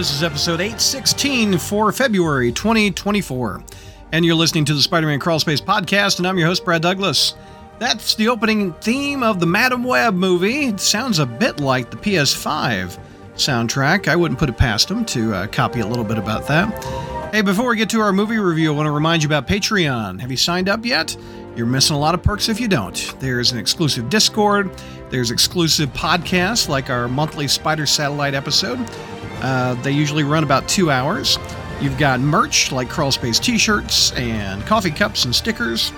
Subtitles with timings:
[0.00, 3.62] This is episode 816 for February 2024.
[4.12, 7.34] And you're listening to the Spider Man Crawlspace podcast, and I'm your host, Brad Douglas.
[7.78, 10.68] That's the opening theme of the Madame Web movie.
[10.68, 12.98] It sounds a bit like the PS5
[13.34, 14.08] soundtrack.
[14.08, 17.34] I wouldn't put it past them to uh, copy a little bit about that.
[17.34, 20.18] Hey, before we get to our movie review, I want to remind you about Patreon.
[20.18, 21.14] Have you signed up yet?
[21.56, 23.14] You're missing a lot of perks if you don't.
[23.20, 24.70] There's an exclusive Discord,
[25.10, 28.78] there's exclusive podcasts like our monthly Spider Satellite episode.
[29.42, 31.38] Uh, they usually run about two hours.
[31.80, 35.92] You've got merch like Crawlspace t shirts and coffee cups and stickers,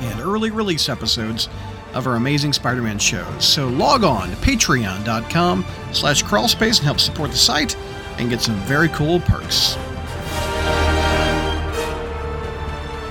[0.00, 1.48] and early release episodes
[1.94, 3.44] of our amazing Spider-Man shows.
[3.44, 7.76] So log on to patreon.com slash crawlspace and help support the site
[8.18, 9.76] and get some very cool perks.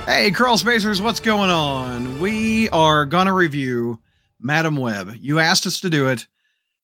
[0.06, 2.20] Hey, Crawl Spacers, what's going on?
[2.20, 3.98] We are to review
[4.38, 5.14] Madame Web.
[5.18, 6.26] You asked us to do it,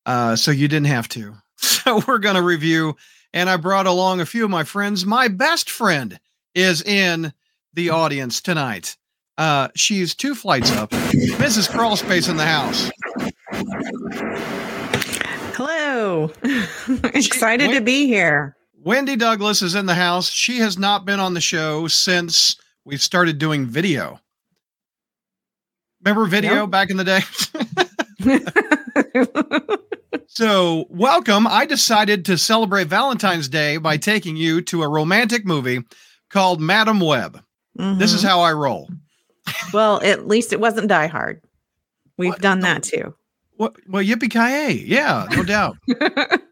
[0.06, 1.34] uh, so you didn't have to.
[1.80, 2.96] So we're going to review,
[3.32, 5.04] and I brought along a few of my friends.
[5.06, 6.20] My best friend
[6.54, 7.32] is in
[7.74, 8.96] the audience tonight.
[9.38, 10.90] Uh, she's two flights up.
[10.90, 11.68] Mrs.
[11.68, 12.90] Crawlspace in the house.
[15.56, 16.30] Hello.
[17.14, 18.56] Excited to be here.
[18.82, 20.30] Wendy Douglas is in the house.
[20.30, 24.20] She has not been on the show since we started doing video.
[26.04, 26.70] Remember video Yep.
[26.70, 27.20] back in the day?
[30.32, 31.46] so, welcome.
[31.46, 35.80] I decided to celebrate Valentine's Day by taking you to a romantic movie
[36.30, 37.42] called Madame Web.
[37.74, 38.28] This is Mhm.
[38.28, 38.88] how I roll.
[39.72, 41.40] well, at least it wasn't Die Hard.
[42.16, 42.40] We've What?
[42.42, 43.14] done that too.
[43.56, 44.72] What, well, yippee ki yay!
[44.86, 45.76] Yeah, no doubt.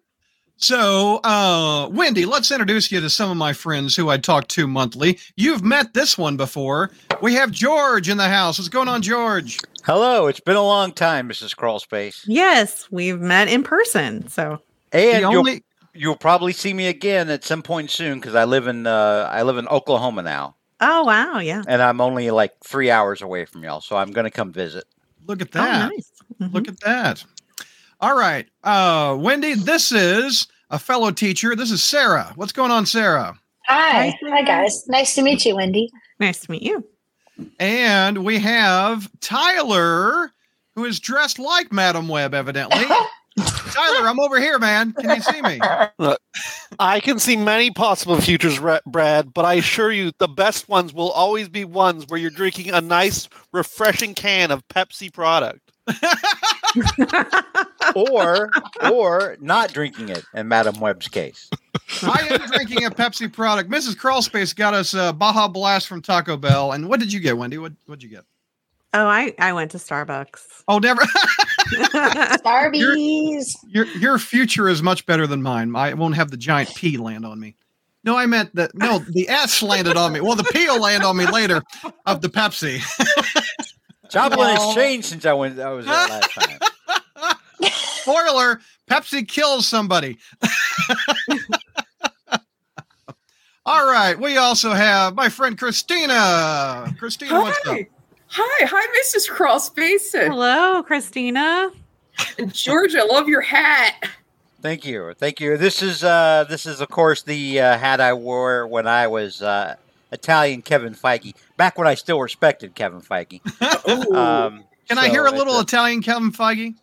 [0.60, 4.66] So, uh, Wendy, let's introduce you to some of my friends who I talk to
[4.66, 5.20] monthly.
[5.36, 6.90] You've met this one before.
[7.22, 8.58] We have George in the house.
[8.58, 9.58] What's going on, George?
[9.84, 11.54] Hello, it's been a long time, Mrs.
[11.54, 12.24] Crawlspace.
[12.26, 14.26] yes, we've met in person.
[14.28, 14.60] So
[14.92, 15.62] And the you'll, only
[15.94, 19.42] you'll probably see me again at some point soon because I live in uh, I
[19.42, 21.62] live in Oklahoma now, oh wow, yeah.
[21.68, 24.84] and I'm only like three hours away from y'all, so I'm going to come visit.
[25.26, 25.90] look at Oh that.
[25.90, 26.10] nice.
[26.42, 26.52] Mhm.
[26.52, 27.24] Look at that.
[28.00, 29.54] All right, uh, Wendy.
[29.54, 31.56] This is a fellow teacher.
[31.56, 32.32] This is Sarah.
[32.36, 33.36] What's going on, Sarah?
[33.66, 34.10] Hi.
[34.10, 34.86] Hi, Hi, guys.
[34.86, 35.90] Nice to meet you, Wendy.
[36.20, 36.84] nice to meet you.
[37.58, 40.30] And we have Tyler,
[40.76, 42.84] who is dressed like Madame Web, evidently.
[43.38, 44.92] Tyler, I'm over here, man.
[44.92, 45.60] Can you see me?
[45.98, 46.20] Look,
[46.78, 51.10] I can see many possible futures, Brad, but I assure you the best ones will
[51.10, 55.60] always be ones where you're drinking a nice, refreshing can of Pepsi product.
[57.94, 58.50] Or
[58.90, 61.48] or not drinking it in Madame Web's case.
[62.02, 63.70] I am drinking a Pepsi product.
[63.70, 63.96] Mrs.
[63.96, 66.72] Crawlspace got us a Baja Blast from Taco Bell.
[66.72, 67.58] And what did you get, Wendy?
[67.58, 68.24] What what'd you get?
[68.94, 70.64] oh, I I went to Starbucks.
[70.68, 71.02] Oh, never.
[72.42, 73.56] Starbies.
[73.68, 75.74] your your future is much better than mine.
[75.74, 77.56] I won't have the giant P land on me.
[78.04, 78.74] No, I meant that.
[78.74, 80.20] No, the S landed on me.
[80.20, 81.62] Well, the P will land on me later
[82.06, 82.80] of the Pepsi.
[84.08, 84.54] Joplin No.
[84.54, 85.58] has changed since I went.
[85.58, 86.58] I was there last time.
[88.02, 88.60] Spoiler:
[88.90, 90.18] Pepsi kills somebody.
[93.66, 94.18] All right.
[94.18, 96.94] We also have my friend Christina.
[96.98, 97.74] Christina, what's up?
[97.76, 97.86] Hi.
[98.30, 99.30] Hi, hi, Mrs.
[99.30, 100.12] Crawlspace.
[100.12, 101.70] Hello, Christina.
[102.38, 103.94] And George, I love your hat.
[104.60, 105.56] Thank you, thank you.
[105.56, 109.40] This is uh, this is of course the uh, hat I wore when I was
[109.40, 109.76] uh,
[110.12, 113.40] Italian Kevin Feige, back when I still respected Kevin Feige.
[114.14, 116.74] Um, Can I hear a little Italian Kevin Feige?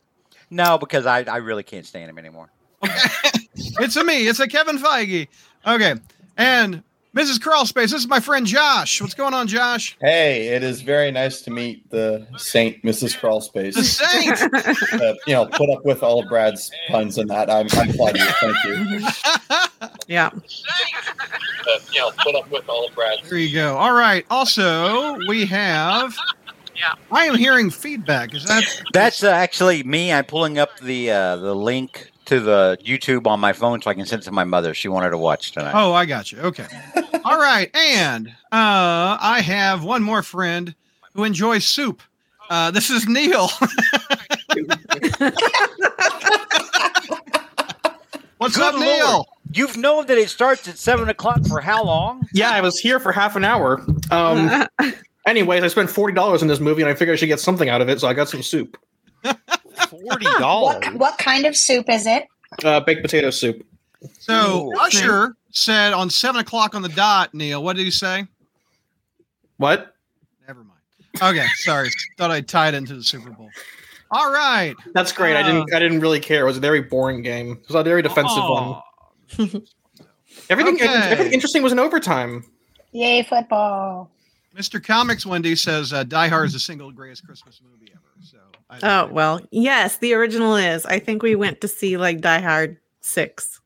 [0.50, 2.50] No, because I, I really can't stand him anymore.
[3.58, 4.28] It's a me.
[4.28, 5.28] It's a Kevin Feige.
[5.66, 5.96] Okay.
[6.38, 6.84] And
[7.16, 7.40] Mrs.
[7.40, 9.00] Crawlspace, this is my friend Josh.
[9.00, 9.96] What's going on, Josh?
[10.02, 13.18] Hey, it is very nice to meet the Saint Mrs.
[13.18, 13.74] Crawlspace.
[13.74, 14.38] The Crawlspace.
[14.92, 15.02] Saint.
[15.06, 17.50] Uh, you know, put up with all of Brad's puns and that.
[17.50, 18.26] I'm, I'm glad you.
[18.26, 19.08] Thank you.
[20.08, 20.30] yeah.
[20.34, 23.30] Uh, you know, put up with all of Brad's.
[23.30, 23.76] there you go.
[23.76, 24.26] All right.
[24.30, 26.16] Also, we have.
[26.78, 26.92] Yeah.
[27.10, 28.34] I am hearing feedback.
[28.36, 30.12] Is that That's uh, actually me.
[30.12, 33.94] I'm pulling up the uh, the link to the YouTube on my phone so I
[33.94, 34.74] can send it to my mother.
[34.74, 35.74] She wanted to watch tonight.
[35.76, 36.40] Oh, I got you.
[36.40, 36.68] Okay.
[37.24, 37.70] All right.
[37.76, 40.74] And uh, I have one more friend
[41.14, 42.02] who enjoys soup.
[42.50, 43.48] Uh, this is Neil.
[48.38, 49.08] What's Good up, Neil?
[49.08, 49.28] Lord.
[49.54, 52.28] You've known that it starts at seven o'clock for how long?
[52.34, 53.84] Yeah, I was here for half an hour.
[54.12, 54.68] Um,
[55.26, 57.70] anyways, I spent forty dollars in this movie, and I figured I should get something
[57.70, 58.78] out of it, so I got some soup,
[59.90, 60.84] Forty dollars.
[60.86, 62.26] What, what kind of soup is it?
[62.64, 63.66] uh, baked potato soup.
[64.20, 64.74] So Ooh.
[64.80, 67.34] Usher said on seven o'clock on the dot.
[67.34, 68.26] Neil, what did he say?
[69.58, 69.94] What?
[70.48, 70.80] Never mind.
[71.22, 71.90] Okay, sorry.
[72.18, 73.50] Thought I'd tie it into the Super Bowl.
[74.12, 74.76] All right.
[74.94, 75.36] That's great.
[75.36, 75.74] I didn't.
[75.74, 76.42] I didn't really care.
[76.42, 77.54] It was a very boring game.
[77.54, 78.82] It was a very defensive one.
[80.50, 80.86] Everything, Okay.
[80.88, 82.44] everything interesting was in overtime.
[82.92, 84.12] Yay, football.
[84.56, 84.84] Mr.
[84.84, 87.85] Comics Wendy says uh, Die Hard is the single greatest Christmas movie ever.
[87.85, 87.85] So
[88.70, 90.86] I, Oh well, yes, the original is.
[90.86, 93.62] I think we went to see like Die Hard six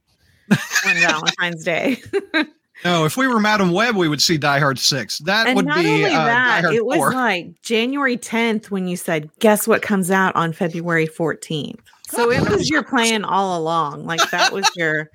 [0.51, 0.57] on
[0.95, 2.01] Valentine's Day,
[2.85, 5.19] no, if we were Madame Web, we would see Die Hard six.
[5.19, 8.71] That and would not be only uh, Die that, Hard it was like January tenth
[8.71, 11.79] when you said, "Guess what comes out on February 14th.
[12.09, 14.05] So it was your plan all along.
[14.05, 15.09] Like that was your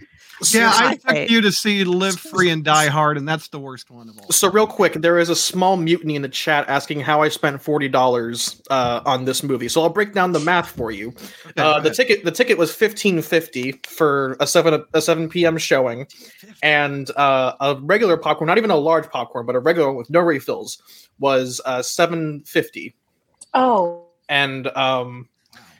[0.52, 3.58] yeah, I my took you to see Live Free and Die Hard, and that's the
[3.58, 4.30] worst one of all.
[4.30, 7.62] So real quick, there is a small mutiny in the chat asking how I spent
[7.62, 9.68] forty dollars uh, on this movie.
[9.68, 11.08] So I'll break down the math for you.
[11.46, 15.56] Okay, Uh, the ticket the ticket was fifteen fifty for a seven a seven p.m.
[15.56, 16.06] showing,
[16.62, 20.10] and uh, a regular popcorn, not even a large popcorn, but a regular one with
[20.10, 20.82] no refills,
[21.18, 21.82] was uh,
[23.54, 25.28] Oh, and um,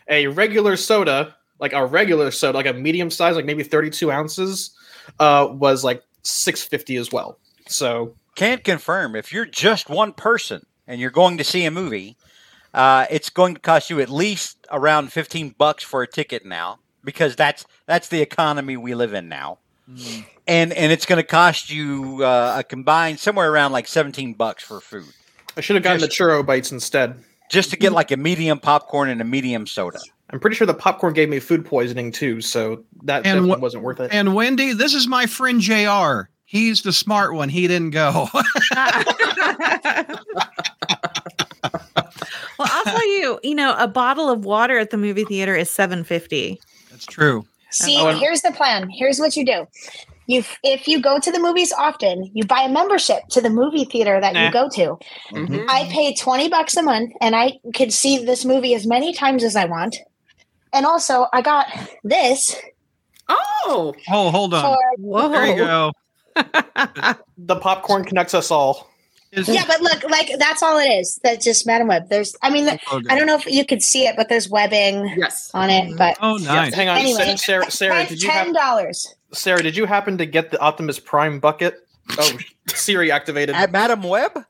[0.08, 1.34] a regular soda,
[1.64, 4.76] like a regular soda, like a medium size, like maybe thirty two ounces,
[5.18, 7.38] uh, was like six fifty as well.
[7.66, 9.16] So Can't confirm.
[9.16, 12.16] If you're just one person and you're going to see a movie,
[12.72, 16.78] uh, it's going to cost you at least around fifteen bucks for a ticket now,
[17.02, 19.58] because that's that's the economy we live in now.
[19.88, 20.24] Mm.
[20.46, 24.62] And and it's going to cost you uh, a combined somewhere around like seventeen bucks
[24.64, 25.12] for food,
[25.56, 27.22] I should have gotten the churro bites instead.
[27.50, 30.00] just to get like a medium popcorn and a medium soda.
[30.34, 33.60] I'm pretty sure the popcorn gave me food poisoning too, so that And definitely what-
[33.60, 34.10] wasn't worth it.
[34.12, 36.22] And Wendy, this is my friend Jr.
[36.44, 37.48] He's the smart one.
[37.48, 38.28] He didn't go.
[38.34, 38.42] well,
[42.58, 46.02] I'll tell you, you know, a bottle of water at the movie theater is seven
[46.04, 46.60] fifty.
[46.90, 47.46] that's true.
[47.70, 48.90] see, Oh, and- here's the plan.
[48.90, 49.66] Here's what you do.
[50.26, 53.84] You, if you go to the movies often, you buy a membership to the movie
[53.84, 54.46] theater that Nah.
[54.46, 54.98] you go to.
[55.32, 55.66] Mhm.
[55.68, 59.44] I pay 20 bucks a month and I could see this movie as many times
[59.44, 59.96] as I want.
[60.74, 61.66] And also, I got
[62.02, 62.56] this
[63.28, 64.76] Oh, Oh, hold on.
[65.00, 65.92] for There you go.
[67.38, 68.90] The popcorn connects us all.
[69.32, 71.18] Is Yeah, but look, like that's all it is.
[71.24, 72.08] That's just Madame Web.
[72.08, 73.06] There's, I mean, oh, logo.
[73.10, 75.50] I don't know if you could see it, but there's webbing yes.
[75.54, 75.84] on it.
[75.86, 75.96] Mm-hmm.
[75.96, 76.74] But Oh, nice.
[76.74, 77.70] Hang on, Anyway, Sa- Sarah.
[77.70, 79.14] Sarah, did you ten have, dollars.
[79.32, 79.62] Sarah?
[79.62, 81.86] Did you happen to get the Optimus Prime bucket?
[82.18, 82.30] Oh,
[82.68, 83.54] Siri activated.
[83.56, 84.44] At Madame Web,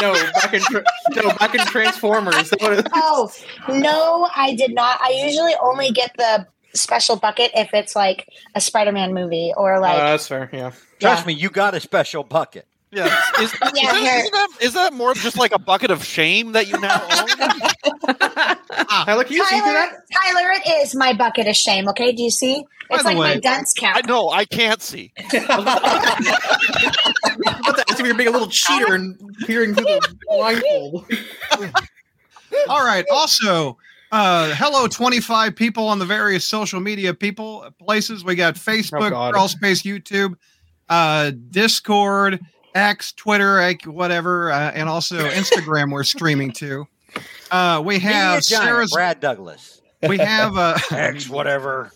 [0.00, 2.52] no, back in tra- no, back in Transformers.
[2.94, 3.30] Oh
[3.68, 5.00] no, I did not.
[5.00, 9.80] I usually only get the special bucket if it's like a Spider-Man movie or Uh,
[9.80, 10.50] like that's fair.
[10.52, 10.70] Yeah.
[11.00, 11.26] trust Yeah.
[11.26, 12.66] me, you got a special bucket.
[12.94, 13.14] Yeah.
[13.40, 14.24] Is, is, Yeah, that, here.
[14.24, 17.28] is, that, is that more just like a bucket of shame that you now own?
[19.04, 19.92] Tyler, can you see through that?
[20.12, 21.88] Tyler, it is my bucket of shame.
[21.88, 22.64] Okay, do you see?
[22.88, 23.96] By It's like way- my dunce cap.
[23.96, 25.12] I know, I can't see.
[25.18, 25.24] I
[27.36, 31.06] was about to ask if you're being a little cheater and peering through the blindfold.
[32.68, 33.04] All right.
[33.10, 33.76] Also,
[34.12, 38.24] uh, hello, 25 people on the various social media people places.
[38.24, 39.32] We got Facebook, God.
[39.32, 40.34] Crawl Space, YouTube,
[40.88, 42.40] uh, Discord,
[42.74, 45.90] X, Twitter, like, whatever, uh, and also Instagram.
[45.92, 46.86] we're streaming to.
[47.50, 48.92] Uh, we have giant Sarah's.
[48.92, 49.80] Brad Douglas.
[50.08, 51.92] We have uh, X, whatever.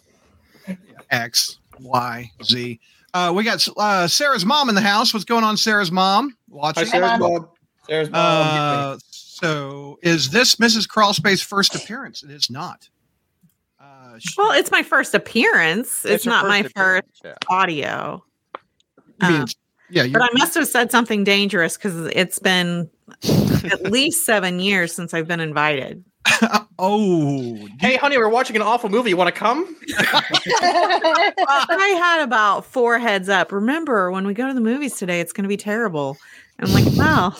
[1.10, 2.81] X, Y, Z.
[3.14, 5.12] Uh, we got uh, Sarah's mom in the house.
[5.12, 6.31] What's going on, Sarah's mom?
[6.31, 6.86] Hi, Watching.
[6.86, 7.48] Sarah's mom.
[7.88, 8.20] There's mom.
[8.22, 10.86] Uh, so, is this Mrs.
[10.86, 12.22] Crawlspace's first appearance?
[12.22, 12.88] It is not.
[13.81, 16.05] Uh, sh- Well, it's my first appearance.
[16.05, 17.34] It's, her not my first yeah.
[17.48, 18.22] audio.
[19.20, 19.55] I mean, Um, it's-
[19.90, 22.90] yeah, but I must have said something dangerous because it's been
[23.24, 26.04] at least seven years since I've been invited.
[26.78, 29.10] oh, Hey, honey, we're watching an awful movie.
[29.10, 29.76] You want to come?
[29.98, 33.52] I had about four heads up.
[33.52, 36.16] Remember, when we go to the movies today, it's going to be terrible.
[36.58, 37.34] And I'm like, wow,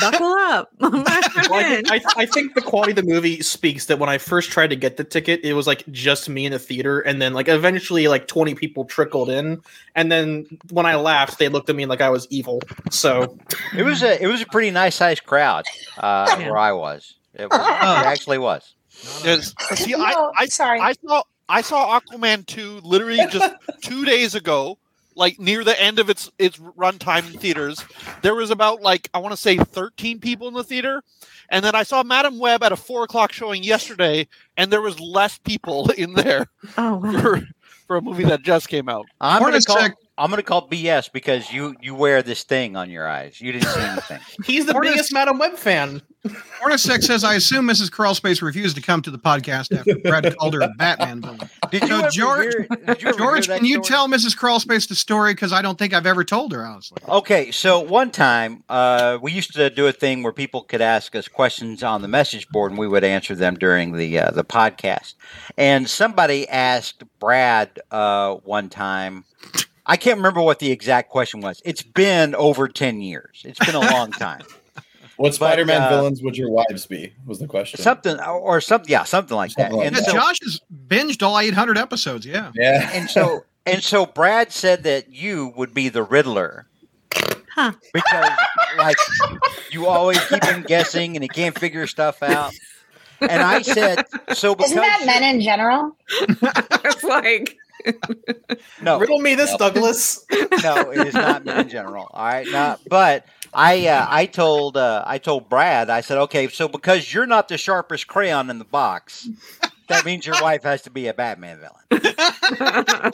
[0.00, 0.70] buckle up.
[0.80, 4.18] Well, I, think, I, I think the quality of the movie speaks that when I
[4.18, 7.20] first tried to get the ticket, it was like just me in the theater, and
[7.22, 9.60] then like eventually like twenty people trickled in,
[9.94, 12.60] and then when I laughed, they looked at me like I was evil.
[12.90, 13.38] So
[13.76, 15.64] It was a it was a pretty nice sized crowd
[15.98, 16.50] uh, Yeah.
[16.50, 17.14] where I was.
[17.34, 18.74] It, was, it actually was.
[19.24, 19.54] Yes.
[19.74, 20.80] See, I, No, I, sorry.
[20.80, 24.78] I saw I saw Aquaman 2 literally just two days ago,
[25.16, 27.84] like near the end of its its runtime in theaters.
[28.22, 31.02] There was about like I want to say 13 people in the theater,
[31.48, 35.00] and then I saw Madame Web at a four o'clock showing yesterday, and there was
[35.00, 36.46] less people in there
[36.78, 37.20] oh, wow.
[37.20, 37.42] for,
[37.86, 39.06] for a movie that just came out.
[39.20, 42.90] I'm gonna call Hornacek- I'm gonna call BS because you you wear this thing on
[42.90, 43.40] your eyes.
[43.40, 44.20] You didn't see anything.
[44.44, 46.02] he's the Hornets- biggest Madame Web fan.
[46.28, 47.90] Ornisek says, I assume Mrs.
[47.90, 51.50] Crawlspace refused to come to the podcast after Brad called her a Batman villain.
[51.70, 53.86] Did you So, George- hear, did you George, can you story?
[53.86, 54.36] tell Mrs.
[54.36, 55.34] Crawlspace the story?
[55.34, 56.98] Because I don't think I've ever told her, honestly.
[57.08, 61.14] Okay, so one time uh, we used to do a thing where people could ask
[61.16, 64.44] us questions on the message board, and we would answer them during the uh, the
[64.44, 65.14] podcast.
[65.56, 69.24] And somebody asked Brad uh, one time,
[69.84, 71.60] I can't remember what the exact question was.
[71.64, 73.42] It's been over ten years.
[73.44, 74.42] It's been a long time.
[75.16, 77.14] What Spider-Man uh, villains would your wives be?
[77.26, 77.80] Was the question.
[77.80, 78.90] Something or something.
[78.90, 79.72] Yeah, something like that.
[79.72, 82.26] Like and Yeah, so, Josh has binged all 800 episodes.
[82.26, 82.52] Yeah.
[82.54, 82.90] Yeah.
[82.92, 86.66] and so and so Brad said that you would be the Riddler.
[87.54, 87.72] Huh.
[87.94, 88.30] Because
[88.76, 88.96] like
[89.70, 92.52] you always keep him guessing and he can't figure stuff out.
[93.20, 94.04] And I said,
[94.34, 95.96] so because Isn't that men in general?
[96.20, 97.56] it's like
[98.82, 99.58] no, Riddle me this, Yep.
[99.58, 100.24] Douglas.
[100.30, 102.08] no, it is not men in general.
[102.12, 102.80] All right, not.
[102.88, 107.26] But I, uh, I told, uh, I told Brad, I said, okay, so because you're
[107.26, 109.28] not the sharpest crayon in the box,
[109.88, 113.12] that means your wife has to be a Batman villain.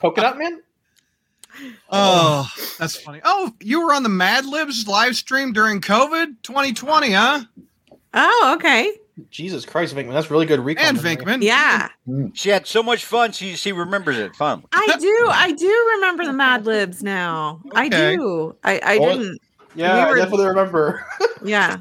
[0.00, 0.62] Polka Dot Man.
[1.90, 2.48] Oh,
[2.78, 3.20] that's funny.
[3.24, 7.42] Oh, you were on the Mad Libs live stream during COVID 2020, huh?
[8.14, 8.92] oh, okay.
[9.30, 10.86] Jesus Christ, Vinkman, that's really good recall.
[10.86, 10.98] And.
[10.98, 11.42] Vinkman.
[11.42, 11.88] Yeah.
[12.34, 13.32] She had so much fun.
[13.32, 14.64] She she remembers it fun.
[14.72, 15.28] I do.
[15.30, 17.60] I do remember the Mad Libs now.
[17.74, 18.56] I do.
[18.64, 19.40] I, I Well, didn't.
[19.74, 21.04] Yeah, We I definitely remember.
[21.44, 21.78] Yeah.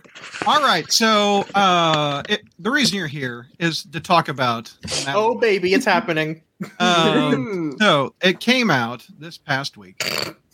[0.47, 0.91] All right.
[0.91, 4.73] So, uh, it, the reason you're here is to talk about.
[5.05, 6.41] Mad oh baby, it's happening.
[6.79, 10.03] Um, so it came out this past week,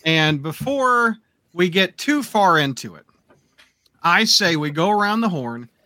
[0.04, 1.16] and before
[1.54, 3.06] we get too far into it,
[4.04, 5.77] I say we go around the horn and we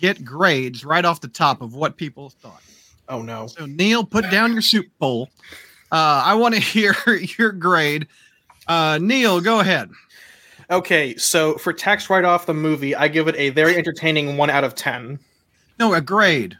[0.00, 2.62] get grades right off the top of what people thought.
[3.08, 3.46] Oh no.
[3.46, 5.28] So Neil, put down your soup bowl.
[5.92, 6.94] Uh, I want to hear
[7.38, 8.06] your grade.
[8.68, 9.90] Uh, Neil, go ahead.
[10.70, 14.50] Okay, so for tax write off the movie, I give it a very entertaining one
[14.50, 15.18] out of ten.
[15.78, 16.56] No, a grade.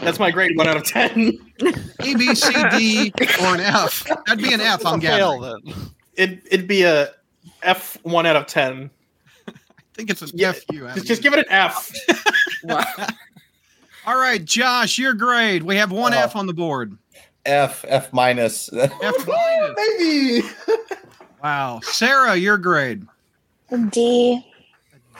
[0.00, 1.38] That's my grade, one out of ten.
[1.60, 4.04] A, B, C, D, or an F.
[4.26, 4.84] That'd be an F.
[4.86, 5.62] I'm Fail gathering.
[5.66, 5.74] then.
[6.16, 7.10] It it'd be a
[7.62, 8.90] F one out of ten.
[9.92, 10.62] I think it's an Yeah, F.
[10.72, 11.92] You Just, just give it an F.
[14.06, 15.62] All right, Josh, your grade.
[15.62, 16.18] We have one Oh.
[16.18, 16.96] F on the board.
[17.44, 18.72] F F minus.
[18.74, 18.90] F
[19.26, 19.74] minus.
[19.76, 20.42] Baby.
[21.42, 21.80] Wow.
[21.82, 23.06] Sarah, your grade.
[23.90, 24.44] D.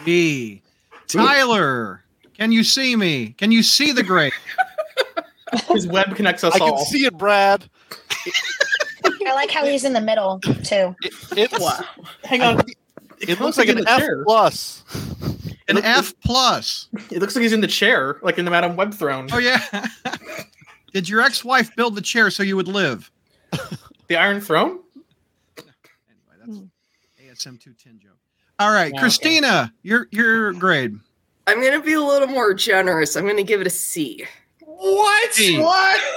[0.05, 0.62] D.
[1.09, 2.02] Tyler,
[2.35, 3.35] can you see me?
[3.38, 4.33] Can you see the grade?
[5.69, 6.67] His web connects us all.
[6.67, 7.69] I can see it, Brad.
[9.26, 10.95] I like how he's in the middle too.
[11.02, 11.81] It, it's, Wow.
[12.25, 12.62] Hang on.
[13.23, 14.25] It looks like he's an F chair.
[14.25, 14.85] plus.
[15.69, 16.88] An It- F plus.
[17.11, 19.29] It looks like he's in the chair, like in the Madame Web throne.
[19.33, 19.61] Oh yeah.
[20.93, 23.11] Did your ex-wife build the chair so you would live?
[24.09, 24.81] The Iron Throne?
[25.57, 26.67] Anyway,
[27.21, 28.19] that's ASM 210 joke.
[28.59, 30.95] All right, Yeah, Christina, your your grade.
[31.47, 33.17] I'm going to be a little more generous.
[33.17, 34.26] I'm going to give it a C.
[34.83, 35.33] What?
[35.33, 35.59] C.
[35.59, 36.01] What?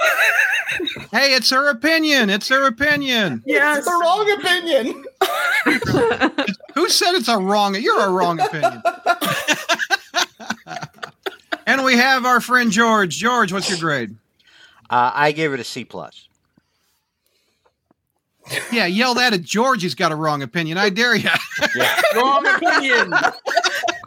[1.12, 2.28] Hey, it's her opinion.
[2.28, 3.42] It's her opinion.
[3.46, 3.78] Yes.
[3.78, 5.04] It's the wrong opinion.
[6.74, 7.76] Who said it's a wrong?
[7.76, 8.82] You're a wrong opinion.
[11.66, 13.16] and we have our friend George.
[13.16, 14.16] George, what's your grade?
[14.90, 16.28] Uh, I gave it a C plus.
[18.72, 19.82] Yeah, yell that at George.
[19.82, 20.76] He's got a wrong opinion.
[20.76, 21.30] I dare you.
[22.16, 23.14] wrong opinion.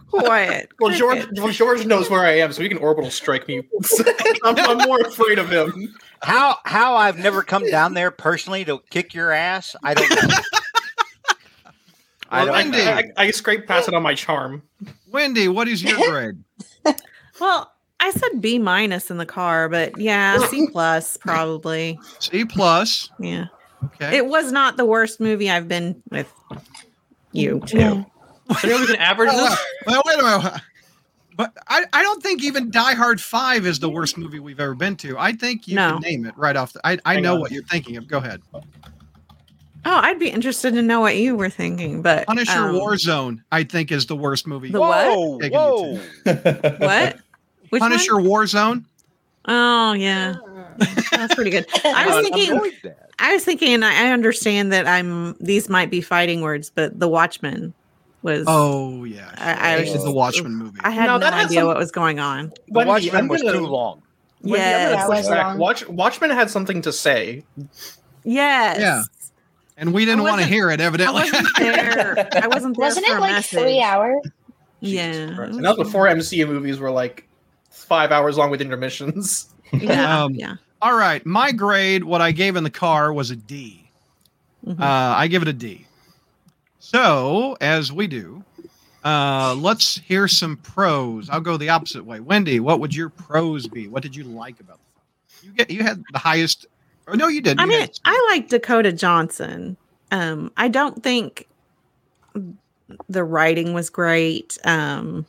[0.10, 0.70] Quiet.
[0.80, 3.63] Well, George, well, George knows where I am, so he can orbital strike me.
[4.44, 5.94] I'm, I'm more afraid of him.
[6.22, 10.18] How how I've never come down there personally to kick your ass, I don't know.
[12.30, 12.82] I Well, don't Wendy.
[12.82, 14.62] I, I, I scrape past it on my charm.
[15.12, 16.38] Wendy, what is your grade?
[17.39, 22.00] Well, I said B minus in the car, but yeah, C plus probably.
[22.20, 23.10] C plus.
[23.20, 23.46] Yeah.
[23.84, 24.16] Okay.
[24.18, 26.32] It was not the worst movie I've been with
[27.32, 28.06] you too.
[28.50, 28.56] Yeah.
[28.58, 29.65] So you know we can average well, this.
[29.86, 30.62] well, wait a minute.
[31.38, 34.75] But I, I don't think even Die Hard 5 is the worst movie we've ever
[34.75, 35.18] been to.
[35.18, 35.94] I think you No.
[35.94, 36.74] can name it right off.
[36.74, 37.39] The, I, I Hang know on.
[37.39, 38.08] what you're thinking of.
[38.10, 38.41] Go ahead.
[38.53, 38.62] Oh,
[39.86, 43.91] I'd be interested to know what you were thinking, but Punisher um, Warzone, I think,
[43.94, 44.70] is the worst movie.
[44.72, 45.08] The what?
[45.08, 46.00] Whoa, Taking you whoa.
[46.79, 47.20] What?
[47.70, 47.91] Which one?
[47.91, 48.84] Punisher Warzone.
[49.46, 50.36] Oh yeah,
[51.12, 51.65] that's pretty good.
[51.86, 52.72] I was thinking.
[53.20, 53.74] I was thinking.
[53.74, 55.36] and I I understand that I'm.
[55.39, 57.74] These might be fighting words, but The Watchmen
[58.21, 58.45] was.
[58.47, 59.31] Oh, yeah.
[59.38, 60.03] I, I was just.
[60.05, 60.79] the Watchmen movie.
[60.83, 62.49] I had No, no, idea some- what was going on.
[62.67, 64.01] The Wendy, Watchmen was too long.
[64.41, 64.91] Wendy, I'm Yes.
[64.95, 65.45] gonna push was back.
[65.47, 65.57] long.
[65.57, 67.43] Watch, Watchmen had something to say.
[68.23, 68.79] Yes.
[68.79, 69.03] Yeah.
[69.77, 71.23] And we didn't want to hear it, I evidently.
[71.23, 72.27] wasn't there.
[72.43, 73.59] I wasn't there Wasn't for it like message.
[73.59, 74.17] three hours?
[74.81, 75.03] Yeah.
[75.03, 77.27] And that was before MCU movies were like
[77.69, 79.47] five hours long with intermissions.
[79.71, 80.23] Yeah.
[80.23, 80.55] Um, yeah.
[80.81, 81.23] All right.
[81.27, 83.91] My grade, what I gave in the car, was a D.
[84.65, 84.79] Mhm.
[84.79, 85.85] Uh, I give it a D.
[86.79, 88.43] So, as we do,
[89.03, 91.29] uh, let's hear some pros.
[91.29, 92.19] I'll go the opposite way.
[92.19, 93.88] Wendy, what would your pros be?
[93.88, 95.48] What did you like about the?
[95.48, 96.65] You get you had the highest.
[97.07, 97.59] Or no, you didn't.
[97.59, 99.77] I You mean, I like Dakota Johnson.
[100.12, 101.48] Um, I don't think
[103.07, 104.57] the writing was great.
[104.63, 105.25] Um,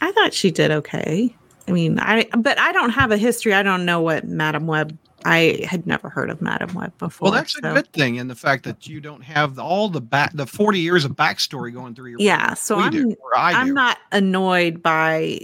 [0.00, 1.34] I thought she did okay.
[1.68, 3.54] I mean, I but I don't have a history.
[3.54, 7.26] I don't know what Madame Web I had never heard of Madame Web before.
[7.26, 10.32] Well, that's a good thing in the fact that you don't have all the back
[10.34, 13.72] the 40 years of backstory going through your Yeah, so I'm do, I'm do.
[13.74, 15.40] not annoyed by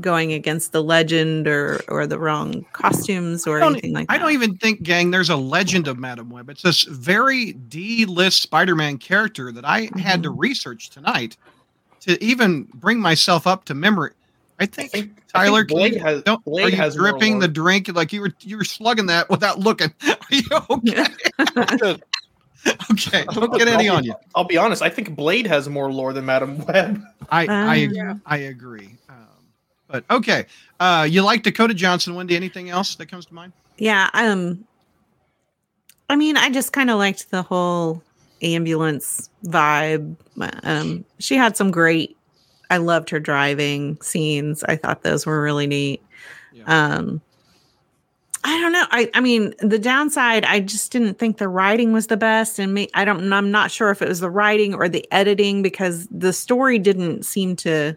[0.00, 4.14] going against the legend or or the wrong costumes or anything like that.
[4.14, 6.50] I don't even think, gang, there's a legend of Madame Web.
[6.50, 10.34] It's this very D-list Spider-Man character that I had to Mhm.
[10.38, 11.36] research tonight
[12.00, 14.10] to even bring myself up to memory.
[14.64, 16.76] I think, I think- I think Tyler, can Blade you- has- don't, Blade are you
[16.76, 19.92] has dripping the drink like you were you were slugging that without looking?
[20.06, 21.04] Are you okay?
[22.92, 24.14] okay, don't get any on you.
[24.34, 24.80] I'll be honest.
[24.82, 27.02] I think Blade has more lore than Madam Web.
[27.30, 28.96] I I, Um, I agree.
[29.08, 29.16] Um,
[29.88, 30.46] but okay,
[30.80, 32.36] uh, you like Dakota Johnson, Wendy?
[32.36, 33.52] Anything else that comes to mind?
[33.76, 34.64] Yeah, um
[36.08, 38.02] I mean, I just kind of liked the whole
[38.42, 40.16] ambulance vibe.
[40.62, 42.16] Um she had some great
[42.70, 44.62] I loved her driving scenes.
[44.64, 46.02] I thought those were really neat.
[46.52, 46.64] Yeah.
[46.96, 47.20] Um
[48.46, 48.84] I don't know.
[48.90, 52.74] I I mean, the downside, I just didn't think the writing was the best and
[52.74, 56.06] me I don't I'm not sure if it was the writing or the editing because
[56.10, 57.96] the story didn't seem to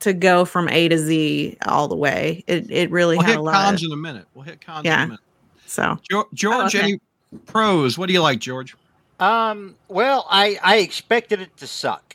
[0.00, 2.44] to go from A to Z all the way.
[2.46, 4.26] It it really We'll had hit a lot cons of, in a minute.
[4.34, 5.02] We'll hit cons in Yeah.
[5.02, 5.20] a minute.
[5.66, 6.84] so Jo- George, okay.
[6.84, 7.00] any
[7.46, 7.98] pros?
[7.98, 8.76] What do you like, George?
[9.18, 12.14] Um, well, I I expected it to suck.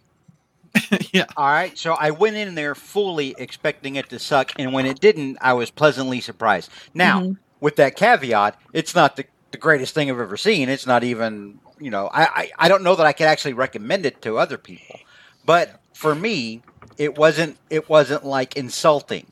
[1.13, 1.25] yeah.
[1.37, 4.99] All right, so I went in there fully expecting it to suck, and when it
[4.99, 6.69] didn't, I was pleasantly surprised.
[6.93, 7.37] Now, Mhm.
[7.59, 10.69] with that caveat, it's not the, the greatest thing I've ever seen.
[10.69, 14.05] It's not even, you know, I, I, I don't know that I could actually recommend
[14.05, 14.99] it to other people.
[15.45, 16.61] But for me,
[16.97, 19.27] it wasn't it wasn't like insulting.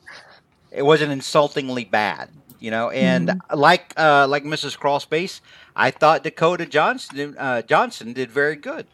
[0.70, 2.28] It wasn't insultingly bad,
[2.60, 2.90] you know.
[2.90, 4.78] And like uh, like Mrs.
[4.78, 5.40] Crawlspace,
[5.74, 8.86] I thought Dakota Johnson uh, Johnson did very good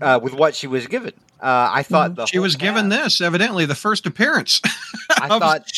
[0.00, 1.12] uh, with what she was given.
[1.44, 4.62] Uh, I thought the she was given this, evidently, the first appearance.
[5.10, 5.70] I thought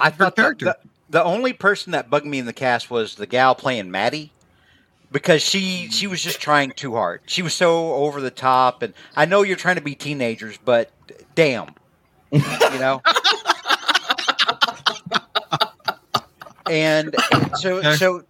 [0.00, 0.64] I thought the, character.
[0.64, 0.78] the,
[1.10, 4.32] the only person that bugged me in the cast was the gal playing Maddie
[5.12, 7.20] because she she was just trying too hard.
[7.26, 10.90] She was so over the top, and I know you're trying to be teenagers, but
[11.34, 11.74] damn,
[12.32, 12.40] you
[12.78, 13.02] know.
[16.70, 17.14] and
[17.56, 17.96] so Okay.
[17.96, 18.22] so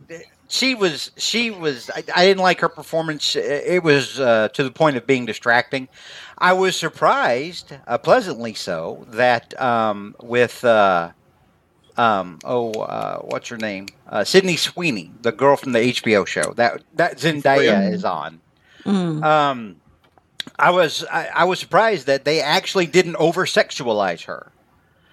[0.50, 4.70] she was she was I, I didn't like her performance it was uh, to the
[4.70, 5.88] point of being distracting
[6.38, 11.12] i was surprised uh, pleasantly so that um, with uh,
[11.96, 16.52] um, oh uh, what's her name uh, sydney sweeney the girl from the hbo show
[16.54, 17.88] that that zendaya Yeah.
[17.88, 18.40] is on
[18.84, 19.22] Mm.
[19.22, 19.76] um,
[20.58, 24.50] I was I, I was surprised that they actually didn't over sexualize her.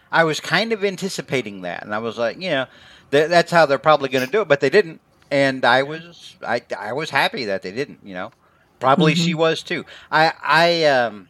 [0.10, 2.66] I was kind of anticipating that, and I was like, you know,
[3.12, 6.36] th- that's how they're probably going to do it, but they didn't, and I was
[6.46, 8.00] I I was happy that they didn't.
[8.04, 8.32] You know,
[8.80, 9.86] probably she was too.
[10.12, 11.30] I I um.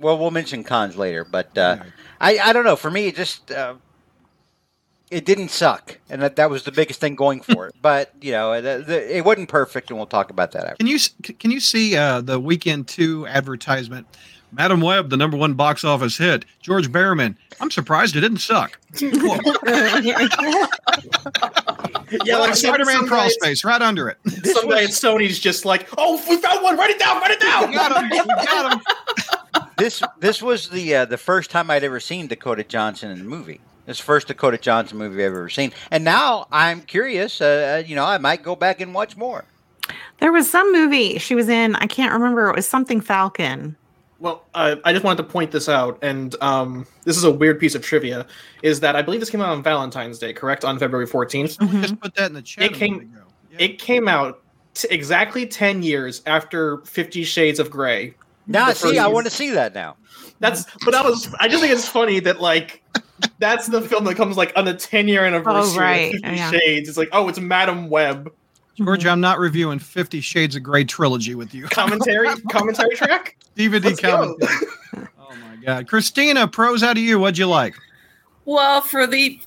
[0.00, 1.78] Well, we'll mention cons later, but uh,
[2.20, 2.76] I I don't know.
[2.76, 3.74] For me, it just uh,
[5.10, 7.74] it didn't suck, and that, that was the biggest thing going for it.
[7.82, 10.76] But you know, the, the, it wasn't perfect, and we'll talk about that after.
[10.76, 10.98] Can you
[11.38, 14.06] can you see uh, the weekend two advertisement?
[14.54, 16.44] Madame Web, the number one box office hit.
[16.60, 17.36] George Behrman.
[17.60, 18.78] I'm surprised it didn't suck.
[18.98, 19.38] Cool.
[22.24, 24.18] Yeah, like Spider-Man crawl space right under it.
[24.44, 26.76] Some guy at Sony's just like, oh, we found one.
[26.76, 27.20] Write it down.
[27.20, 27.70] Write it down.
[27.70, 28.08] We got him.
[28.10, 29.62] We got him.
[29.78, 33.24] this this was the uh, the first time I'd ever seen Dakota Johnson in a
[33.24, 33.60] movie.
[33.86, 37.40] This first Dakota Johnson movie I've ever seen, and now I'm curious.
[37.40, 39.44] Uh, you know, I might go back and watch more.
[40.20, 41.74] There was some movie she was in.
[41.76, 42.48] I can't remember.
[42.48, 43.76] It was something Falcon.
[44.20, 47.58] Well, uh, I just wanted to point this out, and um, this is a weird
[47.58, 48.26] piece of trivia:
[48.62, 50.64] is that I believe this came out on Valentine's Day, correct?
[50.64, 51.58] On February fourteenth.
[51.58, 51.82] Mhm.
[51.82, 52.64] Just put that in the chat.
[52.64, 53.12] It came-
[53.50, 53.56] Yeah.
[53.58, 54.42] It came out
[54.74, 58.14] t- exactly ten years after Fifty Shades of Grey.
[58.46, 59.96] Now, see, first- I want to see that now.
[60.40, 61.32] That's, but that was.
[61.40, 62.82] I just think it's funny that like.
[63.38, 66.50] That's the film that comes like on the 10 year anniversary right, of Fifty yeah.
[66.50, 66.88] Shades.
[66.88, 68.32] It's like, oh, it's Madame Web
[68.76, 69.08] George, mm-hmm.
[69.08, 71.66] I'm not reviewing Fifty Shades of Grey trilogy with you.
[71.66, 73.36] commentary commentary track.
[73.56, 74.36] DVD Let's go.
[74.38, 74.68] commentary.
[75.26, 77.18] Oh my god, Christina, pros out of you.
[77.18, 77.74] What'd you like?
[78.44, 79.40] Well, for the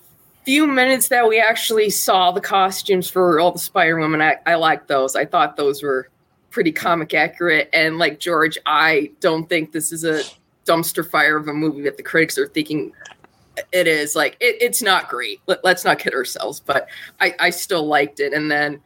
[0.44, 4.56] few minutes that we actually saw the costumes for all the Spider Women, I, I
[4.56, 5.16] liked those.
[5.16, 6.10] I thought those were
[6.50, 7.70] pretty comic accurate.
[7.74, 10.24] And like George, I don't think this is a
[10.66, 12.94] dumpster fire of a movie that the critics are thinking
[13.72, 14.16] it is.
[14.16, 15.42] Like, it, it's not great.
[15.48, 16.88] Let, let's not kid ourselves, but
[17.20, 18.34] I, I still liked it.
[18.34, 18.82] And then,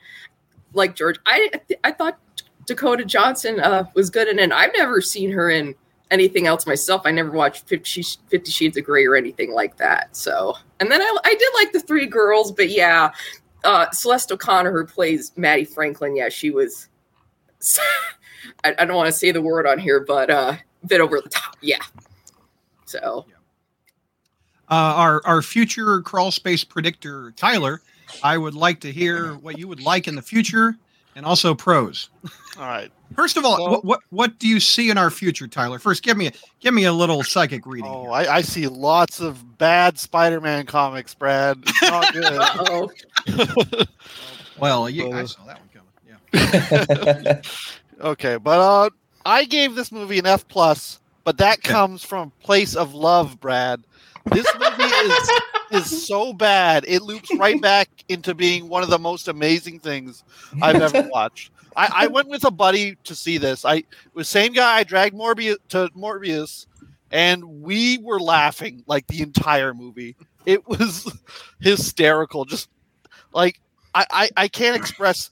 [0.73, 1.51] like George, I,
[1.83, 2.19] I thought
[2.65, 4.51] Dakota Johnson uh, was good in it.
[4.51, 5.75] I've never seen her in
[6.09, 7.01] anything else myself.
[7.05, 10.15] I never watched 50, 50 Shades of Grey or anything like that.
[10.15, 13.11] So, and then I, I did like the three girls, but yeah,
[13.63, 16.87] uh, Celeste O'Connor, who plays Maddie Franklin, yeah, she was.
[18.63, 21.21] I, I don't want to say the word on here, but uh, a bit over
[21.21, 21.55] the top.
[21.61, 21.77] Yeah.
[22.85, 23.25] So
[24.69, 27.81] Uh, our our future crawl space predictor, Tyler.
[28.23, 30.75] I would like to hear what you would like in the future,
[31.15, 32.09] and also pros.
[32.57, 32.91] All right.
[33.15, 35.79] First of all, So- what, what what do you see in our future, Tyler?
[35.79, 37.91] First, give me a give me a little psychic reading.
[37.91, 38.09] Oh.
[38.11, 41.57] I, I see lots of bad Spider-Man comics, Brad.
[41.65, 42.13] It's not
[43.67, 43.87] good.
[44.57, 47.01] Well, you, I saw that one coming.
[47.23, 47.41] Yeah.
[48.01, 48.89] okay, but uh,
[49.25, 51.69] I gave this movie an F plus, but that Okay.
[51.69, 53.83] comes from a place of love, Brad.
[54.25, 55.29] This movie is
[55.71, 60.23] is so bad it loops right back into being one of the most amazing things
[60.61, 61.51] I've ever watched.
[61.75, 63.63] I, I went with a buddy to see this.
[63.65, 66.67] I was same guy I dragged Morbius to Morbius,
[67.11, 70.15] and we were laughing like the entire movie.
[70.45, 71.11] It was
[71.61, 72.45] hysterical.
[72.45, 72.69] Just
[73.33, 73.59] like
[73.95, 75.31] I, I, I can't express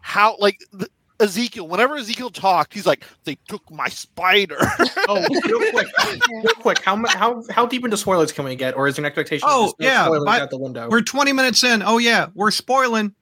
[0.00, 0.88] how like the,
[1.20, 1.68] Ezekiel.
[1.68, 4.58] Whenever Ezekiel talked, he's like, "They took my spider."
[5.08, 5.88] Oh, real quick,
[6.30, 6.78] real quick.
[6.80, 9.48] How how how deep into spoilers can we get, or is there an expectation?
[9.50, 10.88] Oh, just no yeah, spoilers out the window.
[10.88, 11.82] We're 20 minutes in.
[11.82, 13.14] Oh yeah, we're spoiling.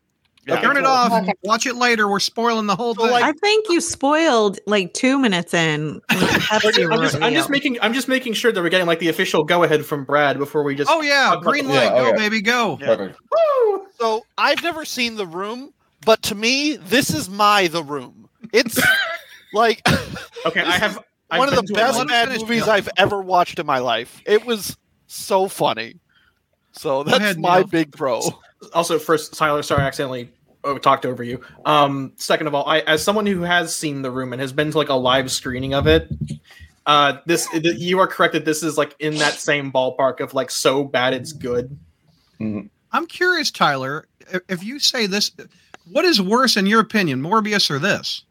[0.47, 0.61] Yeah.
[0.61, 1.13] Turn it off.
[1.13, 1.33] Okay.
[1.43, 2.09] Watch it later.
[2.09, 3.11] We're spoiling the whole So, thing.
[3.13, 5.95] like- I think you spoiled like two minutes in.
[5.95, 8.87] with the Pepsi I'm just, I'm just making I'm just making sure that we're getting
[8.87, 10.91] like the official go ahead from Brad before we just.
[10.91, 12.17] oh yeah, green light, Yeah, go okay.
[12.17, 12.79] baby, go.
[12.81, 12.97] Yeah.
[12.97, 13.87] Woo!
[13.99, 15.73] So I've never seen The Room,
[16.05, 18.29] but to me, this is my The Room.
[18.53, 18.79] It's
[19.53, 19.83] like
[20.47, 20.99] Okay, I have
[21.31, 22.71] I've one of the best Let bad movies Neil.
[22.71, 24.23] I've ever watched in my life.
[24.27, 25.97] It was so funny.
[26.73, 27.67] So that's ahead, my Neil.
[27.67, 28.21] big pro.
[28.73, 30.31] also first Tyler, sorry, I accidentally
[30.65, 31.41] oh, talked over you.
[31.65, 34.71] Um, second of all, I as someone who has seen the room and has been
[34.71, 36.09] to like a live screening of it,
[36.87, 40.33] uh, this th- you are correct that this is like in that same ballpark of
[40.35, 41.77] like so bad it's good.
[42.41, 45.33] I'm curious, Tyler, if- if you say this,
[45.91, 48.23] what is worse in your opinion, Morbius or this?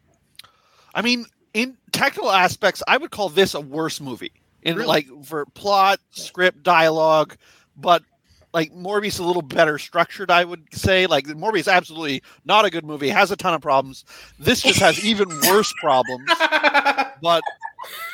[0.94, 4.32] I mean, in technical aspects, I would call this a worse movie.
[4.62, 4.86] In Really?
[4.88, 7.36] like for plot, script, dialogue,
[7.76, 8.02] but
[8.52, 11.06] like Morbius is a little better structured, I would say.
[11.06, 14.04] Like Morbius absolutely not a good movie, has a ton of problems.
[14.38, 16.28] This just has even worse problems,
[17.22, 17.42] but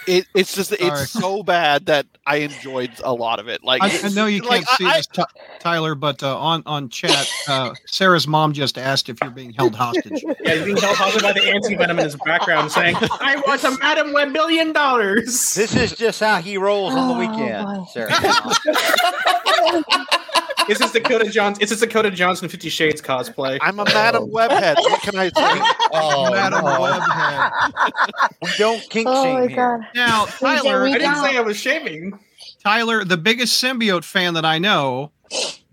[0.07, 0.83] it, it's just Sorry.
[1.03, 3.65] it's so bad that I enjoyed a lot of it.
[3.65, 5.25] Like I, I know you can't see I- this, Ty-
[5.61, 9.75] Tyler, but uh, on on chat, uh, Sarah's mom just asked if you're being held
[9.75, 10.23] hostage.
[10.45, 13.65] Yeah, he's being held hostage by the anti venom in his background, saying, "I want
[13.65, 17.67] a Madame Web billion dollars." This is just how he rolls on the Oh, weekend,
[17.67, 17.85] boy.
[17.93, 18.11] Sarah.
[20.69, 21.63] This Dakota Johnson.
[21.63, 23.59] It's a Dakota Johnson Fifty Shades cosplay.
[23.61, 24.77] I'm a Madam Webhead.
[24.77, 25.75] What can I say?
[25.97, 26.71] Oh, Madam no.
[26.81, 28.31] Webhead.
[28.43, 29.57] we don't kink Oh shame here.
[29.57, 29.81] god.
[29.95, 32.19] Now, Tyler, I didn't say I was shaming.
[32.63, 35.13] Tyler, the biggest symbiote fan that I know,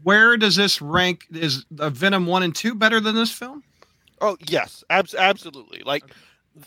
[0.04, 1.25] where does this rank?
[1.32, 3.63] Is uh, Venom one and two better than this film?
[4.19, 5.82] Oh yes, abs- absolutely.
[5.86, 6.04] Like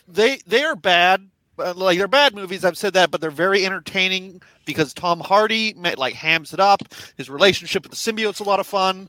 [0.08, 1.28] they they are bad.
[1.56, 2.64] But, Like they're bad movies.
[2.64, 6.82] I've said that, but they're very entertaining because Tom Hardy like hams it up.
[7.16, 9.08] His relationship with the symbiote's a lot of fun.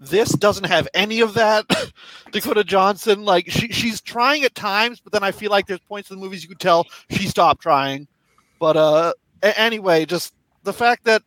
[0.00, 1.64] This doesn't have any of that.
[2.32, 6.10] Dakota Johnson, like she she's trying at times, but then I feel like there's points
[6.10, 8.06] in the movies you could tell she stopped trying.
[8.58, 11.22] But uh, anyway, just the fact that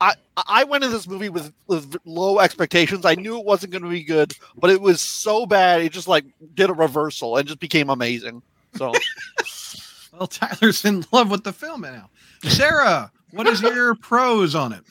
[0.00, 3.04] I I went into this movie with with low expectations.
[3.04, 5.82] I knew it wasn't going to be good, but it was so bad.
[5.82, 8.42] It just like did a reversal and just became amazing.
[8.76, 8.92] So
[10.12, 12.10] Well, Tyler's in love with the film now.
[12.44, 14.82] Sarah, what is your pros on it?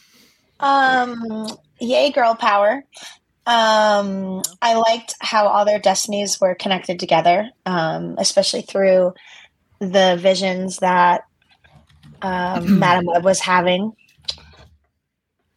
[0.59, 1.47] Um,
[1.79, 2.83] yay, girl power.
[3.45, 9.13] Um, I liked how all their destinies were connected together, um, especially through
[9.79, 11.25] the visions that
[12.21, 13.93] um, Madame Web was having.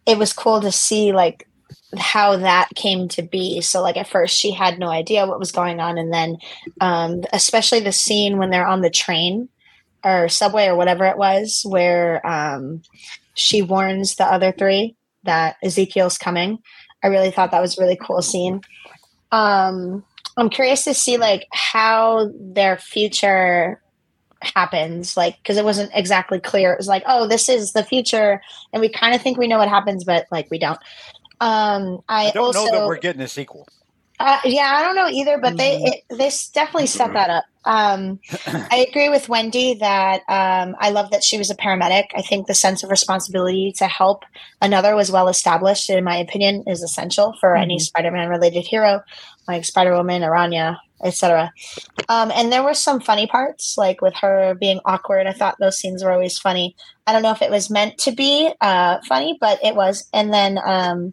[0.07, 1.49] It was cool to see like
[1.99, 3.61] how that came to be.
[3.61, 6.39] So, like at first, she had no idea what was going on, and then,
[6.81, 9.49] um, especially the scene when they're on the train
[10.05, 12.83] or subway or whatever it was, where um,
[13.35, 16.59] she warns the other three that Ezekiel's coming.
[17.03, 18.61] I really thought that was a really cool scene.
[19.31, 20.05] Um,
[20.37, 23.83] I'm curious to see like how their future
[24.41, 26.73] happens, like because it wasn't exactly clear.
[26.73, 28.41] It was like, oh, this is the future,
[28.73, 30.79] and we kind of think we know what happens, but like we don't.
[31.43, 33.67] Um, I, I don't also know that we're getting a sequel.
[34.21, 37.45] uh, yeah, I don't know either, but they it, they definitely set that up.
[37.65, 42.05] Um, I agree with Wendy that um, I love that she was a paramedic.
[42.15, 44.23] I think the sense of responsibility to help
[44.61, 49.03] another was well established, and in my opinion, is essential for any Spider-Man related hero,
[49.49, 51.53] like Spider-Woman, Aranya, etc.
[52.09, 55.27] Um, and there were some funny parts, like with her being awkward.
[55.27, 56.77] I thought those scenes were always funny.
[57.07, 60.09] I don't know if it was meant to be uh, funny, but it was.
[60.13, 60.59] And then.
[60.65, 61.13] Um,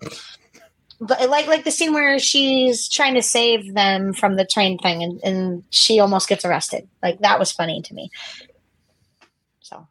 [1.01, 5.01] but like like the scene where she's trying to save them from the train thing
[5.01, 8.11] and, and she almost gets arrested like that was funny to me
[9.61, 9.87] so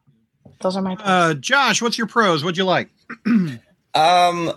[0.61, 0.95] those are my.
[0.95, 2.43] Uh, Josh, what's your pros?
[2.43, 2.89] What'd you like?
[3.95, 4.53] Um,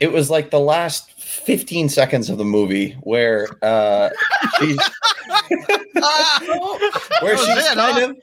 [0.00, 4.10] it was like the last 15 seconds of the movie where uh
[4.58, 4.78] she's
[7.20, 8.14] where she's it, kind huh?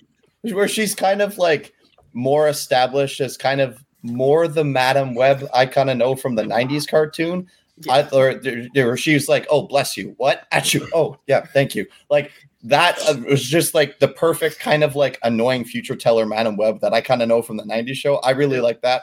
[0.43, 1.73] of where she's kind of like
[2.13, 6.43] more established as kind of more the Madame Web I kind of know from the
[6.43, 7.47] 90s cartoon.
[7.89, 10.87] I there were- she was like, "Oh, bless you." What at you?
[10.93, 11.85] Oh, yeah, thank you.
[12.09, 12.31] Like
[12.63, 16.79] that uh, was just like the perfect kind of like annoying future teller Madame Web
[16.79, 18.15] that I kind of know from the 90s show.
[18.17, 19.01] I really like that.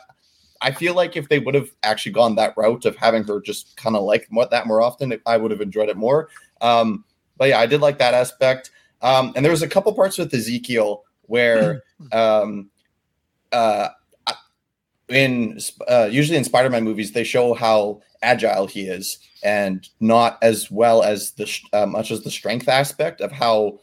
[0.63, 3.77] I feel like if they would have actually gone that route of having her just
[3.77, 6.29] kind of like that more often, I would have enjoyed it more.
[6.61, 7.05] Um,
[7.37, 8.71] but yeah, I did like that aspect.
[9.03, 12.71] Um, and there was a couple parts with Ezekiel where um,
[13.51, 13.89] uh,
[15.09, 20.71] in uh, usually in Spider-Man movies they show how agile he is and not as
[20.71, 23.81] well as the uh, much as the strength aspect of how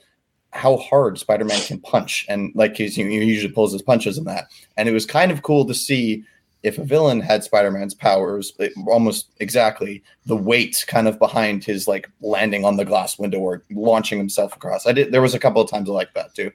[0.51, 4.47] how hard Spider-Man can punch and like he's, he usually pulls his punches in that
[4.77, 6.23] and it was kind of cool to see
[6.63, 11.87] if a villain had Spider-Man's powers it- almost exactly the weight kind of behind his
[11.87, 15.39] like landing on the glass window or launching himself across I did there was a
[15.39, 16.51] couple of times I like that too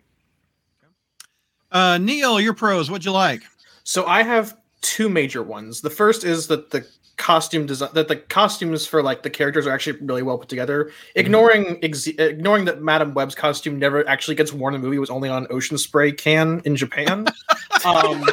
[1.73, 2.89] Uh, Neil, your pros.
[2.89, 3.43] What'd you like?
[3.83, 5.81] So I have two major ones.
[5.81, 6.87] The first is that the
[7.17, 10.91] costume design that the costumes for like the characters are actually really well put together.
[11.17, 15.01] Ignoring ex- ignoring that Madame Web's costume never actually gets worn in the movie it
[15.01, 17.27] was only on ocean spray can in Japan.
[17.85, 18.25] um,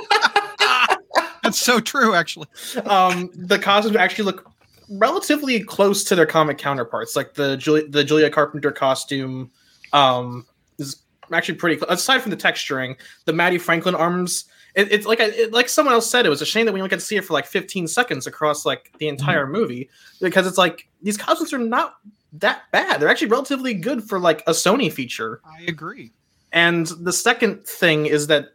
[1.51, 2.47] That's so true, actually.
[2.85, 4.51] um, the costumes actually look
[4.89, 7.15] relatively close to their comic counterparts.
[7.15, 9.51] Like the Julia, the Julia Carpenter costume
[9.93, 10.45] um,
[10.77, 11.77] is actually pretty.
[11.77, 14.45] Cl- aside from the texturing, the Maddie Franklin arms.
[14.73, 16.25] It, it's like I, it, like someone else said.
[16.25, 18.25] It was a shame that we only got to see it for like 15 seconds
[18.27, 19.89] across like the entire movie
[20.21, 21.95] because it's like these costumes are not
[22.33, 23.01] that bad.
[23.01, 25.41] They're actually relatively good for like a Sony feature.
[25.45, 26.13] I agree.
[26.53, 28.49] And the second thing is that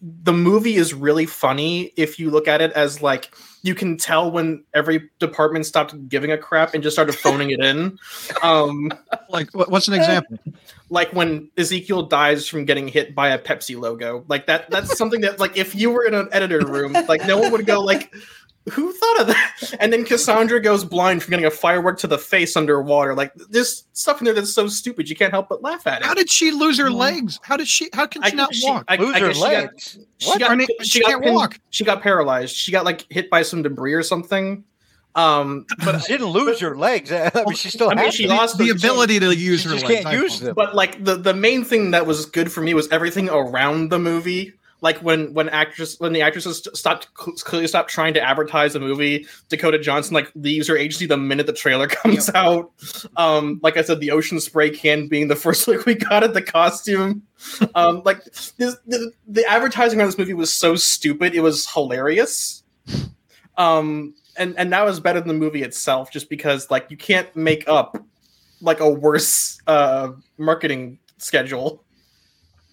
[0.00, 4.30] the movie is really funny if you look at it as like you can tell
[4.30, 7.98] when every department stopped giving a crap and just started phoning it in.
[8.42, 8.92] Um,
[9.30, 10.38] Like, what's an example?
[10.90, 14.24] like when Ezekiel dies from getting hit by a Pepsi logo.
[14.26, 17.38] Like that that's something that like if you were in an editor room, like no
[17.38, 18.14] one would go like
[18.68, 19.74] who thought of that?
[19.80, 23.14] And then Cassandra goes blind from getting a firework to the face underwater.
[23.14, 26.06] Like there's stuff in there that's so stupid you can't help but laugh at it.
[26.06, 27.38] How did she lose her legs?
[27.42, 27.90] How did she?
[27.92, 28.84] How can she not walk?
[28.88, 29.98] I- Lose I her guess she got- legs.
[30.18, 30.38] She What?
[30.40, 31.58] got, Her name- she she got can't pinned- walk.
[31.70, 32.54] She got paralyzed.
[32.56, 34.64] She got like hit by some debris or something.
[35.14, 37.10] Um, but She didn't lose her legs.
[37.12, 38.36] I mean, she still I mean, has she them.
[38.36, 40.04] lost the her- ability to use She her just legs.
[40.04, 40.54] can't use them.
[40.54, 43.98] but like the the main thing that was good for me was everything around the
[43.98, 48.72] movie like when when actress when the actresses st- stopped clearly stopped trying to advertise
[48.72, 52.70] the movie dakota johnson like leaves her agency the minute the trailer comes out.
[53.16, 56.34] Um like i said the ocean spray can being the first look we got at
[56.34, 57.22] the costume.
[57.74, 62.62] Um like this, the, the advertising on this movie was so stupid it was hilarious.
[63.56, 67.34] Um and and that was better than the movie itself just because like you can't
[67.34, 67.96] make up
[68.60, 71.84] like a worse uh marketing schedule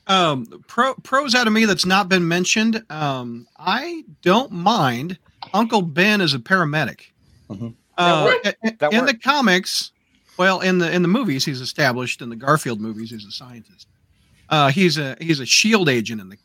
[0.08, 2.84] Um, pro, pros out of me that's not been mentioned.
[2.92, 5.18] Um, I don't mind
[5.54, 7.02] Uncle Ben is a paramedic.
[7.50, 7.76] Mhm.
[7.98, 9.92] Uh, That in- That in the comics,
[10.38, 12.22] well, in the in the movies, he's established.
[12.22, 13.88] In the Garfield movies, he's a scientist.
[14.50, 16.38] Uh, he's a he's a shield agent in the.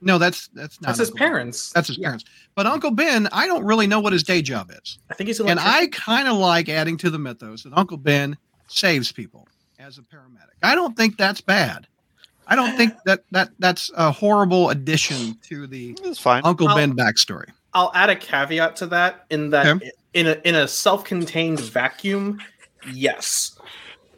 [0.00, 0.88] No, that's that's not.
[0.88, 1.28] that's his Uncle Ben.
[1.28, 2.24] parents That's his parents.
[2.54, 5.40] But Uncle Ben, I don't really know what his day job is, i think he's
[5.40, 8.36] an and I kind of like adding to the mythos that Uncle Ben
[8.68, 9.48] saves people
[9.80, 10.54] as a paramedic.
[10.62, 11.88] I don't think that's bad.
[12.48, 16.42] I don't think that that that's a horrible addition to the fine.
[16.44, 17.46] Uncle I'll- Ben backstory.
[17.74, 19.90] I'll add a caveat to that in that Okay.
[20.14, 22.40] in a in a self-contained vacuum,
[22.92, 23.54] yes.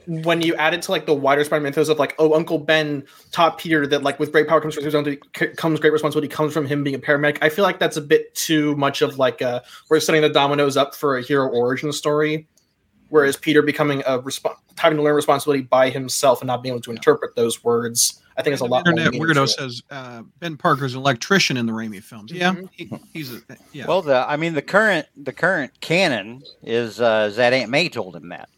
[0.06, 3.04] When you add it to like the wider Spider-Man mythos of like, oh, Uncle Ben
[3.32, 5.20] taught Peter that like with great power comes responsibility,
[5.56, 7.38] comes great responsibility comes from him being a paramedic.
[7.42, 10.76] I feel like that's a bit too much of like a we're setting the dominoes
[10.76, 12.46] up for a hero origin story,
[13.11, 16.83] whereas Peter becoming a resp- having to learn responsibility by himself and not being able
[16.83, 18.23] to interpret those words.
[18.37, 18.87] I think it's a lot.
[18.87, 22.33] more Internet meaning weirdo to says uh, Ben Parker's an electrician in the Raimi films.
[22.33, 22.68] Yeah, Mhm.
[22.73, 23.40] he, he's a
[23.73, 23.87] yeah.
[23.87, 27.88] Well, the I mean the current the current canon is uh, is that Aunt May
[27.90, 28.49] told him that.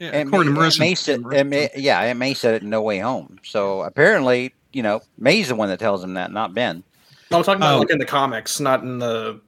[0.00, 2.34] yeah Aunt according to May, Aunt Marisa, May said, Marisa- Aunt May- yeah, Aunt May
[2.34, 3.38] said it in No Way Home.
[3.44, 6.82] So apparently, you know, May's the one that tells him that, not Ben.
[7.30, 7.78] No, I'm talking about Oh.
[7.80, 9.40] like in the comics, not in the.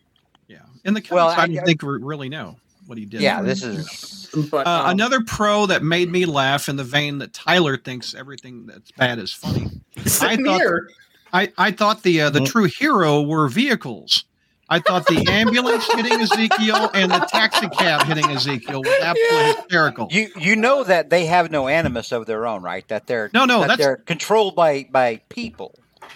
[0.49, 0.59] yeah.
[0.85, 2.57] In the comics, Well, I I- don't think we really know
[2.91, 3.23] what he did.
[3.23, 7.19] Yeah, this is But Uh, um, another pro that made me laugh in the vein
[7.19, 9.69] that Tyler thinks everything that's bad is funny.
[9.97, 10.03] I
[10.37, 10.89] thought- here.
[11.33, 12.47] I, I thought the uh, the Mhm.
[12.51, 14.25] true hero were vehicles.
[14.69, 20.09] I thought the ambulance hitting Ezekiel and the taxi cab hitting Ezekiel was absolutely hysterical.
[20.13, 22.87] you you know that they have no animus of their own, right?
[22.89, 25.75] That they're No, no, that that's they're controlled by by people.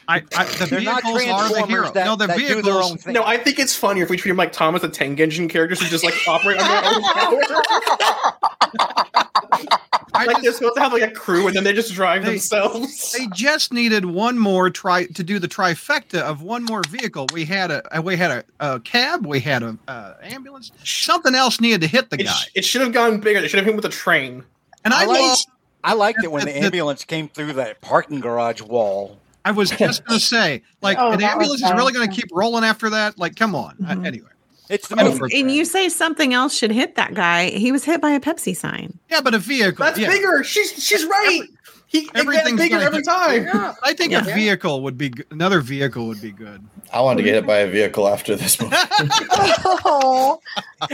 [0.08, 1.90] I, I, the They're not vehicles are the Transformers hero.
[1.92, 2.62] that, no, the vehicles.
[2.64, 3.14] their own thing.
[3.14, 5.80] No, I think it's funnier if we treat him like Thomas the Tank Engine characters
[5.80, 7.40] who just like operate on their own power.
[10.16, 12.22] I like just- they're supposed to have like a crew and then they just drive
[12.24, 13.14] They- themselves.
[13.18, 17.26] They just needed one more try to do the trifecta of one more vehicle.
[17.32, 20.70] We had a we had a, a cab, we had a uh, ambulance.
[20.84, 22.32] Something else needed to hit the It, guy.
[22.32, 23.40] sh- it should have gone bigger.
[23.40, 24.44] They should have hit with a train.
[24.84, 25.38] And I, I like- love,
[25.82, 29.18] I liked it when the The- the- ambulance came through that parking garage wall.
[29.44, 32.30] I was just going to say, like, Oh, an ambulance is really going to keep
[32.32, 33.18] rolling after that.
[33.18, 33.76] Like, come on.
[33.86, 34.06] Uh, Mhm.
[34.06, 34.28] anyway,
[34.70, 35.18] It's the movie.
[35.18, 37.50] for- And you say something else should hit that guy.
[37.50, 38.98] He was hit by a Pepsi sign.
[39.10, 39.84] yeah, but a vehicle.
[39.84, 40.08] That's yeah.
[40.10, 40.42] bigger.
[40.44, 41.42] She's she's right.
[41.86, 43.44] he everything's bigger every get- time.
[43.44, 43.74] Yeah.
[43.82, 44.20] I think Yeah.
[44.26, 46.62] a vehicle would be another vehicle would be good.
[46.92, 48.74] I wanted to get hit by a vehicle after this movie.
[49.86, 50.40] Oh,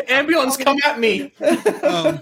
[0.08, 1.32] Ambulance, come at me.
[1.82, 2.20] Um,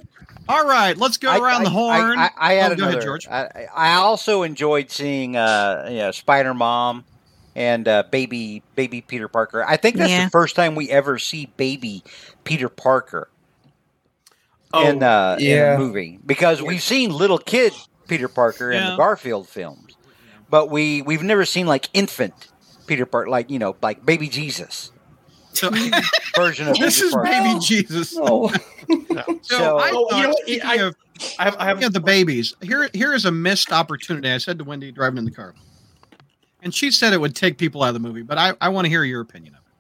[0.48, 2.18] all right, let's go I- around I- the horn.
[2.18, 3.02] I, I, I had Oh, go ahead.
[3.02, 3.28] George.
[3.28, 7.04] I, I also enjoyed seeing uh, you know, Spider Mom
[7.54, 9.64] and uh, baby baby Peter Parker.
[9.64, 10.24] I think that's Yeah.
[10.24, 12.02] the first time we ever see baby
[12.44, 13.28] Peter Parker
[14.72, 17.72] Oh, in, uh, in a movie because we've seen little kid
[18.06, 19.96] Peter Parker in the Garfield films,
[20.50, 22.48] but we we've never seen like infant
[22.86, 24.92] Peter Parker, like you know, like baby Jesus
[25.54, 25.70] so,
[26.36, 27.30] version of this Peter is Parker.
[27.30, 28.14] baby Jesus.
[29.10, 30.38] So, So- I Oh, you know what?
[30.42, 30.96] speaking I- of
[31.38, 34.30] I have, I have of the babies, here here is a missed opportunity.
[34.30, 35.52] I said to Wendy driving in the car,
[36.62, 38.84] and she said it would take people out of the movie, but I, I want
[38.84, 39.72] to hear your opinion of it.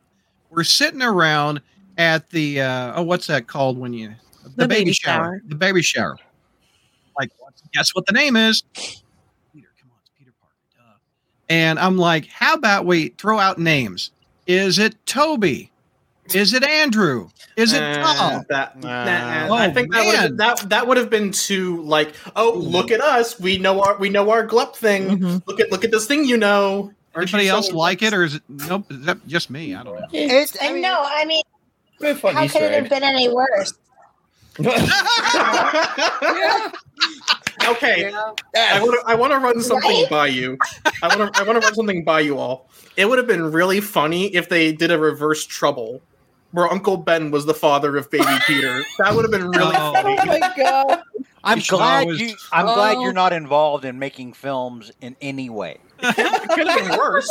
[0.50, 1.60] We're sitting around
[1.96, 5.24] at the uh, oh, what's that called when you the, The baby, baby shower.
[5.24, 5.40] shower.
[5.46, 6.16] the baby shower.
[7.16, 7.30] Like,
[7.72, 8.62] guess what the name is?
[8.74, 9.68] Peter.
[9.80, 10.54] Come on, it's Peter Parker.
[10.76, 10.98] Duh.
[11.48, 14.10] And I'm like, how about we throw out names?
[14.48, 15.70] Is it Toby?
[16.34, 17.28] Is it Andrew?
[17.56, 18.44] Is it Uh, Tom?
[18.50, 19.04] that, Nah.
[19.04, 22.52] nah, Oh, I think that would have that that would have been too like oh
[22.56, 25.42] look at us we know our we know our glup thing Mhm.
[25.46, 28.36] look at look at this thing you know Aren't Anybody else like it, or is
[28.36, 28.84] it nope?
[28.92, 29.74] Is that just me?
[29.74, 30.06] I don't know.
[30.12, 31.02] It's, I I mean, know.
[31.04, 31.42] I mean,
[32.00, 33.72] how could it have been any worse?
[34.60, 34.70] Yeah.
[37.68, 38.32] okay yeah.
[38.56, 40.10] I want to I want to run something Right?
[40.10, 40.58] by you
[41.02, 43.52] I want to I want to run something by you all it would have been
[43.52, 46.00] really funny if they did a reverse trouble
[46.52, 49.92] where Uncle Ben was the father of baby Peter that would have been really Oh.
[49.92, 51.02] funny my god!
[51.44, 52.36] I'm You glad always- you.
[52.52, 53.02] I'm glad Oh.
[53.02, 55.78] you're not involved in making films in any way.
[56.00, 57.30] it could have been worse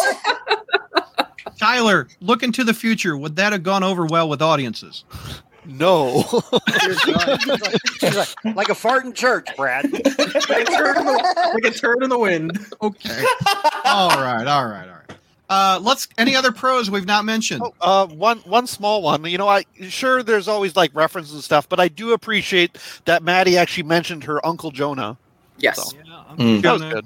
[1.58, 3.18] Tyler, look into the future.
[3.18, 5.04] Would that have gone over well with audiences?
[5.66, 6.24] No.
[6.52, 9.92] Like, like a fart in church, Brad.
[9.92, 13.24] like a turn in the, like a turn in the wind Okay.
[13.86, 14.46] all right.
[14.48, 14.88] All right.
[14.88, 15.18] All right.
[15.50, 16.08] Uh, let's.
[16.18, 17.62] Any other pros we've not mentioned?
[17.64, 19.24] Oh, uh, one one small one.
[19.26, 23.24] You know, I sure there's always like references and stuff, but I do appreciate that
[23.24, 25.18] Mattie actually mentioned her Uncle Jonah.
[25.58, 25.94] Yes.
[25.96, 26.62] Yeah, I'm Mm.
[26.62, 27.06] That was good.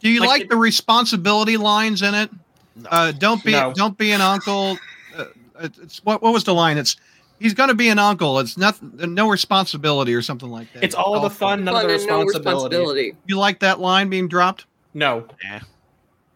[0.00, 2.30] Do you Like like, it- the responsibility lines in it?
[2.76, 2.88] No.
[2.90, 3.52] Uh, don't be.
[3.52, 3.72] No.
[3.72, 4.78] Don't be an uncle.
[5.16, 5.24] Uh,
[5.60, 6.22] it's what?
[6.22, 6.78] What was the line?
[6.78, 6.96] It's.
[7.40, 8.38] He's going to be an uncle.
[8.40, 8.92] It's nothing.
[9.14, 10.82] No responsibility or something like that.
[10.84, 13.14] it's all of the fun none of the and no responsibility responsibility.
[13.26, 14.66] You like that line being dropped?
[14.92, 15.26] no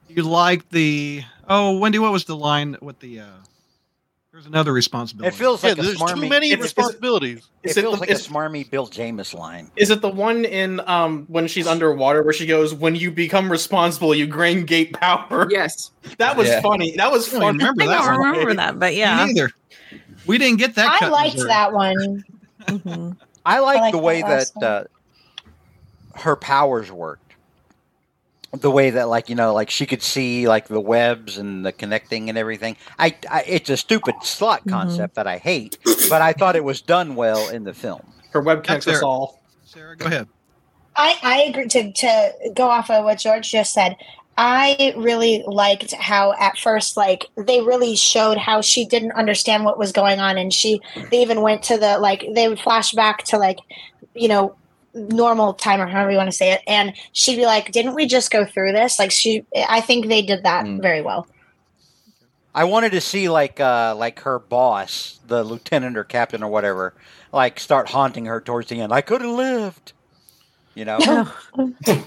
[0.09, 1.25] You like the.
[1.49, 3.21] Oh, Wendy, what was the line with the?
[3.21, 3.27] uh
[4.33, 5.35] There's another responsibility.
[5.35, 6.15] It feels Yeah, like a there's smarmy.
[6.23, 7.39] too many It's- it's- responsibilities.
[7.63, 9.71] it Is it feels the- like a smarmy Bill Jemas line.
[9.77, 13.51] Is it the one in um when she's underwater where she goes, "When you become
[13.53, 15.49] responsible, you gain gate power"?
[15.51, 15.91] Yes.
[16.19, 16.61] That was Yeah.
[16.63, 16.97] funny.
[16.97, 17.59] That was I don't funny.
[17.59, 18.31] remember I that don't one.
[18.31, 19.25] remember that, but Me yeah.
[19.27, 19.51] neither.
[20.27, 20.87] We didn't get that.
[20.99, 21.49] cut I in liked Missouri.
[21.49, 22.25] that one.
[22.69, 23.17] Mhm.
[23.45, 24.85] I like, like the way that last uh,
[26.15, 27.22] her powers worked.
[28.53, 31.73] The way that, like you know, like she could see like the webs and the
[31.73, 32.77] connecting and everything.
[32.99, 34.71] I, I it's a stupid slut Mhm.
[34.71, 35.79] concept that I hate,
[36.11, 38.03] but I thought it was done well in the film.
[38.33, 39.41] Her web That's connects us all.
[39.65, 40.29] Sarah, go ahead.
[40.95, 43.97] I, I agree to, to go off of what George just said.
[44.37, 49.79] I really liked how at first like they really showed how she didn't understand what
[49.79, 50.81] was going on and she
[51.11, 53.59] they even went to the like they would flash back to like
[54.15, 54.55] you know
[54.95, 58.05] normal time or however you want to say it and she'd be like didn't we
[58.07, 60.83] just go through this like she I think they did that Mm.
[60.83, 61.27] very well.
[62.55, 66.93] I wanted to see like uh like her boss, the lieutenant or captain or whatever,
[67.33, 68.93] like start haunting her towards the end.
[68.93, 69.93] I could have lived.
[70.75, 70.99] You know?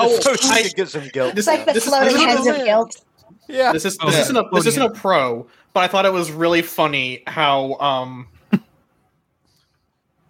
[0.00, 1.36] Oh, so she I- could get some guilt.
[1.36, 3.00] It's like the This floating is- heads of guilt.
[3.48, 3.72] yeah.
[3.72, 4.20] This is this yeah.
[4.20, 8.28] isn't a this isn't a pro, but I thought it was really funny how um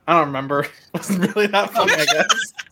[0.08, 0.62] I don't remember.
[0.94, 2.26] It wasn't really that funny, I guess.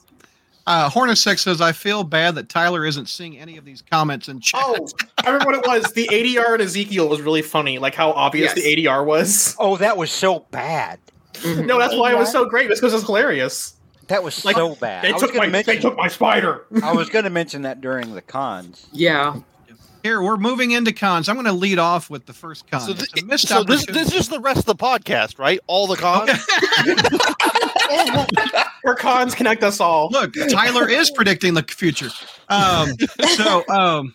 [0.69, 4.27] Uh, Hornet Six says, "I feel bad that Tyler isn't seeing any of these comments
[4.29, 5.93] in chat." Oh, I remember what it was.
[5.93, 8.65] The ADR in Ezekiel was really funny, like how obvious Yes.
[8.65, 9.55] the ADR was.
[9.61, 10.99] Oh, that was so bad.
[11.45, 12.69] No, that's why it was so great.
[12.69, 13.75] It's because it's hilarious.
[14.09, 15.05] That was Like, so bad.
[15.05, 16.65] They took my mention they took my spider.
[16.83, 18.89] I was going to mention that during the cons.
[18.93, 19.37] Yeah.
[20.07, 21.29] Here we're moving into cons.
[21.29, 22.81] I'm going to lead off with the first con.
[22.81, 25.59] So, It's th- so this, this is the rest of the podcast, right?
[25.67, 26.31] All the cons.
[28.83, 30.09] Where cons connect us all.
[30.11, 32.11] Look, Tyler is predicting the future.
[32.49, 32.91] Um,
[33.35, 34.15] so um,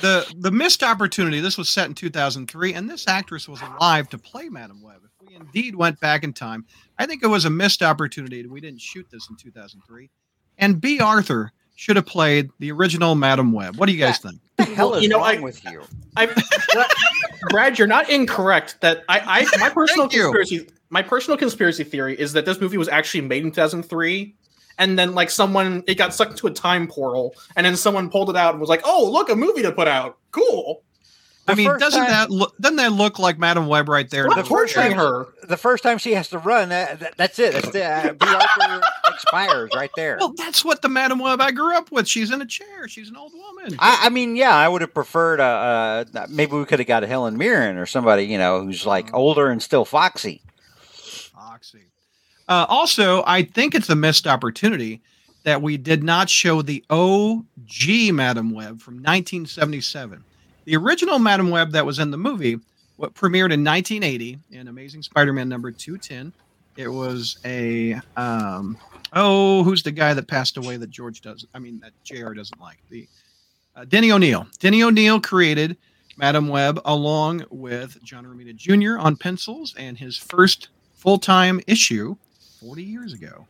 [0.00, 1.40] the the missed opportunity.
[1.40, 5.00] This was set in 2003, and this actress was alive to play Madame Web.
[5.04, 6.64] If we indeed went back in time,
[6.96, 8.46] I think it was a missed opportunity.
[8.46, 10.10] We didn't shoot this in 2003,
[10.58, 13.76] and Bea Arthur should have played the original Madame Web.
[13.76, 14.40] What do you guys think?
[14.56, 15.80] The hell is you know, wrong I- with you?
[16.16, 16.26] I,
[17.50, 18.80] Brad, you're not incorrect.
[18.80, 19.20] That I,
[19.52, 20.22] I my personal Thank you.
[20.22, 24.34] conspiracy, my personal conspiracy theory is that this movie was actually made in 2003,
[24.78, 28.28] and then like someone it got sucked into a time portal, and then someone pulled
[28.28, 30.18] it out and was like, "Oh, look, a movie to put out.
[30.32, 30.82] Cool."
[31.48, 34.24] I mean, doesn't time- that look, doesn't that look like Madame Web right there?
[34.24, 35.26] The first torturing time- her.
[35.44, 37.54] The first time she has to run, that, that- that's it.
[37.54, 38.80] That's the uh.
[39.12, 40.16] Expires right there.
[40.20, 42.06] Well, that's what the Madame Web I grew up with.
[42.06, 42.86] She's in a chair.
[42.86, 43.76] She's an old woman.
[43.80, 45.40] I, I mean, yeah, I would have preferred.
[45.40, 48.86] Uh, uh, maybe we could have got a Helen Mirren or somebody, you know, who's
[48.86, 50.42] like older and still foxy.
[51.34, 51.82] Foxy.
[52.48, 55.02] Uh, also, I think it's a missed opportunity
[55.42, 60.22] that we did not show the OG Madame Web from 1977.
[60.68, 62.60] The original Madame Web that was in the movie
[62.96, 66.30] what premiered in 1980 in Amazing Spider-Man number 210.
[66.76, 68.76] It was a um,
[69.14, 71.46] oh, who's the guy that passed away that George does?
[71.54, 72.34] I mean, that Jr.
[72.34, 73.08] doesn't like the
[73.76, 74.46] uh, Denny O'Neil.
[74.58, 75.74] Denny O'Neil created
[76.18, 78.98] Madame Web along with John Romita Jr.
[78.98, 82.14] on pencils, and his first full-time issue
[82.60, 83.46] 40 years ago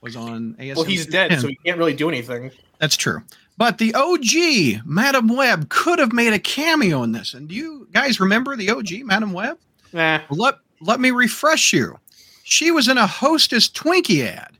[0.00, 0.74] was on ASM.
[0.74, 2.50] Well, he's dead, so he can't really do anything.
[2.80, 3.22] That's true.
[3.58, 7.34] But the OG Madame Web could have made a cameo in this.
[7.34, 9.58] And do you guys remember the OG Madame Web?
[9.92, 10.20] Nah.
[10.30, 11.98] Let let me refresh you.
[12.44, 14.56] She was in a Hostess Twinkie ad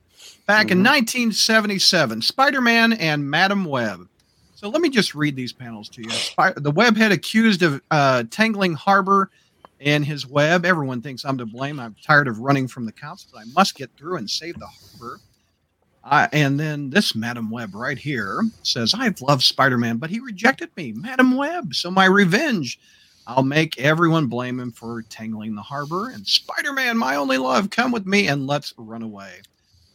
[0.46, 2.22] back in 1977.
[2.22, 4.08] Spider-Man and Madame Web.
[4.56, 6.10] So let me just read these panels to you.
[6.10, 9.30] Spy- the webhead accused of uh, tangling Harbor
[9.78, 10.66] in his web.
[10.66, 11.78] Everyone thinks I'm to blame.
[11.78, 14.66] I'm tired of running from the cops, but I must get through and save the
[14.66, 15.20] Harbor.
[16.10, 20.20] Uh, and then this Madame Web right here says, I've loved Spider Man, but he
[20.20, 21.74] rejected me, Madame Web.
[21.74, 22.80] So my revenge,
[23.26, 26.08] I'll make everyone blame him for tangling the harbor.
[26.08, 29.42] And Spider Man, my only love, come with me and let's run away.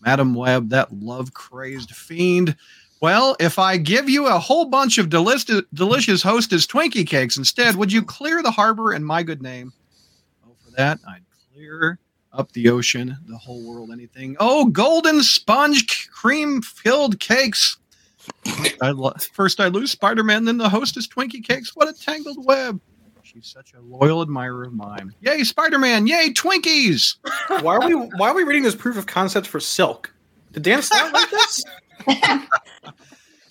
[0.05, 2.55] Madame Web, that love crazed fiend.
[3.01, 7.75] Well, if I give you a whole bunch of delicious, delicious Hostess Twinkie cakes instead,
[7.75, 9.73] would you clear the harbor in my good name?
[10.45, 11.23] Oh, for that, I'd
[11.55, 11.97] clear
[12.33, 14.35] up the ocean, the whole world, anything.
[14.39, 17.77] Oh, golden sponge cream filled cakes.
[18.81, 21.75] I lo- first I lose Spider Man, then the hostess Twinkie cakes.
[21.75, 22.79] What a tangled web.
[23.21, 25.13] She's such a loyal admirer of mine.
[25.21, 26.05] Yay, Spider Man!
[26.05, 27.15] Yay, Twinkies!
[27.61, 30.13] Why are we Why are we reading this proof of concept for Silk?
[30.51, 31.63] Did Dan start like this?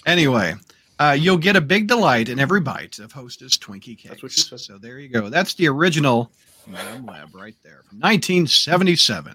[0.04, 0.54] Anyway,
[0.98, 4.08] uh, you'll get a big delight in every bite of Hostess Twinkie cakes.
[4.08, 4.60] That's what she said.
[4.60, 5.28] So there you go.
[5.28, 6.32] That's the original
[6.66, 9.34] Madame Web right there from 1977.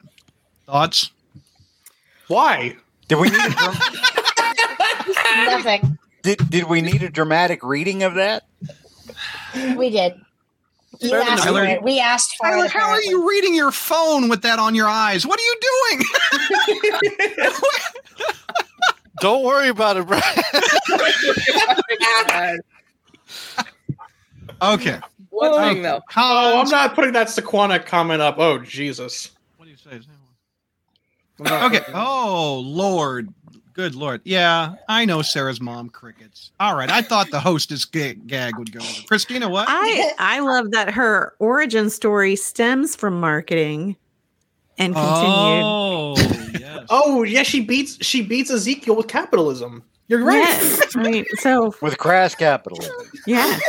[0.65, 1.11] Thoughts?
[2.27, 2.75] Why?
[3.07, 3.49] Did we need a
[5.63, 8.43] dram- did, did we need a dramatic reading of that?
[9.77, 10.19] We did.
[10.99, 11.83] You Better than asked for it.
[11.83, 12.71] We asked for Tyler, it.
[12.71, 15.25] how are you reading your phone with that on your eyes?
[15.27, 15.55] What are you
[17.47, 17.51] doing?
[19.21, 20.23] Don't worry about it, Brad.
[24.59, 24.99] Okay.
[25.29, 26.01] One Oh, thing though.
[26.15, 28.37] Oh, I'm not putting that Sequana comment up.
[28.37, 29.31] Oh, Jesus.
[29.57, 29.99] What do you say?
[31.39, 31.81] Okay.
[31.93, 33.31] Oh Lord,
[33.73, 34.21] good Lord.
[34.23, 36.51] Yeah, I know Sarah's mom crickets.
[36.59, 39.01] All right, I thought the hostess gag, gag would go over.
[39.07, 39.67] Christina, what?
[39.69, 43.95] I I love that her origin story stems from marketing
[44.79, 45.63] and continued.
[45.63, 46.15] Oh
[46.59, 46.85] yes.
[46.89, 49.83] Oh, yeah, she beats she beats Ezekiel with capitalism.
[50.07, 50.37] You're right.
[50.37, 52.93] Yes, I mean, so With crass capitalism.
[53.27, 53.59] yeah,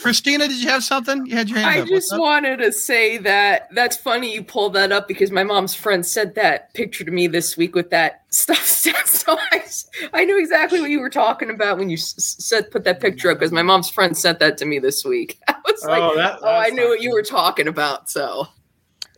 [0.00, 1.24] Christina, did you have something?
[1.26, 1.90] You had your hand I up.
[1.90, 2.20] What's just up?
[2.20, 6.34] wanted to say that that's funny you pulled that up because my mom's friend sent
[6.34, 8.64] that picture to me this week with that stuff.
[9.06, 9.64] So I,
[10.12, 13.00] I knew exactly what you were talking about when you s- s- said put that
[13.00, 15.40] picture up because my mom's friend sent that to me this week.
[15.48, 18.08] I was like, Oh, oh, I knew what you were talking about.
[18.10, 18.46] So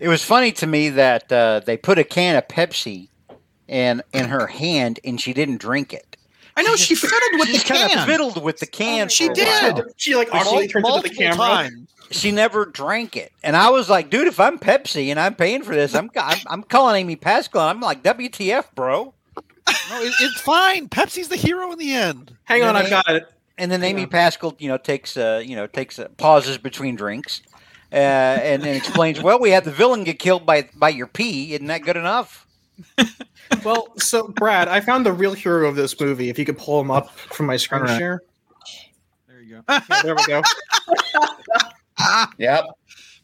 [0.00, 3.08] It was funny to me that uh, they put a can of Pepsi
[3.66, 6.16] in in her hand and she didn't drink it.
[6.58, 7.98] I know she fiddled with She the just kind can.
[8.00, 9.08] of fiddled with the can.
[9.08, 9.84] She did.
[9.96, 11.36] She like awkwardly turns into the Multiple camera.
[11.36, 11.88] times.
[12.10, 15.62] She never drank it, and I was like, "Dude, if I'm Pepsi and I'm paying
[15.62, 17.60] for this, I'm I'm, I'm calling Amy Pascal.
[17.60, 19.12] I'm like, WTF, bro?"
[19.90, 20.88] No, it, it's fine.
[20.88, 22.32] Pepsi's the hero in the end.
[22.44, 23.30] Hang on, I've got it.
[23.58, 24.06] And then Amy Yeah.
[24.06, 27.42] Pascal, you know, takes uh, you know, takes uh, pauses between drinks,
[27.92, 31.52] uh, and then explains, "Well, we had the villain get killed by by your pee.
[31.54, 32.46] Isn't that good enough?"
[33.64, 36.28] Well, so Brad, I found the real hero of this movie.
[36.28, 37.98] If you could pull him up from my screen All right.
[37.98, 38.22] share.
[39.26, 39.62] There you go.
[39.68, 40.42] Yeah, there we go.
[42.38, 42.64] Yep.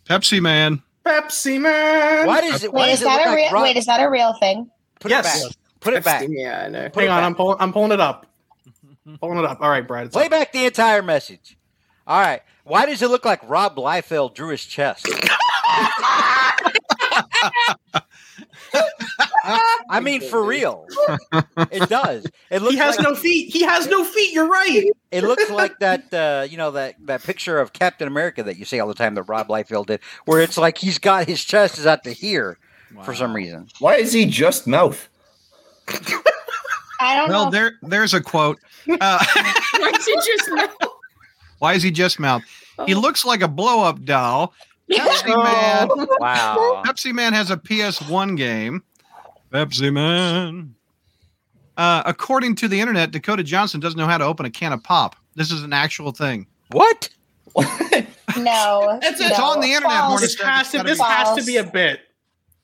[0.08, 0.82] Pepsi Man.
[1.06, 2.26] Pepsi Man.
[2.26, 2.72] Why does it?
[2.72, 3.52] Why Wait, does is that a like real?
[3.52, 4.68] Rob- Wait, is that a real thing?
[4.98, 5.44] Put Yes.
[5.44, 5.56] it back.
[5.80, 6.26] Put it back.
[6.28, 6.88] Yeah, I know.
[6.88, 7.24] Put Hang it on, back.
[7.26, 7.56] I'm pulling.
[7.60, 8.26] I'm pulling it up.
[9.20, 9.60] pulling it up.
[9.60, 10.10] All right, Brad.
[10.10, 10.30] Play up.
[10.32, 11.56] back the entire message.
[12.06, 12.42] All right.
[12.64, 15.06] Why does it look like Rob Liefeld drew his chest?
[19.90, 20.86] I mean, for real,
[21.70, 22.26] it does.
[22.50, 23.52] It looks He has like, no feet.
[23.52, 24.32] He has no feet.
[24.32, 24.90] You're right.
[25.10, 26.12] It looks like that.
[26.12, 29.14] Uh, you know that that picture of Captain America that you see all the time
[29.16, 32.58] that Rob Liefeld did, where it's like he's got his chest is out to here
[33.04, 33.68] for some reason.
[33.80, 35.08] Why is he just mouth?
[37.00, 37.50] I don't Well, know.
[37.50, 38.58] there, there's a quote.
[38.88, 39.24] Uh,
[39.78, 40.68] Why did you just know?
[41.58, 42.42] why is he just mouth?
[42.76, 42.86] Oh.
[42.86, 44.52] He looks like a blow up doll.
[44.90, 45.88] Pepsi Man.
[46.20, 46.82] Wow.
[46.84, 48.82] Pepsi Man has a PS1 game.
[49.52, 50.74] Pepsi Man.
[51.76, 54.82] Uh, according to the internet, Dakota Johnson doesn't know how to open a can of
[54.82, 55.16] pop.
[55.34, 56.46] This is an actual thing.
[56.70, 57.08] What?
[57.56, 59.44] no, It's- it's no.
[59.44, 60.20] on the internet, False.
[60.20, 60.82] This has to.
[60.82, 62.00] This has to be a bit.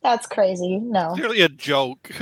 [0.03, 0.79] That's crazy.
[0.79, 1.13] No.
[1.15, 2.11] Clearly a joke.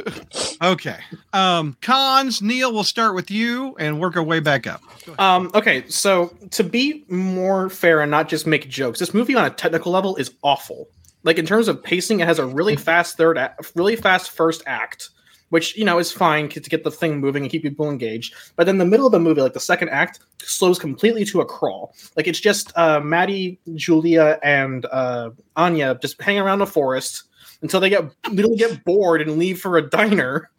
[0.61, 0.99] Okay.
[1.33, 4.83] Um, cons, Neil, we'll start with you and work our way back up.
[5.21, 9.45] Um, okay, so to be more fair and not just make jokes, this movie on
[9.45, 10.89] a technical level is awful.
[11.23, 14.63] Like in terms of pacing, it has a really fast third, act, really fast first
[14.67, 15.11] act,
[15.51, 18.35] which you know is fine to get the thing moving and keep people engaged.
[18.57, 21.47] But then the middle of the movie, like the second act, slows completely to a
[21.47, 21.95] crawl.
[22.17, 27.28] Like it's just uh, Mattie, Julia, and uh, Anya just hanging around the forest
[27.63, 30.51] until they get literally get bored and leave for a diner.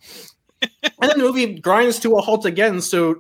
[0.62, 2.82] And then the movie grinds to a halt again.
[2.82, 3.16] So,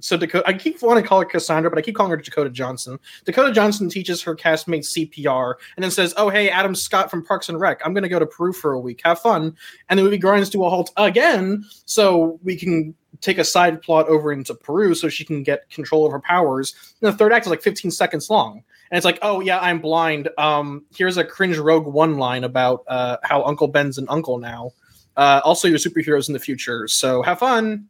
[0.00, 2.50] so Dakota, I keep wanting to call her Cassandra, but I keep calling her Dakota
[2.50, 2.98] Johnson.
[3.24, 7.48] Dakota Johnson teaches her castmates CPR and then says, "Oh, hey, Adam Scott from Parks
[7.48, 9.00] and Rec, I'm going to go to Peru for a week.
[9.04, 9.56] Have fun."
[9.88, 14.06] And the movie grinds to a halt again, so we can take a side plot
[14.08, 16.74] over into Peru, so she can get control of her powers.
[17.02, 18.62] And the third act is like 15 seconds long.
[18.90, 20.28] And it's like, oh yeah, I'm blind.
[20.38, 24.72] Um, here's a cringe rogue one line about uh, how Uncle Ben's an uncle now.
[25.16, 27.88] Uh, also, you're superheroes in the future, so have fun.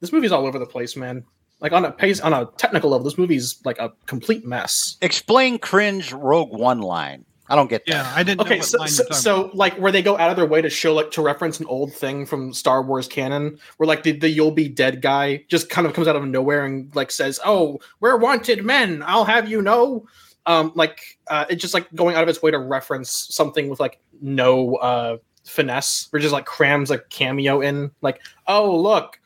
[0.00, 1.24] This movie's all over the place, man.
[1.60, 4.98] Like on a pace, on a technical level, this movie's like a complete mess.
[5.00, 7.24] Explain cringe Rogue One line.
[7.48, 7.92] I don't get that.
[7.92, 10.30] Yeah, I didn't know Okay, what so, line so, so like where they go out
[10.30, 13.58] of their way to show like to reference an old thing from Star Wars canon,
[13.76, 16.64] where like the, the "You'll Be Dead" guy just kind of comes out of nowhere
[16.64, 19.02] and like says, "Oh, we're wanted men.
[19.06, 20.06] I'll have you know."
[20.46, 23.80] Um, like uh, it's just like going out of its way to reference something with
[23.80, 27.90] like no uh finesse, or just like crams a cameo in.
[28.00, 29.20] Like, oh look,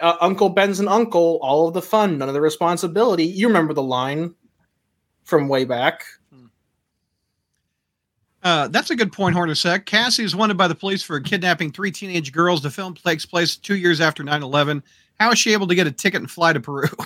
[0.00, 1.38] uh, Uncle Ben's an uncle.
[1.42, 3.24] All of the fun, none of the responsibility.
[3.24, 4.34] You remember the line
[5.24, 6.02] from way back.
[8.42, 9.84] Uh, that's a good point, Hornacek.
[9.84, 12.62] Cassie is wanted by the police for kidnapping three teenage girls.
[12.62, 14.82] The film takes place two years after 9 11.
[15.18, 16.88] How is she able to get a ticket and fly to Peru?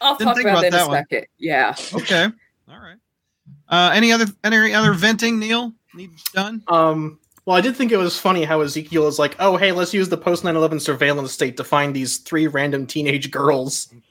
[0.00, 0.96] I'll Didn't talk think about about that in that a one.
[0.98, 1.26] second.
[1.38, 1.74] Yeah.
[1.94, 2.24] okay.
[2.68, 2.96] All right.
[3.68, 5.72] Uh, any other any other venting, Neil?
[5.94, 6.62] Needs done?
[6.68, 9.92] Um, well, I did think it was funny how Ezekiel is like, oh, hey, let's
[9.92, 13.92] use the post 9 11 surveillance state to find these three random teenage girls.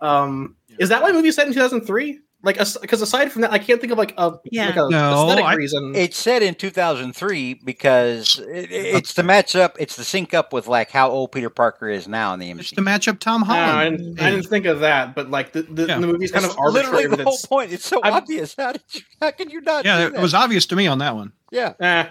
[0.00, 2.20] Um, is that why the movie set in 2003?
[2.44, 4.66] Like, because aside from that, I can't think of like a, Yeah.
[4.66, 5.92] like a No, aesthetic I- reason.
[5.96, 9.76] It's said in 2003 because it, it's to match up.
[9.80, 12.70] It's to sync up with like how old Peter Parker is now in the image
[12.70, 12.74] MCU.
[12.76, 13.98] to match up Tom No, I, Holland.
[13.98, 15.98] didn't, I didn't think of that, but like the, the, Yeah.
[15.98, 16.86] the movie's kind That's of arbitrary.
[16.86, 17.72] literally the that whole point.
[17.72, 18.54] It's so I'm- obvious.
[18.56, 19.00] How did you?
[19.20, 19.84] How can you not?
[19.84, 21.32] yeah, it was obvious to me on that one.
[21.50, 21.72] Yeah.
[21.80, 22.06] Eh,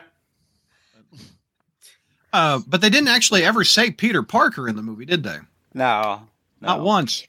[2.33, 5.37] Uh, but they didn't actually ever say Peter Parker in the movie, did they?
[5.73, 6.23] No.
[6.59, 7.25] Not once.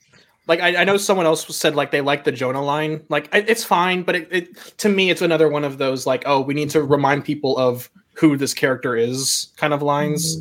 [0.48, 3.04] Like I, I know someone else said like they like the Jonah line.
[3.08, 6.24] Like it, it's fine, but it, it to me it's another one of those like
[6.26, 10.38] oh we need to remind people of who this character is kind of lines.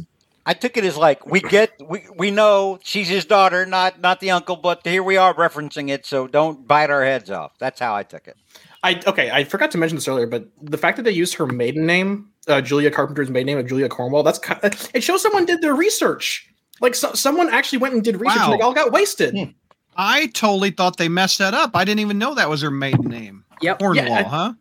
[0.47, 4.21] I took it as like we get we we know she's his daughter, not not
[4.21, 7.51] the uncle, but here we are referencing it, so don't bite our heads off.
[7.59, 8.37] That's how I took it.
[8.81, 11.45] I okay, I forgot to mention this earlier, but the fact that they used her
[11.45, 14.59] maiden name, uh, Julia Carpenter's maiden name of Julia Cornwall, that's kind
[14.93, 16.47] it shows someone did their research.
[16.79, 18.57] Like so, someone actually went and did research, and Wow.
[18.57, 19.35] they all got wasted.
[19.35, 19.51] Hmm.
[19.97, 21.71] I totally thought they messed that up.
[21.75, 23.43] I didn't even know that was her maiden name.
[23.61, 23.79] Yep.
[23.79, 24.53] Cornwall, Yeah, I- huh?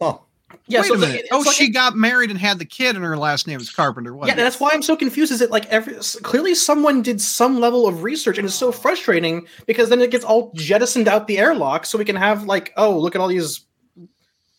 [0.00, 0.18] Huh.
[0.66, 1.28] Yeah, Wait so a it's like- minute.
[1.32, 4.10] oh, like- she got married and had the kid, and her last name is Carpenter.
[4.12, 4.42] Yeah, Wasn't it?
[4.42, 5.32] that's why I'm so confused.
[5.32, 9.46] Is it like every clearly someone did some level of research, and it's so frustrating
[9.66, 12.96] because then it gets all jettisoned out the airlock, so we can have like, oh,
[12.98, 13.60] look at all these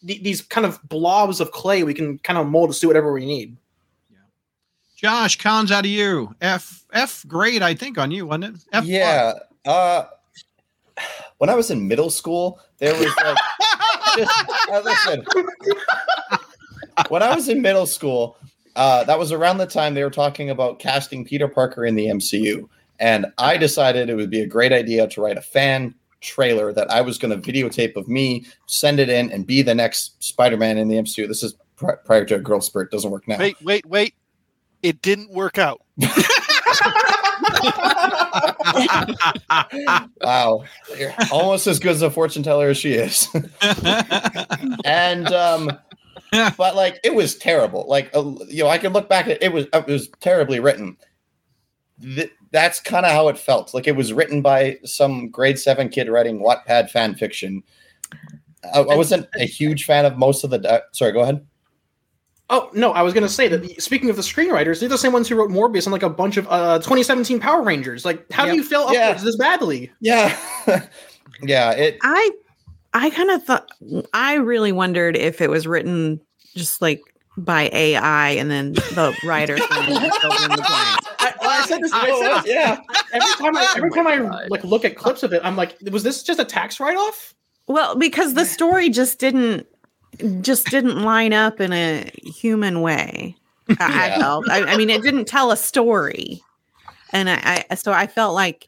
[0.04, 3.26] these kind of blobs of clay we can kind of mold to do whatever we
[3.26, 3.58] need.
[4.12, 4.18] Yeah.
[4.96, 6.36] Josh, cons out of you.
[6.42, 8.62] F F grade, I think, on you, wasn't it?
[8.74, 9.34] F yeah.
[9.66, 10.04] Uh,
[11.38, 13.38] when I was in middle school, there was like
[14.18, 15.26] just uh, listen.
[17.10, 18.38] when I was in middle school,
[18.76, 22.08] uh, that was around the time they were talking about casting Peter Parker in the
[22.08, 22.68] MCU,
[23.00, 26.90] And I decided it would be a great idea to write a fan trailer that
[26.92, 30.78] I was going to videotape of me, send it in, and be the next Spider-Man
[30.78, 31.28] in the MCU.
[31.28, 32.92] This is pri- prior to a girl spirit.
[32.92, 33.38] Doesn't work now.
[33.38, 34.16] Wait, wait, wait.
[34.82, 35.82] It didn't work out.
[40.22, 40.64] wow,
[40.98, 43.28] You're almost as good as a fortune teller as she is.
[44.86, 45.72] and um,
[46.58, 47.86] but like it was terrible.
[47.88, 50.98] Like uh, you know, I can look back at it was it was terribly written.
[52.02, 53.74] Th- that's kind of how it felt.
[53.74, 57.64] Like it was written by some grade seven kid writing Wattpad fan fiction.
[58.74, 60.60] I, I wasn't a huge fan of most of the.
[60.60, 61.46] Di- Sorry, go ahead.
[62.50, 63.82] Oh no, I was gonna say that.
[63.82, 66.38] Speaking of the screenwriters, they're the same ones who wrote Morbius and like a bunch
[66.38, 68.06] of uh, 2017 Power Rangers.
[68.06, 68.52] Like, how Yep.
[68.54, 69.08] do you feel Yeah.
[69.08, 69.92] upwards this badly?
[70.00, 70.38] Yeah,
[71.42, 71.72] yeah.
[71.72, 72.32] It I
[72.94, 73.68] I kind of thought
[74.14, 76.22] I really wondered if it was written
[76.56, 77.02] just like
[77.38, 81.08] by AI and then the writer filled in the blanks.
[81.20, 81.92] I, I said this.
[81.94, 82.78] I said this yeah.
[83.12, 84.18] every time I every time I
[84.50, 87.34] like look at clips of it, I'm like, was this just a tax write off?
[87.68, 89.66] Well, because the story just didn't
[90.42, 93.36] just didn't line up in a human way.
[93.80, 94.50] I, I felt.
[94.50, 96.42] I, I mean, it didn't tell a story,
[97.12, 98.68] and I, I so I felt like.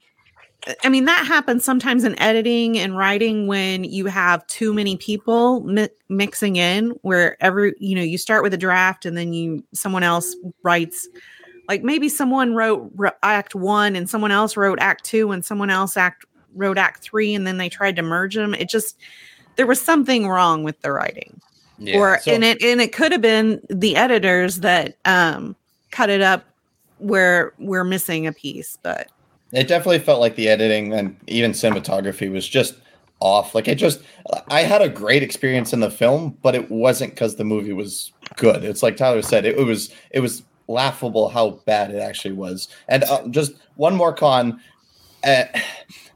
[0.84, 5.62] I mean that happens sometimes in editing and writing when you have too many people
[5.62, 9.64] mi- mixing in where every you know you start with a draft and then you
[9.72, 11.08] someone else writes
[11.70, 15.70] like maybe someone wrote r- act 1 and someone else wrote act 2 and someone
[15.70, 18.98] else act wrote act 3 and then they tried to merge them it just
[19.58, 21.42] there was something wrong with the writing
[21.78, 25.56] Yeah, or so- and it and it could have been the editors that um
[25.92, 26.46] cut it up
[27.00, 29.08] where we're missing a piece but
[29.52, 32.76] It definitely felt like the editing and even cinematography was just
[33.20, 33.56] off.
[33.56, 34.02] Like it just,
[34.50, 38.12] I had a great experience in the film, but it wasn't because the movie was
[38.36, 38.64] good.
[38.64, 42.68] It's like Tyler said, it, it was it was laughable how bad it actually was.
[42.90, 44.60] And uh, just one more con,
[45.24, 45.46] uh,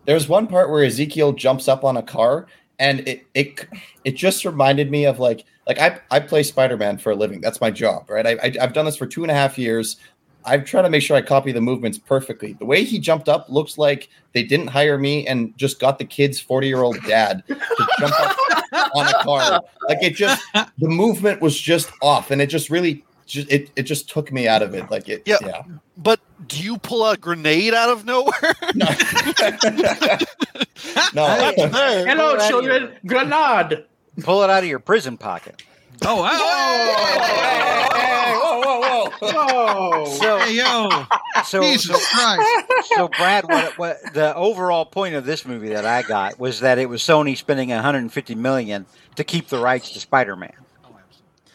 [0.06, 2.48] there's one part where Ezekiel jumps up on a car,
[2.82, 3.68] and it it
[4.04, 7.40] it just reminded me of like like I I play Spider Man for a living.
[7.40, 8.26] That's my job, right?
[8.26, 9.98] I, I I've done this for two and a half years.
[10.44, 12.54] I've tried to make sure I copy the movements perfectly.
[12.54, 16.06] The way he jumped up looks like they didn't hire me and just got the
[16.06, 18.38] kid's 40 year old dad to jump up
[18.96, 19.62] on a car.
[19.88, 23.84] Like it just, the movement was just off and it just really, just, it, it
[23.84, 24.90] just took me out of it.
[24.92, 25.38] Like it, Yeah.
[25.42, 25.64] yeah.
[25.98, 28.34] But do you pull a grenade out of nowhere?
[28.76, 28.86] No.
[31.14, 31.28] no.
[31.28, 32.06] That's there.
[32.06, 32.82] Hello, Pull it out of children.
[32.84, 33.86] your- Grenade.
[34.24, 35.62] Pull it out of your prison pocket.
[36.04, 36.38] Oh, Hey,
[37.22, 37.96] wow.
[37.96, 39.10] hey, whoa, whoa, whoa.
[40.02, 40.06] Whoa.
[40.18, 41.06] So, Hey, yo.
[41.46, 42.50] so, Jesus Christ.
[42.96, 46.80] so Brad, what, what the overall point of this movie that I got was that
[46.80, 50.54] it was Sony spending 150 million to keep the rights to Spider-Man.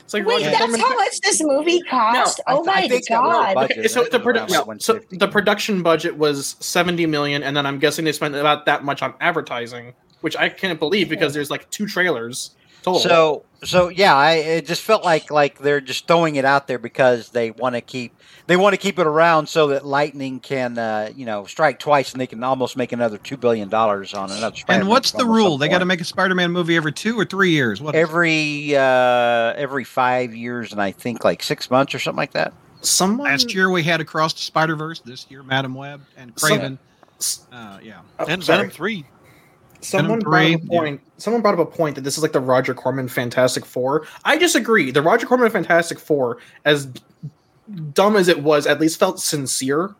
[0.07, 2.41] It's like Wait, that's Corman- how much this movie cost?
[2.47, 3.55] Oh I- oh I my think that was god!
[3.57, 3.79] budget.
[3.79, 7.67] Okay, so the, Around produ- so, so the production budget was 70 million and then
[7.67, 11.51] i'm guessing they spent about that much on advertising which i can't believe because there's
[11.51, 12.55] like two trailers
[12.87, 16.67] total So, so yeah, I it just felt like like they're just throwing it out
[16.67, 18.15] there because they want to keep
[18.47, 22.13] they want to keep it around so that Lightning can uh, you know strike twice
[22.13, 24.47] and they can almost make another two billion dollars on another.
[24.47, 25.59] And Spider-Man what's the film at some rule?
[25.59, 27.81] They got to make a Spider-Man movie every two or three years.
[27.81, 27.95] What?
[27.95, 32.53] every uh, every five years and I think like six months or something like that.
[32.83, 35.01] someone Last year we had Across the Spider Verse.
[35.01, 36.79] This year, Madame Web and Some- Kraven.
[37.51, 38.01] Uh, yeah.
[38.19, 38.59] oh, and sorry.
[38.59, 39.07] Venom 3.
[39.87, 40.81] Someone brought up a three, yeah.
[40.81, 44.07] point someone brought up a point that this is like the roger corman fantastic four
[44.25, 46.89] i disagree the roger corman fantastic four as
[47.93, 49.95] dumb as it was at least felt sincere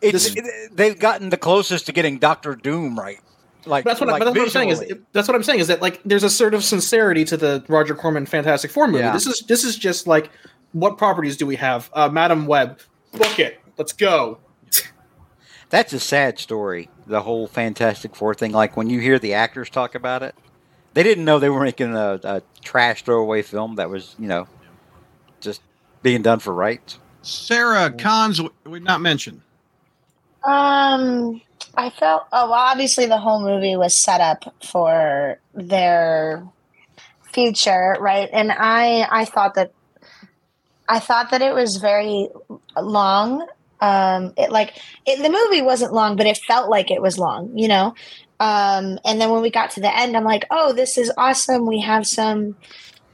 [0.00, 3.18] It's This- it- they've gotten the closest to getting Doctor Doom right.
[3.66, 5.68] Like that's what, like I, that's what I'm saying is that's what I'm saying is
[5.68, 8.98] that like there's a sort of sincerity to the Roger Corman Fantastic Four movie.
[8.98, 9.12] Yeah.
[9.14, 10.28] This is this is just like
[10.72, 11.88] what properties do we have?
[11.94, 12.78] Uh, Madame Web,
[13.12, 13.60] book it.
[13.78, 14.38] Let's go.
[15.70, 16.90] That's a sad story.
[17.06, 18.52] The whole Fantastic Four thing.
[18.52, 20.34] Like when you hear the actors talk about it,
[20.94, 24.46] they didn't know they were making a, a trash throwaway film that was, you know,
[25.40, 25.60] just
[26.02, 26.98] being done for rights.
[27.22, 29.40] Sarah cons we've not mentioned.
[30.44, 31.40] Um,
[31.74, 36.46] I felt oh well, obviously the whole movie was set up for their
[37.32, 38.28] future, right?
[38.32, 39.72] And I I thought that
[40.88, 42.28] I thought that it was very
[42.76, 43.46] long.
[43.80, 47.56] Um, it like it, the movie wasn't long, but it felt like it was long,
[47.56, 47.94] you know.
[48.40, 51.66] Um, and then when we got to the end, I'm like, oh, this is awesome.
[51.66, 52.56] We have some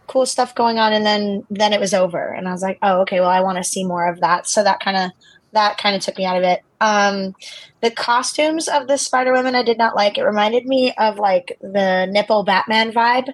[0.07, 3.01] cool stuff going on, and then then it was over, and I was like, oh,
[3.03, 4.47] okay, well, I want to see more of that.
[4.47, 5.11] So that kind of
[5.53, 6.63] that kind of took me out of it.
[6.81, 7.35] Um,
[7.83, 10.19] the costumes of the Spider Women I did not like.
[10.19, 13.33] It reminded me of like the nipple Batman vibe.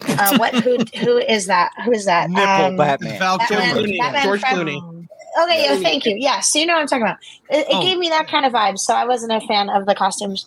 [0.00, 1.70] Uh, what who who is that?
[1.84, 2.30] Who is that?
[2.30, 3.18] Nipple Um, Batman.
[3.18, 3.80] Val Batman, Kilmer.
[3.88, 5.08] Clooney, Batman George Clooney.
[5.44, 6.14] Okay, yeah, thank you.
[6.18, 7.18] Yeah, so you know what I'm talking about.
[7.48, 7.82] It, it Oh.
[7.82, 10.46] gave me that kind of vibe, so I wasn't a fan of the costumes.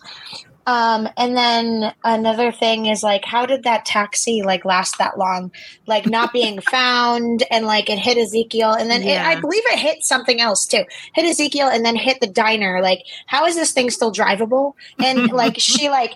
[0.68, 5.52] Um, and then another thing is like, how did that taxi like last that long?
[5.86, 9.78] Like not being found, and like it hit Ezekiel, and then it, I believe it
[9.78, 10.84] hit something else too.
[11.14, 12.80] Hit Ezekiel, and then hit the diner.
[12.80, 14.74] Like, how is this thing still drivable?
[14.98, 16.12] And like she like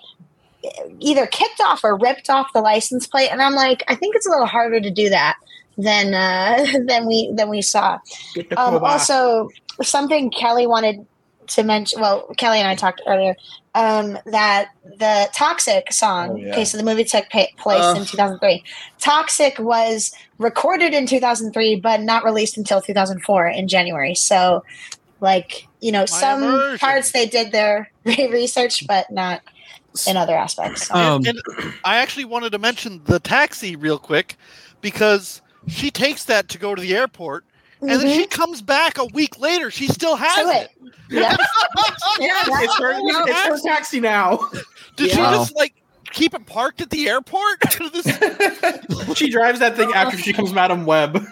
[0.98, 4.26] either kicked off or ripped off the license plate, and I'm like, I think it's
[4.26, 5.36] a little harder to do that
[5.82, 7.98] than uh, than we than we saw.
[8.56, 9.48] Um, also,
[9.82, 11.06] something Kelly wanted
[11.48, 12.00] to mention.
[12.00, 13.34] Well, Kelly and I talked earlier
[13.74, 16.30] um, that the Toxic song.
[16.30, 16.52] Oh, yeah.
[16.52, 18.64] Okay, so the movie took pa- place in 2003.
[18.98, 24.14] Toxic was recorded in 2003, but not released until 2004 in January.
[24.14, 24.64] So,
[25.20, 26.78] like you know, some immersion.
[26.78, 29.42] parts they did their research, but not
[30.06, 30.88] in other aspects.
[30.88, 30.94] So.
[30.94, 31.40] Um, and
[31.84, 34.36] I actually wanted to mention the taxi real quick
[34.80, 37.44] because she takes that to go to the airport,
[37.80, 39.70] and then she comes back a week later.
[39.70, 40.50] She still has Mm-hmm.
[40.50, 40.70] To it.
[40.86, 40.92] it.
[41.10, 41.36] Yeah.
[42.20, 44.40] Yes, it's her, it's her taxi now.
[44.96, 45.32] Did she Wow.
[45.32, 45.74] just like
[46.12, 47.62] keep it parked at the airport?
[49.16, 51.24] She drives that thing after she becomes Madame Web.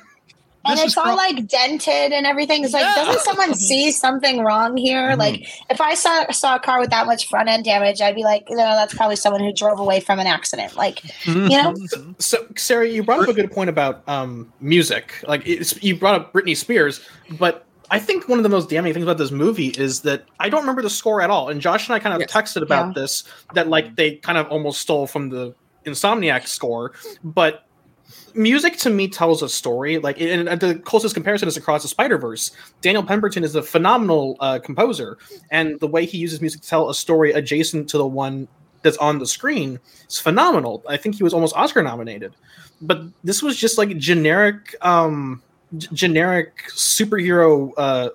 [0.70, 2.64] And it's all prob- like dented and everything.
[2.64, 3.04] It's like, Yeah.
[3.04, 5.10] doesn't someone see something wrong here?
[5.10, 5.20] Mm-hmm.
[5.20, 8.22] Like, if I saw saw a car with that much front end damage, I'd be
[8.24, 10.76] like, no, that's probably someone who drove away from an accident.
[10.76, 11.74] Like, you know,
[12.18, 15.22] So, Sarah, you brought up a good point about um, music.
[15.26, 17.00] Like, it's, you brought up Britney Spears,
[17.38, 20.50] but I think one of the most damning things about this movie is that I
[20.50, 21.48] don't remember the score at all.
[21.48, 22.30] And Josh and I kind of Yes.
[22.30, 23.00] texted about Yeah.
[23.02, 25.54] this that like they kind of almost stole from the
[25.86, 26.92] Insomniac score,
[27.24, 27.64] but
[28.34, 29.98] music to me tells a story.
[29.98, 32.50] Like, and the closest comparison is across the Spider Verse.
[32.80, 35.18] Daniel Pemberton is a phenomenal uh, composer,
[35.50, 38.48] and the way he uses music to tell a story adjacent to the one
[38.82, 39.78] that's on the screen
[40.08, 40.82] is phenomenal.
[40.88, 42.34] I think he was almost Oscar nominated.
[42.80, 45.42] But this was just like generic, um,
[45.76, 47.72] g- generic superhero.
[47.76, 48.10] Uh,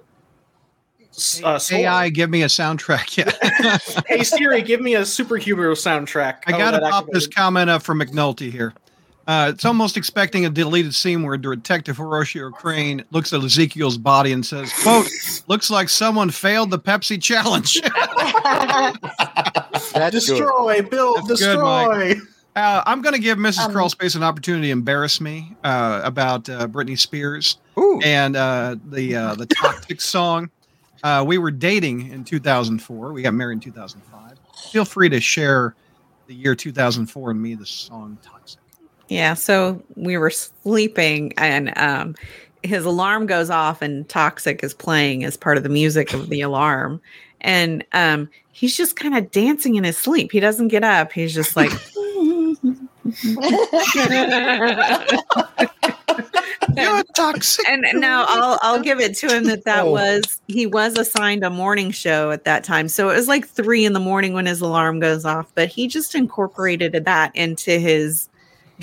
[1.43, 1.59] uh.
[1.71, 3.17] AI, give me a soundtrack.
[3.17, 3.77] Yeah.
[4.07, 6.39] hey Siri, give me a superhero soundtrack.
[6.47, 8.73] I Oh, got to that pop this comment up from McNulty here.
[9.25, 14.33] Uh, it's almost expecting a deleted scene where Detective Horatio Crane looks at Ezekiel's body
[14.33, 15.07] and says, "quote
[15.47, 17.81] Looks like someone failed the Pepsi challenge."
[19.93, 20.11] That's good.
[20.11, 22.15] Destroy, build, That's good, destroy.
[22.55, 23.65] Uh, I'm going to give Mrs.
[23.65, 27.99] Um, Crawlspace an opportunity to embarrass me uh, about uh, Britney Spears Ooh.
[28.03, 30.49] and uh, the uh, the Toxic song.
[31.01, 33.11] Uh, we were dating in 2004.
[33.11, 34.37] We got married in 2005.
[34.71, 35.75] Feel free to share
[36.27, 38.59] the year 2004 and me the song Toxic.
[39.13, 42.15] Yeah, so we were sleeping and um
[42.63, 46.41] his alarm goes off and Toxic is playing as part of the music of the
[46.41, 46.99] alarm.
[47.41, 50.31] And um he's just kind of dancing in his sleep.
[50.31, 51.11] He doesn't get up.
[51.11, 51.71] He's just like
[56.75, 57.67] You're toxic.
[57.69, 59.91] and now I'll I'll give it to him that that Oh.
[59.91, 62.87] was he was assigned a morning show at that time.
[62.87, 65.87] So it was like three in the morning when his alarm goes off, but he
[65.87, 68.27] just incorporated that into his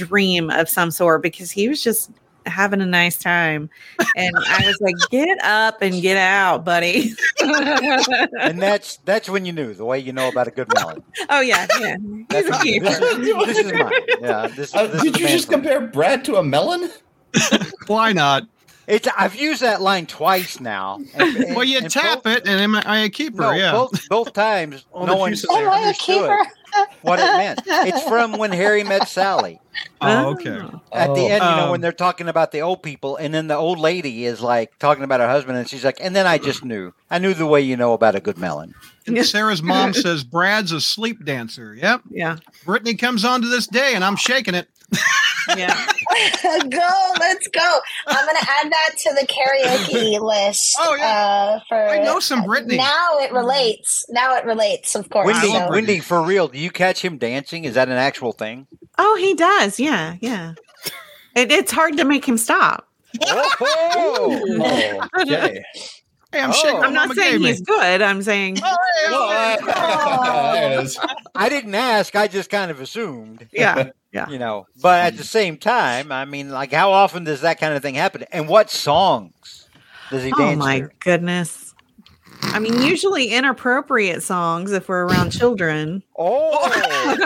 [0.06, 2.10] dream of some sort because he was just
[2.46, 3.68] having a nice time.
[4.16, 7.12] And I was like, get up and get out, buddy.
[7.40, 11.02] and that's that's when you knew the way you know about a good melon.
[11.28, 11.96] oh yeah, yeah.
[12.32, 12.86] He's a keeper.
[12.86, 13.92] this, is, this is mine.
[14.20, 15.56] Yeah, this, Uh, this did you just for me.
[15.56, 16.90] compare Brad to a melon?
[17.86, 18.44] Why not?
[18.86, 20.98] It's I've used that line twice now.
[21.14, 23.42] and- and- Well, you tap both- it, and am I a keeper?
[23.42, 23.70] No, yeah.
[23.72, 26.46] both both times Oh, no one's one juice is Am I a understood keeper?
[27.02, 27.60] What it meant.
[27.66, 29.60] It's from when Harry met Sally.
[30.00, 30.60] oh, okay.
[30.92, 31.26] At the Oh.
[31.28, 33.78] end, you know, Um, when they're talking about the old people, and then the old
[33.78, 36.92] lady is like talking about her husband, and she's like, and then I just knew.
[37.10, 38.74] I knew the way you know about a good melon.
[39.06, 41.74] And Sarah's mom says Brad's a sleep dancer.
[41.74, 42.02] Yep.
[42.10, 42.36] Yeah.
[42.64, 44.68] Brittany comes on to this day, and I'm shaking it.
[45.56, 45.86] Yeah.
[46.70, 47.78] go, let's go.
[48.06, 50.76] I'm gonna add that to the karaoke list.
[50.80, 51.06] Oh, yeah.
[51.06, 52.76] uh, for I know some Britney.
[52.76, 54.04] Now it relates.
[54.08, 55.26] Now it relates, of course.
[55.26, 55.70] Wendy, so- Britney.
[55.70, 57.64] Wendy, for real, do you catch him dancing?
[57.64, 58.66] Is that an actual thing?
[58.98, 59.78] Oh, he does.
[59.80, 60.54] Yeah, yeah.
[61.36, 62.88] It, it's hard to make him stop.
[63.26, 63.56] Oh,
[63.92, 65.62] Oh, okay.
[66.32, 66.52] Hey, I'm Oh.
[66.52, 66.82] shaking.
[66.82, 67.48] I'm not saying gave me.
[67.48, 68.02] he's good.
[68.02, 69.66] I'm saying, Oh, hey, Well, okay.
[70.60, 70.98] there it is.
[71.34, 72.14] I didn't ask.
[72.14, 73.48] I just kind of assumed.
[73.52, 73.90] yeah.
[74.12, 74.28] Yeah.
[74.28, 77.74] You know but at the same time i mean like how often does that kind
[77.74, 79.68] of thing happen and what songs
[80.10, 80.88] does he Oh dance my to?
[80.98, 81.74] goodness.
[82.52, 86.02] I mean, usually inappropriate songs if we're around children.
[86.18, 87.16] oh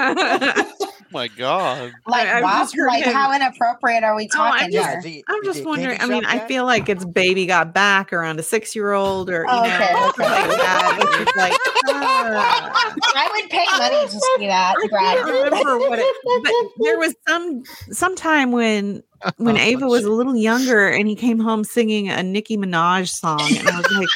[1.15, 1.93] my god.
[2.07, 5.01] Like, I- I've wow, just like how inappropriate are we Oh, I'm talking just- here?
[5.03, 5.99] the- I'm just wondering.
[6.01, 9.43] I mean, I feel like it's baby got back around a six year old or
[9.45, 10.49] you Oh, know okay, something okay.
[10.49, 10.99] like that.
[11.01, 11.53] It's just like
[11.89, 12.95] ah.
[13.17, 15.17] I would pay money to see that, I Brad.
[15.25, 16.17] can't remember what it.
[16.43, 16.53] But
[16.85, 17.63] there was some
[17.93, 19.03] sometime when
[19.39, 20.11] when Oh, Ava was shit.
[20.11, 23.91] a little younger and he came home singing a Nicki Minaj song, and I was
[23.93, 24.09] like,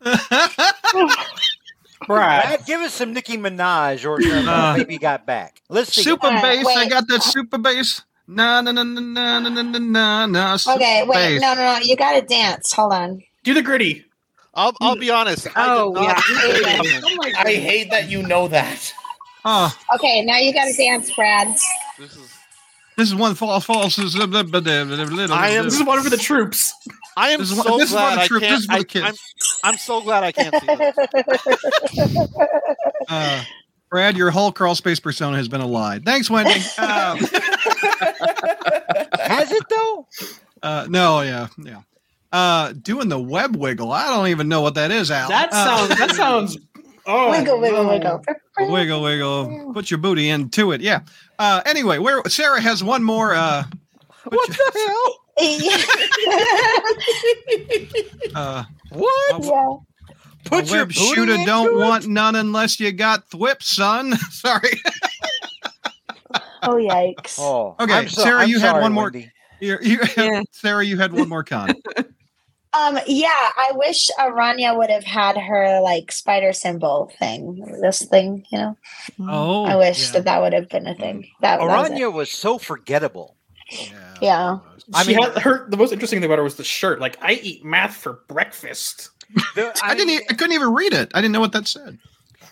[2.08, 2.44] Brad.
[2.44, 5.60] Brad, give us some Nicki Minaj or some uh, Uh, Got Back.
[5.68, 6.02] Let's see.
[6.02, 6.66] super Alright, bass.
[6.66, 8.02] I got that super bass.
[8.26, 10.54] Na na na na na na na na na na.
[10.54, 11.40] Okay, super wait, bass.
[11.40, 11.78] no, no, no.
[11.78, 12.72] You got to dance.
[12.72, 13.22] Hold on.
[13.44, 14.04] Do the gritty.
[14.54, 15.46] I'll, I'll be honest.
[15.54, 17.00] Oh, did not yeah.
[17.00, 18.92] see I hate that you know that.
[19.44, 21.54] Oh, Okay, now you got to dance, Brad.
[21.98, 22.34] This is
[22.96, 23.96] this is one false false.
[23.98, 26.74] I am- This is one for the troops.
[27.18, 28.60] I am This is one- so this glad I trip, this can't.
[28.60, 29.34] is for the I, kids.
[29.64, 32.28] I'm, I'm so glad I can't see this.
[33.08, 33.42] Uh,
[33.90, 35.98] Brad, your whole crawl space persona has been a lie.
[35.98, 36.60] Thanks, Wendy.
[36.76, 37.16] Uh,
[39.18, 40.06] Has it though?
[40.62, 41.80] uh, no, yeah, yeah.
[42.30, 43.90] Uh, doing the web wiggle.
[43.92, 45.28] I don't even know what that is, Al.
[45.30, 45.98] That Uh, sounds.
[45.98, 46.58] That sounds.
[47.06, 47.90] Oh, wiggle, wiggle, no.
[48.58, 48.72] wiggle.
[48.72, 49.72] wiggle, wiggle.
[49.72, 50.82] Put your booty into it.
[50.82, 51.00] Yeah.
[51.38, 53.34] Uh, anyway, where Sarah has one more.
[53.34, 53.64] Uh,
[54.24, 55.18] What the hell?
[58.34, 59.44] uh, What?
[59.44, 59.76] yeah.
[60.44, 61.84] Put a your web booty shooter into don't it?
[61.84, 64.16] want none unless you got thwip, son.
[64.30, 64.80] Sorry.
[66.62, 67.38] Oh, yikes.
[67.38, 69.30] Oh, Okay, so- Sarah, I'm you had one more- Wendy.
[69.60, 70.42] You, you, Yeah.
[70.52, 71.70] Sarah, you had one more con.
[72.78, 77.64] Um, yeah, I wish Aranya would have had her like spider symbol thing.
[77.80, 78.76] This thing, you know.
[79.20, 81.28] Oh, I wish yeah, that that would have been a thing.
[81.40, 81.90] That, that was.
[81.90, 83.36] Aranya was so forgettable.
[83.70, 84.07] yeah.
[84.20, 84.58] Yeah.
[84.94, 85.68] I I mean- mean, her.
[85.68, 87.00] The most interesting thing about her was the shirt.
[87.00, 89.10] Like, I eat math for breakfast.
[89.54, 90.06] The- I, didn't.
[90.08, 91.10] mean, e- I couldn't even read it.
[91.14, 91.98] I didn't know what that said.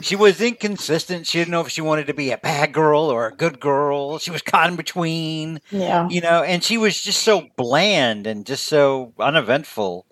[0.03, 1.27] She was inconsistent.
[1.27, 4.19] She didn't know if she wanted to be a bad girl or a good girl.
[4.19, 6.07] She was caught in between, Yeah.
[6.11, 10.05] you know, and she was just so bland and just so uneventful.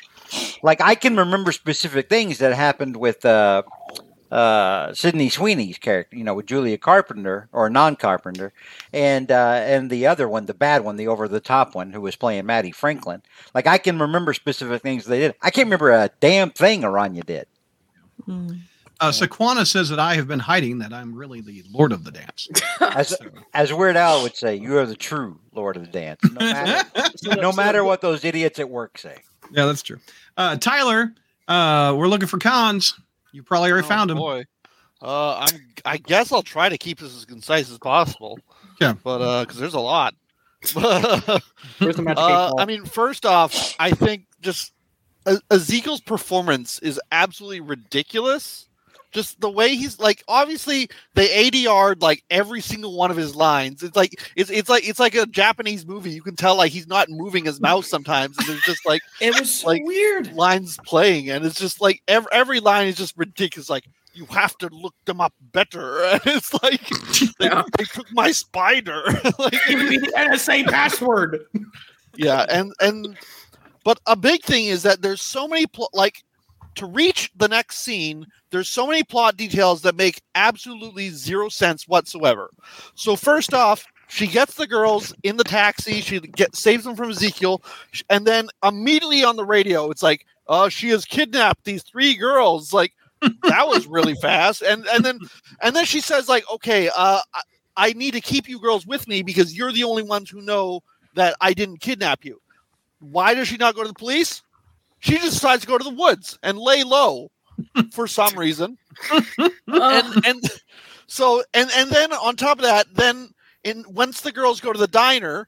[0.62, 3.62] Like I can remember specific things that happened with uh,
[4.34, 8.52] uh, Sydney Sweeney's character, you know, with Julia Carpenter or non-Carpenter,
[8.92, 12.44] and uh, and the other one, the bad one, the over-the-top one, who was playing
[12.44, 13.22] Mattie Franklin.
[13.54, 15.34] Like I can remember specific things they did.
[15.40, 17.46] I can't remember a damn thing Aranya did.
[18.28, 18.60] Mm.
[19.00, 22.10] Uh, Sequana says that I have been hiding that I'm really the Lord of the
[22.12, 22.48] Dance.
[22.80, 23.16] As, So-
[23.52, 26.20] as Weird Al would say, you are the true Lord of the Dance.
[26.24, 29.16] No matter, no matter what those idiots at work say.
[29.52, 29.98] yeah, that's true.
[30.36, 31.12] Uh, Tyler,
[31.48, 32.98] uh, we're looking for cons.
[33.34, 34.16] You probably already Oh, found him.
[34.18, 34.44] Boy.
[35.02, 35.60] Uh, I'm.
[35.84, 38.38] I guess I'll try to keep this as concise as possible.
[38.80, 38.94] Yeah.
[39.02, 40.14] But uh, because there's a lot.
[40.76, 41.40] uh,
[41.78, 42.52] Where's the magic eight?
[42.58, 44.72] I mean, first off, I think just
[45.50, 48.68] Ezekiel's performance is absolutely ridiculous.
[49.14, 53.82] Just the way he's like, obviously they ADR'd like every single one of his lines.
[53.82, 56.10] It's like it's it's like it's like a Japanese movie.
[56.10, 59.38] You can tell like he's not moving his mouth sometimes, and there's just like it
[59.38, 60.34] was so like- weird.
[60.34, 63.70] lines playing, and it's just like every, every line is just ridiculous.
[63.70, 63.84] Like
[64.14, 66.00] you have to look them up better.
[66.04, 66.86] And it's like
[67.38, 67.62] they, Yeah.
[67.78, 69.02] they took my spider.
[69.38, 71.44] like Give me the NSA password.
[72.16, 73.16] yeah, and and
[73.84, 76.24] but a big thing is that there's so many pl- like
[76.76, 78.26] to reach the next scene.
[78.50, 82.50] There's so many plot details that make absolutely zero sense whatsoever.
[82.94, 83.86] So first off.
[84.06, 86.02] She gets the girls in the taxi.
[86.02, 87.62] She get, saves them from Ezekiel,
[88.10, 92.72] and then immediately on the radio, it's like, "Oh, she has kidnapped these three girls."
[92.72, 94.62] Like that was really fast.
[94.62, 95.20] And and then
[95.62, 97.40] and then she says, "Like, okay, uh, I,
[97.76, 100.82] I need to keep you girls with me because you're the only ones who know
[101.14, 102.40] that I didn't kidnap you."
[103.00, 104.42] Why does she not go to the police?
[105.04, 107.30] She just decides to go to the woods and lay low
[107.92, 108.78] for some reason.
[109.68, 110.42] And and
[111.06, 113.28] so and and then on top of that, then
[113.64, 115.46] in once the girls go to the diner,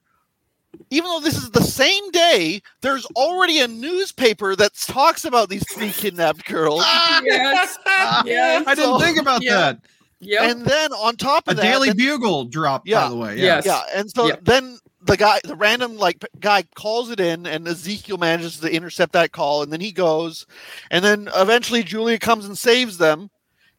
[0.91, 5.65] even though this is the same day, there's already a newspaper that talks about these
[5.73, 6.81] three kidnapped girls.
[7.23, 7.77] yes.
[8.25, 8.63] Yes.
[8.67, 9.55] I didn't So- think about yeah.
[9.55, 9.79] that.
[10.19, 10.41] Yep.
[10.41, 13.09] And then on top A of that, Daily then- Bugle drop, by Yeah.
[13.09, 13.37] the way.
[13.39, 13.65] Yes.
[13.65, 14.35] yeah, and so Yeah.
[14.43, 14.77] then
[15.07, 19.31] the guy, the random like guy, calls it in, and Ezekiel manages to intercept that
[19.31, 20.45] call, and then he goes,
[20.91, 23.29] and then eventually Julia comes and saves them,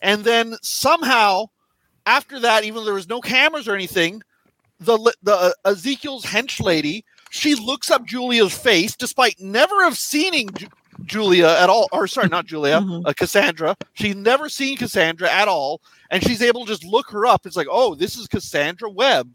[0.01, 1.47] and then somehow
[2.07, 4.23] after that, even though there was no cameras or anything,
[4.81, 10.49] the the uh, Ezekiel's hench lady she looks up Julia's face despite never have seen
[10.55, 10.67] Ju-
[11.05, 13.03] Julia at all, or sorry, not Julia, Mhm.
[13.07, 13.77] uh, Cassandra.
[13.95, 17.45] She's never seen Cassandra at all, and she's able to just look her up.
[17.45, 19.31] It's like, oh, this is Cassandra Webb.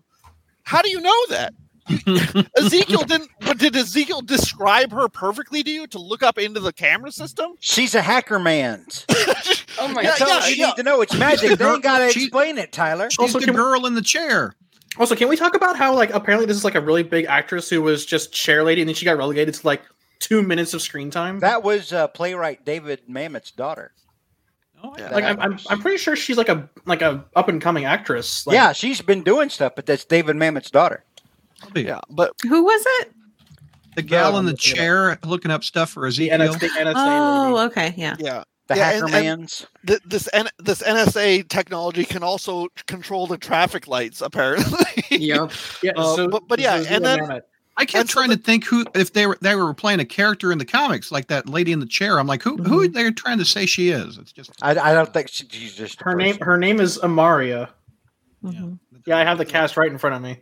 [0.64, 1.54] How do you know that?
[2.58, 3.30] Ezekiel didn't.
[3.42, 7.54] But did Ezekiel describe her perfectly to you to look up into the camera system?
[7.60, 8.86] She's a hacker man.
[9.80, 10.66] Oh my That's Yeah, all yeah, you yeah.
[10.68, 11.02] need to know.
[11.02, 11.58] It's magic.
[11.58, 13.10] They ain't got to She- explain it, Tyler.
[13.10, 14.56] She's Also, the can we- girl in the chair.
[15.00, 17.72] Also, can we talk about how like apparently this is like a really big actress
[17.72, 19.82] who was just chair lady and then she got relegated to like
[20.20, 21.40] two minutes of screen time?
[21.40, 23.92] That was uh, playwright David Mamet's daughter.
[24.84, 25.10] Oh, yeah.
[25.10, 28.46] like I'm, I'm, I'm pretty sure she's like a like a up and coming actress.
[28.46, 31.04] Like, yeah, she's been doing stuff, but that's David Mamet's daughter.
[31.76, 33.12] Yeah, but Who was it?
[33.96, 34.76] The gal No, in the I'm looking up.
[34.78, 36.40] chair looking up stuff for the Ezekiel.
[36.56, 37.66] NSA, NSA Oh, lady.
[37.68, 38.16] okay, yeah.
[38.20, 39.68] yeah, The Yeah, hacker and- and- mans.
[39.86, 44.22] th- this N- this NSA technology can also control the traffic lights.
[44.22, 44.80] Apparently.
[45.12, 45.48] Yeah.
[45.84, 47.42] Yeah, Uh, so but- but yeah, so and then-
[47.78, 50.00] I kept And so trying the- to think who if they were they were playing
[50.00, 52.20] a character in the comics like that lady in the chair.
[52.20, 54.18] I'm like, who who they're trying to say she is?
[54.20, 56.98] It's just I, I don't think she, she's just a her name her name is
[57.00, 57.70] Amaria.
[58.44, 58.78] Mhm.
[59.08, 60.40] Yeah, I have the cast right in front of me.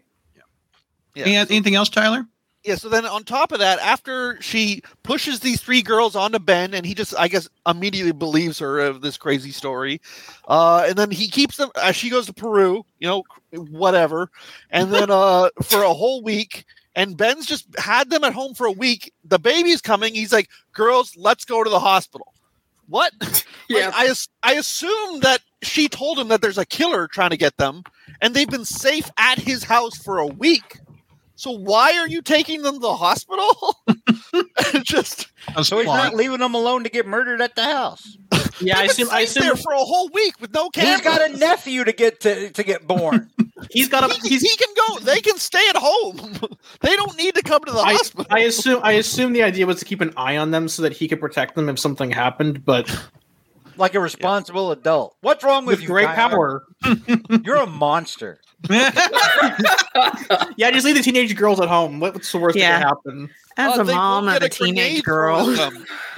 [1.15, 2.25] Yeah, And so- anything else, Tyler?
[2.63, 6.75] Yeah, so then on top of that, after she pushes these three girls onto Ben,
[6.75, 9.99] and he just, I guess, immediately believes her of this crazy story,
[10.47, 14.29] uh, and then he keeps them as she goes to Peru, you know, whatever,
[14.69, 18.67] and then uh, for a whole week, and Ben's just had them at home for
[18.67, 19.11] a week.
[19.23, 20.13] The baby's coming.
[20.13, 22.31] He's like, "Girls, let's go to the hospital."
[22.87, 23.11] What?
[23.71, 23.91] Like, Yeah.
[23.93, 27.83] I I assume that she told him that there's a killer trying to get them,
[28.21, 30.77] and they've been safe at his house for a week.
[31.41, 33.75] So why are you taking them to the hospital?
[34.83, 35.25] Just
[35.55, 36.03] A So he's plot.
[36.03, 38.15] not leaving them alone to get murdered at the house.
[38.63, 40.97] Yeah, I they've assume I safe there for a whole week with no cameras.
[40.97, 43.31] He's got a nephew to get to to get born.
[43.71, 44.99] he's got a He, he's he can go.
[44.99, 46.37] They can stay at home.
[46.81, 48.27] they don't need to come to the I, hospital.
[48.29, 50.93] I assume I assume the idea was to keep an eye on them so that
[50.93, 52.87] he could protect them if something happened, but
[53.77, 55.15] like a responsible adult.
[55.21, 55.87] What's wrong with, with you?
[55.87, 56.61] great Tyler?
[56.83, 56.97] power.
[57.43, 58.39] You're a monster.
[60.57, 61.99] Yeah, just leave the teenage girls at home.
[61.99, 62.79] What- What's the worst Yeah.
[62.79, 63.29] that could happen?
[63.57, 65.73] As Oh, a mom will of get a teenage girl, thrown at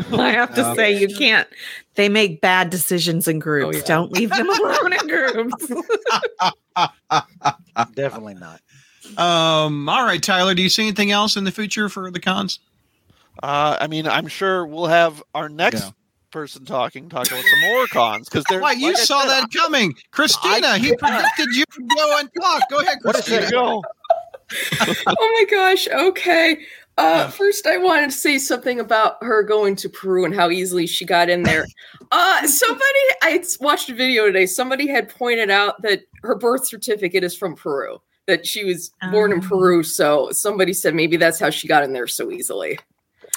[0.10, 0.20] them.
[0.20, 1.48] I have to Uh, say you can't.
[1.96, 3.78] They make bad decisions in groups.
[3.78, 3.84] yeah.
[3.86, 5.68] Don't leave them alone in groups.
[7.96, 8.62] Definitely not.
[9.18, 9.88] um.
[9.89, 10.54] All right, Tyler.
[10.54, 12.60] Do you see anything else in the future for the cons?
[13.41, 15.89] Uh, I mean, I'm sure we'll have our next Yeah.
[16.34, 18.60] Person talking talk about some more cons because they're.
[18.60, 20.78] Why you like I saw said, that coming, Christina?
[20.78, 22.64] he predicted you would go and talk.
[22.70, 23.62] Go ahead, What is There Christina.
[23.62, 23.84] go.
[25.08, 25.88] oh my gosh.
[25.88, 26.58] Okay.
[26.98, 30.86] Uh, first, I wanted to say something about her going to Peru and how easily
[30.86, 31.66] she got in there.
[32.16, 34.46] Uh, somebody, I watched a video today.
[34.46, 39.32] Somebody had pointed out that her birth certificate is from Peru, that she was born
[39.32, 39.48] in Oh.
[39.48, 39.82] Peru.
[39.82, 42.78] So somebody said maybe that's how she got in there so easily.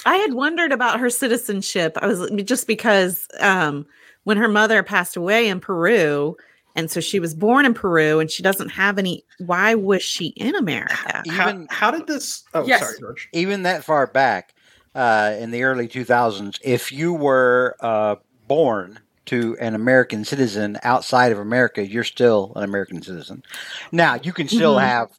[0.07, 1.97] I had wondered about her citizenship.
[2.01, 3.85] I was just because um,
[4.23, 6.37] when her mother passed away in Peru,
[6.75, 9.25] and so she was born in Peru, and she doesn't have any.
[9.39, 11.21] Why was she in America?
[11.25, 12.43] Even how, how did this?
[12.53, 12.79] Oh, Yes.
[12.79, 13.27] sorry, George.
[13.33, 14.53] even that far back
[14.95, 18.15] uh, in the early 2000s, if you were uh,
[18.47, 23.43] born to an American citizen outside of America, you're still an American citizen.
[23.91, 24.83] Now you can still Mhm.
[24.83, 25.09] have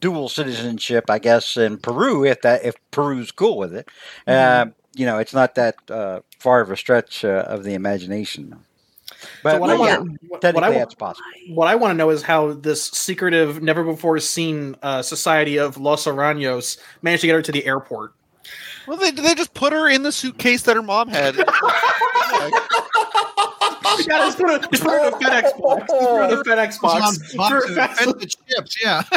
[0.00, 3.88] dual citizenship, I guess, in Peru if that if Peru's cool with it.
[4.26, 8.64] Uh, you know, it's not that uh, far of a stretch uh, of the imagination.
[9.42, 11.24] But, So what I but yeah, want, what, what I, wa- that's possible.
[11.50, 15.78] what I want to know is how this secretive, never before seen uh, society of
[15.78, 18.12] Las Arañas managed to get her to the airport.
[18.86, 21.36] Well, they they just put her in the suitcase that her mom had.
[24.00, 25.80] yeah, just put her, just put her in a FedEx box.
[25.80, 27.18] Just put her in a FedEx box.
[27.34, 28.76] box For of fast- fed the chips.
[28.82, 29.02] Yeah.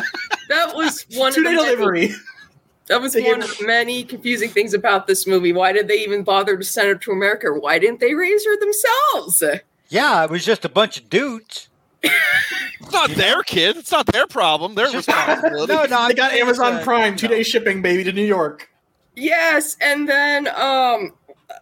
[0.49, 2.09] That was one two of day the many- delivery.
[2.87, 5.53] That was They one gave- of many confusing things about this movie.
[5.53, 7.47] Why did they even bother to send her to America?
[7.53, 9.43] Why didn't they raise her themselves?
[9.89, 11.69] Yeah, it was just a bunch of dudes.
[12.81, 13.77] It's not their kid.
[13.77, 14.75] It's not their problem.
[14.75, 15.71] Their Just- responsibility.
[15.73, 18.69] No, no, They got Amazon Prime, two day shipping, baby, to New York.
[19.15, 21.13] Yes, and then um,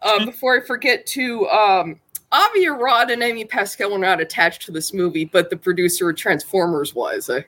[0.01, 1.99] uh, before I forget to um,
[2.31, 6.15] Avi Arad and Amy Pascal were not attached to this movie, but the producer of
[6.15, 7.29] Transformers was.
[7.29, 7.41] Uh,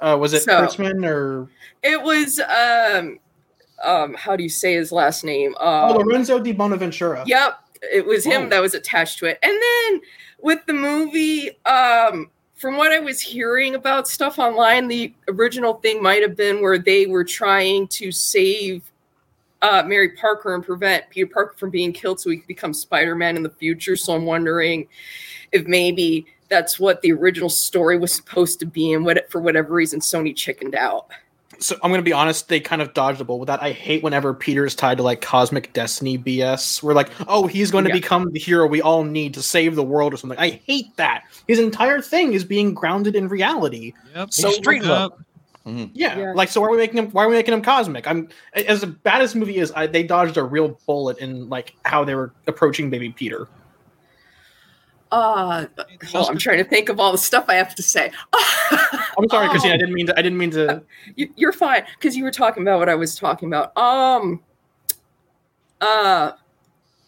[0.00, 1.48] Uh, was it So- Kurtzman or
[1.82, 3.18] It was um,
[3.84, 5.54] um, how do you say his last name?
[5.60, 7.22] oh, Um, Lorenzo di Bonaventura?
[7.26, 7.58] Yep,
[7.92, 8.48] it was him Whoa.
[8.50, 9.38] that was attached to it.
[9.42, 10.00] And then
[10.40, 16.02] with the movie, um, from what I was hearing about stuff online, the original thing
[16.02, 18.82] might have been where they were trying to save
[19.62, 23.14] uh, Mary Parker and prevent Peter Parker from being killed so he could become Spider
[23.14, 23.96] Man in the future.
[23.96, 24.88] So I'm wondering
[25.52, 29.72] if maybe that's what the original story was supposed to be, and what for whatever
[29.72, 31.06] reason Sony chickened out.
[31.58, 33.62] So I'm gonna be honest, they kind of dodged the bullet with that.
[33.62, 36.82] I hate whenever Peter is tied to like cosmic destiny BS.
[36.82, 37.94] We're like, oh, he's going to Yeah.
[37.94, 40.38] become the hero we all need to save the world or something.
[40.40, 41.22] I hate that.
[41.46, 43.92] His entire thing is being grounded in reality.
[44.14, 44.32] Yep.
[44.32, 44.82] So street
[45.64, 45.90] Yep.
[45.94, 46.18] Yeah.
[46.18, 46.32] Yeah.
[46.32, 47.10] Like, so why are we making him?
[47.10, 48.06] Why are we making him cosmic?
[48.06, 49.72] I'm as bad as the movie is.
[49.76, 53.48] I, they dodged a real bullet in like how they were approaching Baby Peter.
[55.12, 55.66] Uh,
[56.06, 58.10] hold on, I'm trying to think of all the stuff I have to say.
[58.32, 59.50] I'm sorry, Oh.
[59.50, 59.72] Christine.
[59.72, 60.18] I didn't mean to.
[60.18, 60.82] I didn't mean to.
[61.16, 63.76] You, you're fine because you were talking about what I was talking about.
[63.76, 64.40] Um,
[65.82, 66.32] uh,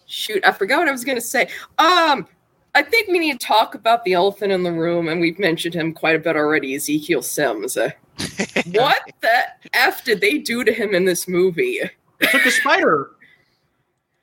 [0.07, 1.49] shoot, I forgot what I was gonna say.
[1.79, 2.29] Um,
[2.75, 5.75] I think we need to talk about the elephant in the room, and we've mentioned
[5.75, 6.75] him quite a bit already.
[6.75, 7.77] Ezekiel Sims.
[7.77, 7.91] Uh,
[8.73, 11.81] what the f did they do to him in this movie?
[12.21, 13.11] took a spider.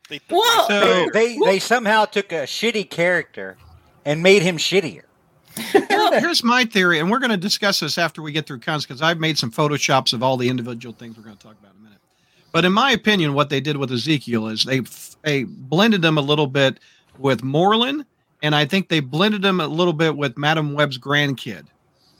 [0.09, 3.57] They took Well, So they they somehow took a shitty character
[4.05, 5.03] and made him shittier.
[5.55, 8.85] Here- here's my theory, and we're going to discuss this after we get through cons
[8.85, 11.73] because I've made some photoshops of all the individual things we're going to talk about
[11.73, 11.99] in a minute.
[12.51, 14.81] But in my opinion, what they did with Ezekiel is they
[15.23, 16.79] they blended them a little bit
[17.17, 18.05] with Morlun,
[18.41, 21.65] and I think they blended them a little bit with Madame Web's grandkid,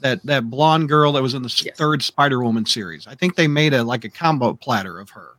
[0.02, 1.76] that that blonde girl that was in the Yes.
[1.76, 3.06] third Spider Woman series.
[3.06, 5.30] I think they made a like a combo platter of her,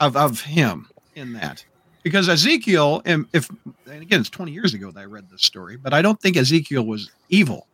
[0.00, 1.64] of of him in that.
[2.02, 3.50] Because Ezekiel, and if
[3.86, 6.36] and again, it's 20 years ago that I read this story, but I don't think
[6.36, 7.66] Ezekiel was evil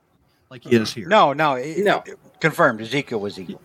[0.51, 1.07] like he is here.
[1.09, 2.03] No, no, it- No.
[2.05, 2.81] it- confirmed.
[2.81, 3.61] Ezekiel was evil.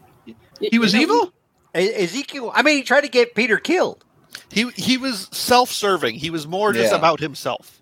[0.60, 1.34] he was You know, evil.
[1.76, 2.52] E- Ezekiel.
[2.54, 4.04] I mean, he tried to get Peter killed.
[4.52, 6.16] he he was self-serving.
[6.16, 7.81] He was more just about himself.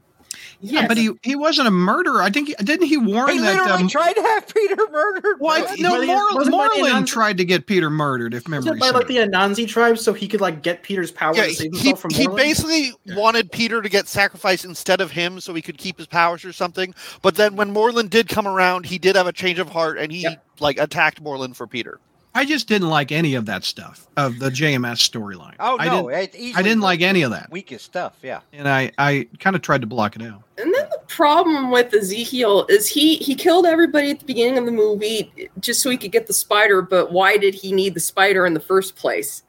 [0.61, 0.87] Yeah, Yes.
[0.87, 2.21] but he he wasn't a murderer.
[2.21, 5.35] I think he, didn't he warn He that literally um, tried to have Peter murdered.
[5.39, 5.75] Why, bro.
[5.77, 8.49] no, Wasn't Mor- wasn't by the Morlun Anansi- tried to get Peter murdered, if Was
[8.65, 11.53] memory by like the Anansi tribe so he could like get Peter's power Yeah, to
[11.53, 12.35] save he, from he Morlun?
[12.37, 16.43] basically wanted Peter to get sacrificed instead of him so he could keep his powers
[16.45, 16.93] or something.
[17.21, 20.11] But then when Morlun did come around, he did have a change of heart and
[20.11, 20.43] he Yep.
[20.59, 21.99] like attacked Morlun for Peter.
[22.39, 25.55] I just didn't like any of that stuff of the JMS storyline.
[25.59, 28.17] Oh I no, didn't, I didn't like any of that, weakest stuff.
[28.23, 28.39] Yeah.
[28.53, 30.41] and I I kind of tried to block it out.
[30.57, 34.65] And then the problem with Ezekiel is he he killed everybody at the beginning of
[34.65, 36.81] the movie just so he could get the spider.
[36.81, 39.43] But why did he need the spider in the first place?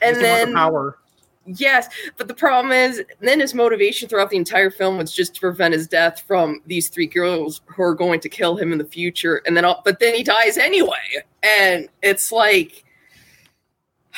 [0.00, 0.98] And He wanted then power.
[1.46, 5.40] Yes, but the problem is then his motivation throughout the entire film was just to
[5.40, 8.84] prevent his death from these three girls who are going to kill him in the
[8.84, 9.42] future.
[9.46, 12.84] And then all- but then he dies anyway, and it's like.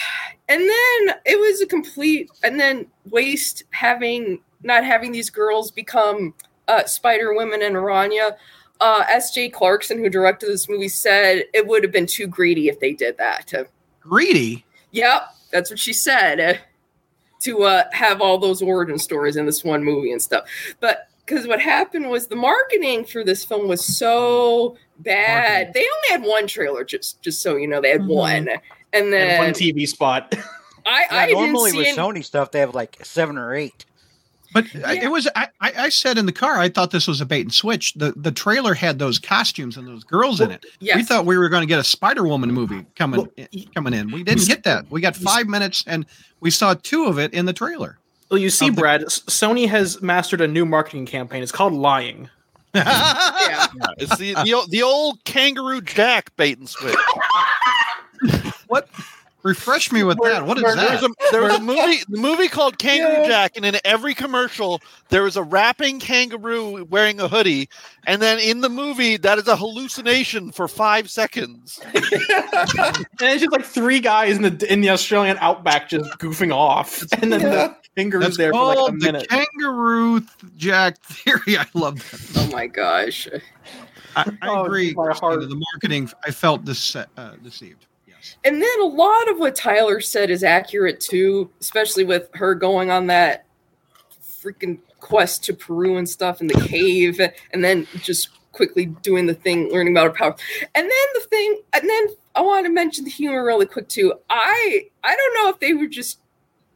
[0.50, 6.32] And then it was a complete and then waste having not having these girls become
[6.68, 8.34] uh, Spider Women and Araña.
[8.80, 9.50] Uh, S.J.
[9.50, 13.18] Clarkson, who directed this movie, said it would have been too greedy if they did
[13.18, 13.52] that.
[14.00, 14.64] Greedy.
[14.90, 16.60] yep, that's what she said.
[17.40, 20.44] To uh, have all those origin stories in this one movie and stuff.
[20.80, 25.66] But because what happened was the marketing for this film was so bad.
[25.66, 25.72] Marketing.
[25.74, 28.08] They only had one trailer, just just so you know, they had Mhm.
[28.08, 28.48] one.
[28.48, 28.60] And
[29.04, 30.34] And then one TV spot.
[30.86, 33.54] I, Yeah, I normally didn't see with any- Sony stuff, they have like seven or
[33.54, 33.84] eight.
[34.54, 34.92] But Yeah.
[34.92, 37.42] it was I, I I said in the car I thought this was a bait
[37.42, 37.92] and switch.
[37.94, 40.64] The the trailer had those costumes and those girls in it.
[40.80, 40.96] Yes.
[40.96, 43.92] We thought we were going to get a Spider Woman movie coming Well, in, coming
[43.94, 44.10] in.
[44.10, 44.90] We didn't get that.
[44.90, 46.06] We got five minutes and
[46.40, 47.98] we saw two of it in the trailer.
[48.30, 51.42] Well, you see, Of the- Brad, Sony has mastered a new marketing campaign.
[51.42, 52.28] It's called lying.
[52.74, 53.66] yeah.
[53.98, 56.94] It's the the, the old kangaroo jack bait and switch.
[58.66, 58.88] what?
[59.48, 60.44] Refresh me with that.
[60.46, 61.10] What is Where- There was that?
[61.10, 63.26] a there was a movie the movie called Kangaroo Yeah.
[63.28, 67.68] Jack, and in every commercial there was a rapping kangaroo wearing a hoodie,
[68.06, 71.80] and then in the movie that is a hallucination for five seconds.
[73.20, 77.02] And it's just like three guys in the in the Australian outback just goofing off,
[77.22, 77.48] and then Yeah.
[77.48, 79.28] the kangaroo's That's there for like a called the minute.
[79.28, 81.56] Kangaroo th- Jack theory.
[81.58, 82.32] I love that.
[82.36, 83.28] Oh my gosh.
[84.16, 84.94] I, I Oh, agree.
[84.94, 85.40] my Christina, heart.
[85.48, 87.86] The marketing, I felt dece- uh, deceived.
[88.44, 92.90] And then a lot of what Tyler said is accurate too, especially with her going
[92.90, 93.46] on that
[94.42, 97.20] freaking quest to Peru and stuff in the cave,
[97.52, 100.36] and then just quickly doing the thing, learning about her power.
[100.74, 104.14] And then the thing, and then I want to mention the humor really quick too.
[104.30, 106.20] I I don't know if they were just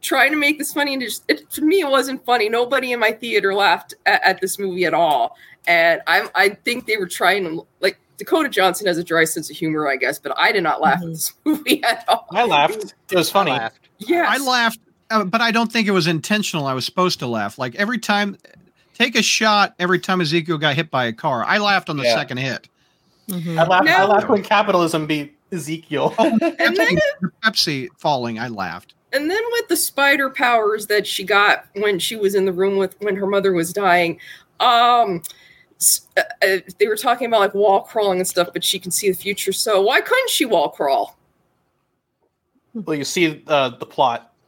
[0.01, 2.49] trying to make this funny and just it, to me it wasn't funny.
[2.49, 5.37] Nobody in my theater laughed at, at this movie at all,
[5.67, 7.97] and I I think they were trying to like.
[8.17, 11.01] Dakota Johnson has a dry sense of humor, I guess, but I did not laugh
[11.01, 12.27] at this movie at all.
[12.31, 12.93] I laughed.
[13.11, 13.51] It was funny.
[13.51, 13.79] I laughed.
[13.99, 14.27] Yes.
[14.29, 14.79] I laughed,
[15.11, 16.65] uh, but I don't think it was intentional.
[16.65, 17.57] I was supposed to laugh.
[17.57, 18.37] Like every time,
[18.95, 21.43] take a shot every time Ezekiel got hit by a car.
[21.45, 22.15] I laughed on the Yeah.
[22.15, 22.67] second hit.
[23.29, 23.57] Mhm.
[23.57, 23.87] I laughed.
[23.87, 26.13] I laughed when capitalism beat Ezekiel.
[26.19, 28.93] And then The Pepsi falling, I laughed.
[29.13, 32.77] and then with the spider powers that she got when she was in the room
[32.77, 34.19] with when her mother was dying
[34.59, 35.29] um s-
[36.17, 39.09] uh, uh, they were talking about like wall crawling and stuff but she can see
[39.09, 41.17] the future so why couldn't she wall crawl
[42.73, 44.33] well, you see uh, the plot.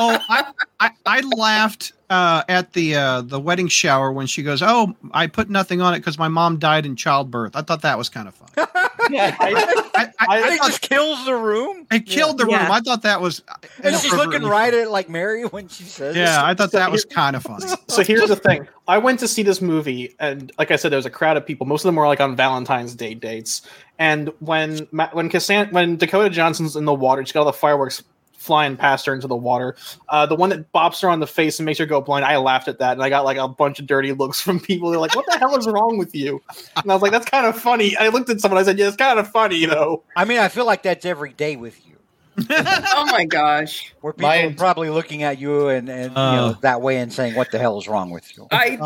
[0.00, 4.62] Oh, I, I, I laughed uh, at the uh, the wedding shower when she goes,
[4.62, 7.96] "Oh, I put nothing on it because my mom died in childbirth." I thought that
[7.96, 8.48] was kind of fun.
[9.12, 11.86] I, I, I it thought just kills the room.
[11.90, 12.54] it killed the room.
[12.54, 12.68] Yeah.
[12.70, 13.42] I thought that was.
[13.82, 14.82] And she's looking right funny.
[14.82, 17.66] at like Mary when she says, Yeah, I thought So that was kind of funny.
[17.88, 18.68] So here's the thing.
[18.86, 21.44] I went to see this movie, and like I said, there was a crowd of
[21.46, 21.66] people.
[21.66, 23.62] Most of them were like on Valentine's Day dates.
[23.98, 28.02] And when when Cassan- when Dakota Johnson's in the water, she's got all the fireworks
[28.40, 29.76] flying past her into the water.
[30.08, 32.24] Uh, the one that bops her on the face and makes her go blind.
[32.24, 34.90] I laughed at that, and I got like a bunch of dirty looks from people.
[34.90, 36.40] They're like, "What the hell is wrong with you?"
[36.76, 38.58] And I was like, "That's kind of funny." I looked at someone.
[38.58, 41.32] I said, "Yeah, it's kind of funny though." I mean, I feel like that's every
[41.34, 41.96] day with you.
[42.48, 43.92] oh my gosh.
[44.00, 46.34] Where people My- are probably looking at you and, and you Uh.
[46.36, 48.78] know that way and saying, "What the hell is wrong with you?" I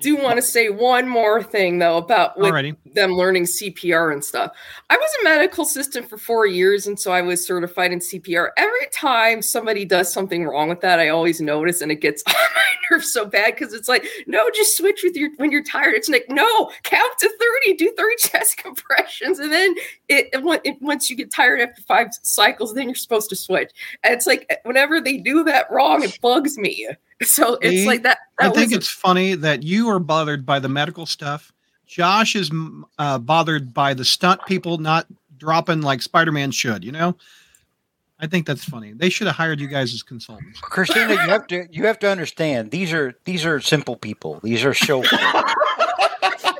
[0.00, 2.38] do want to say one more thing though about
[2.94, 4.52] them learning CPR and stuff.
[4.88, 8.48] I was a medical assistant for four years, and so I was certified in CPR.
[8.56, 12.34] Every time somebody does something wrong with that, I always notice, and it gets on
[12.34, 15.94] my nerves so bad because it's like, no, just switch with your when you're tired.
[15.94, 19.74] It's like, no, count to thirty, do thirty chest compressions, and then
[20.10, 23.70] it, it, it once you get tired after five cycles, then you're supposed to switch.
[24.02, 26.88] And it's like whenever they do that wrong, it bugs me.
[27.22, 28.18] So it's See, like that.
[28.38, 31.52] I think was- it's funny that you are bothered by the medical stuff.
[31.86, 32.50] Josh is
[32.98, 35.06] uh, bothered by the stunt people not
[35.38, 36.84] dropping like Spider Man should.
[36.84, 37.16] You know,
[38.18, 38.92] I think that's funny.
[38.92, 40.60] They should have hired you guys as consultants.
[40.60, 44.40] Christina, you have to you have to understand these are these are simple people.
[44.42, 45.02] These are show.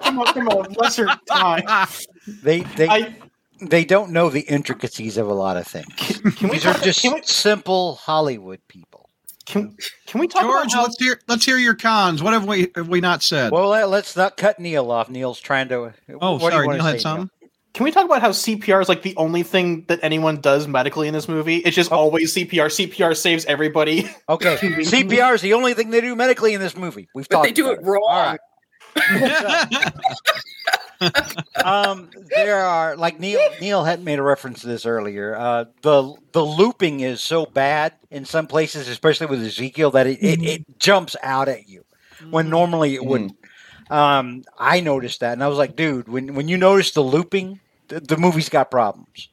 [0.03, 1.63] Come on, come on, lesser time.
[2.43, 3.15] they they I
[3.61, 6.21] they don't know the intricacies of a lot of things.
[6.37, 9.09] can we These are just we, simple Hollywood people.
[9.47, 9.77] can,
[10.07, 12.23] can we talk George, about how, let's hear let's hear your cons.
[12.23, 13.53] What have we have we not said?
[13.53, 15.09] Well, let, us not cut Neil off.
[15.09, 15.93] Neil's trying to.
[16.21, 17.31] oh, what do you sorry, Neil had some.
[17.73, 21.07] Can we talk about how CPR is like the only thing that anyone does medically
[21.07, 21.59] in this movie?
[21.59, 21.97] It's just oh.
[21.97, 22.67] always CPR.
[22.67, 24.11] CPR saves everybody.
[24.29, 27.09] Okay, CPR is the only thing they do medically in this movie.
[27.15, 27.47] We've but talked.
[27.47, 28.39] they do about it wrong.
[31.65, 33.41] Um, there are like Neil.
[33.61, 35.35] Neil had made a reference to this earlier.
[35.37, 40.19] Uh, the the looping is so bad in some places, especially with Ezekiel, that it,
[40.23, 41.85] it, it jumps out at you
[42.31, 43.37] when normally it wouldn't.
[43.91, 47.61] Um, I noticed that, and I was like, dude, when when you notice the looping,
[47.89, 49.29] the, the movie's got problems.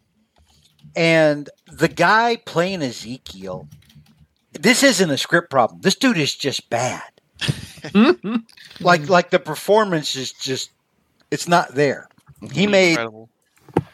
[0.95, 3.67] And the guy playing Ezekiel,
[4.53, 5.81] this isn't a script problem.
[5.81, 7.03] This dude is just bad.
[8.79, 10.71] like like the performance is just
[11.31, 12.07] it's not there.
[12.51, 13.29] He made Incredible.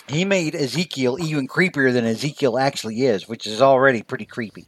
[0.07, 4.68] he made Ezekiel even creepier than Ezekiel actually is, which is already pretty creepy.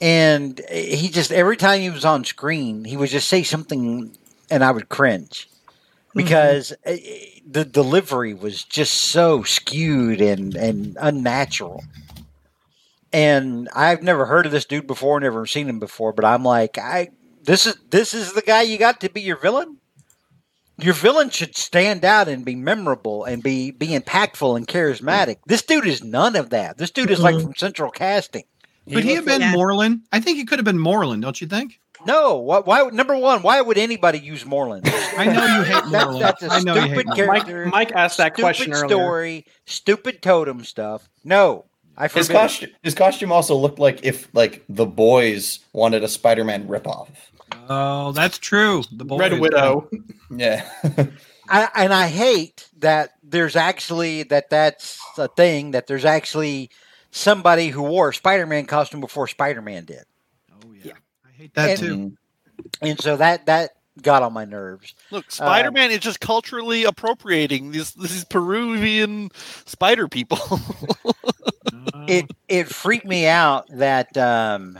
[0.00, 4.16] And he just every time he was on screen, he would just say something,
[4.50, 5.48] and I would cringe
[6.14, 11.84] because eh, eh, the delivery was just so skewed and and unnatural.
[13.12, 16.78] And I've never heard of this dude before, never seen him before, but I'm like,
[16.78, 17.08] I
[17.42, 19.77] this is this is the guy you got to be your villain
[20.80, 25.36] your villain should stand out and be memorable and be be impactful and charismatic.
[25.46, 26.78] This dude is none of that.
[26.78, 28.44] This dude is like from Central Casting.
[28.90, 29.52] Could he have been Yeah.
[29.54, 30.00] Morlun?
[30.12, 31.78] I think he could have been Morlun, don't you think?
[32.06, 32.88] No, why, why?
[32.90, 34.82] Number one, why would anybody use Morlun?
[35.18, 36.20] I know you hate That- Morlun.
[36.20, 37.64] that's a I know you hate stupid character.
[37.66, 38.88] Mike, Mike asked that stupid question earlier.
[38.88, 41.08] story, stupid totem stuff.
[41.24, 41.64] No,
[41.96, 46.68] I His costume, his costume also looked like if like the boys wanted a Spider-Man
[46.68, 47.08] ripoff.
[47.68, 48.82] Oh, that's true.
[48.92, 49.20] The boys.
[49.20, 49.88] Red Widow.
[50.30, 50.68] Yeah,
[51.48, 56.68] I, and I hate that there's actually that that's a thing that there's actually
[57.12, 60.04] somebody who wore a Spider-Man costume before Spider-Man did.
[60.52, 60.92] Oh yeah.
[61.26, 61.96] I hate that And- too.
[61.96, 62.66] Mhm.
[62.82, 63.70] and so that that
[64.02, 64.94] got on my nerves.
[65.10, 69.30] Look, Spider Man is just culturally appropriating these these Peruvian
[69.64, 70.38] spider people.
[72.06, 74.78] It it freaked me out that um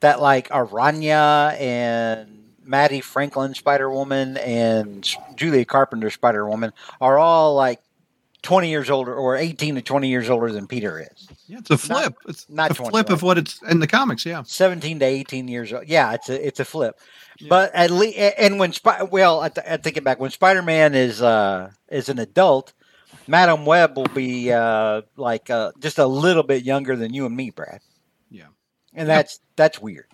[0.00, 7.54] that like Araña and Mattie Franklin Spider Woman and Julia Carpenter Spider Woman are all
[7.54, 7.80] like
[8.42, 11.28] twenty years older or eighteen to twenty years older than Peter is.
[11.46, 12.14] yeah, it's a flip.
[12.28, 14.26] it's not a 20, flip of what it's in the comics.
[14.26, 14.42] Yeah.
[14.44, 15.86] 17 to 18 years old.
[15.86, 16.98] Yeah, it's a it's a flip.
[17.48, 18.72] But at least and when
[19.10, 20.18] well, I, th- I take it back.
[20.20, 22.72] When Spider-Man is uh is an adult,
[23.26, 27.36] Madame Web will be uh like uh just a little bit younger than you and
[27.36, 27.80] me, Brad.
[28.96, 29.02] Yeah.
[29.02, 30.06] And that's that's weird.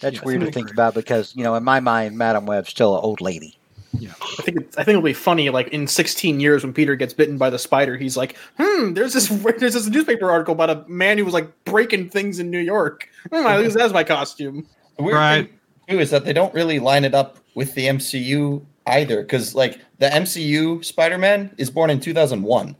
[0.00, 2.96] That's Yes, weird to think about because, you know, in my mind Madame Web's still
[2.96, 3.56] an old lady.
[3.92, 5.50] Yeah, I think it's, I think it'll be funny.
[5.50, 9.12] Like in 16 years, when Peter gets bitten by the spider, he's like, "Hmm, there's
[9.12, 12.60] this there's this newspaper article about a man who was like breaking things in New
[12.60, 13.08] York.
[13.32, 15.48] Hmm, I use that as my costume." The weird Right.
[15.88, 19.54] thing too is that they don't really line it up with the MCU either, because
[19.56, 22.76] like the MCU Spider-Man is born in 2001,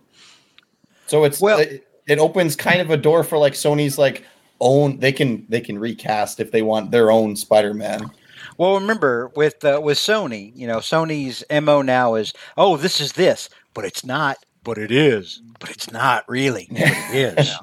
[1.07, 4.25] so it's Well- it, it opens kind of a door for like Sony's like
[4.61, 4.99] own.
[5.01, 8.11] They can they can recast if they want their own Spider-Man.
[8.59, 13.13] Well, remember with uh, with Sony, you know, Sony's mo now is, oh, this is
[13.13, 14.37] this, but it's not.
[14.65, 15.41] but it is.
[15.59, 16.69] But it's not really.
[16.71, 17.55] But it is.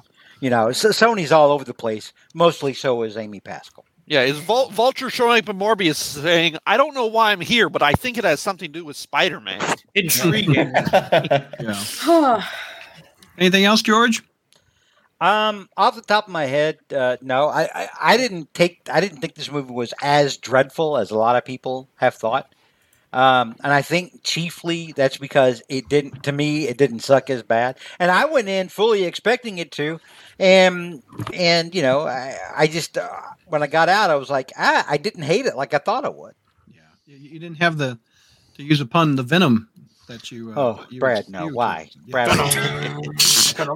[0.41, 2.13] you know, so Sony's all over the place.
[2.33, 3.85] Mostly so is Amy Pascal.
[4.09, 7.69] Yeah, is Vul- Vulture showing up in Morbius saying, I don't know why I'm here,
[7.69, 9.59] but I think it has something to do with Spider Man?
[9.95, 10.73] Intriguing.
[11.59, 12.43] Yeah.
[13.37, 14.23] Anything else, George?
[15.19, 19.01] Um, off the top of my head, uh, no, I, I, I didn't take, I
[19.01, 22.53] didn't think this movie was as dreadful as a lot of people have thought.
[23.13, 27.41] Um, and I think chiefly that's because it didn't, to me, it didn't suck as
[27.41, 27.77] bad.
[27.99, 29.99] And I went in fully expecting it to,
[30.37, 31.01] and
[31.33, 33.09] and you know, I, I just uh,
[33.47, 36.03] when I got out, I was like, ah, I didn't hate it like I thought
[36.03, 36.35] I would.
[36.71, 36.81] Yeah.
[37.05, 37.97] You, you didn't have the,
[38.55, 39.69] to use a pun, the venom
[40.07, 40.51] that you.
[40.51, 42.11] Uh, Oh, you Brad, no, you- why, Yeah.
[42.11, 42.29] Brad?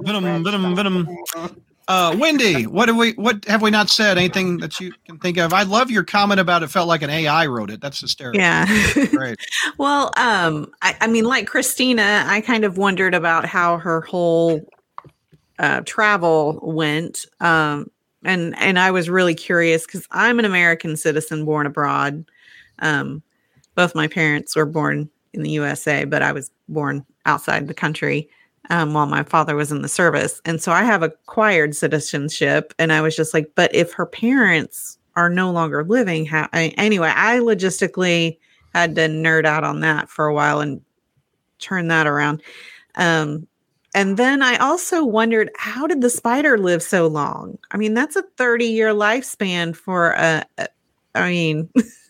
[0.04, 1.08] Venom, venom, venom.
[1.88, 4.16] Uh, Wendy, what have we what have we not said?
[4.16, 5.52] Anything that you can think of?
[5.52, 7.80] I love your comment about it felt like an AI wrote it.
[7.80, 8.40] That's hysterical.
[8.40, 8.66] Yeah.
[9.10, 9.40] Great.
[9.78, 14.60] well, um, I, I mean, like Christina, I kind of wondered about how her whole
[15.58, 17.26] uh, travel went.
[17.40, 17.88] Um,
[18.24, 22.24] and and I was really curious because I'm an American citizen born abroad.
[22.78, 23.22] Um,
[23.74, 28.28] both my parents were born in the USA, but I was born outside the country
[28.70, 32.72] um, while my father was in the service, and so I have acquired citizenship.
[32.78, 36.48] And I was just like, but if her parents are no longer living, how?
[36.52, 38.38] I, anyway, I logistically
[38.74, 40.80] had to nerd out on that for a while and
[41.58, 42.42] turn that around.
[42.94, 43.46] Um,
[43.94, 47.58] and then I also wondered, how did the spider live so long?
[47.70, 50.68] I mean, that's a 30 year lifespan for a, a
[51.14, 51.68] I mean,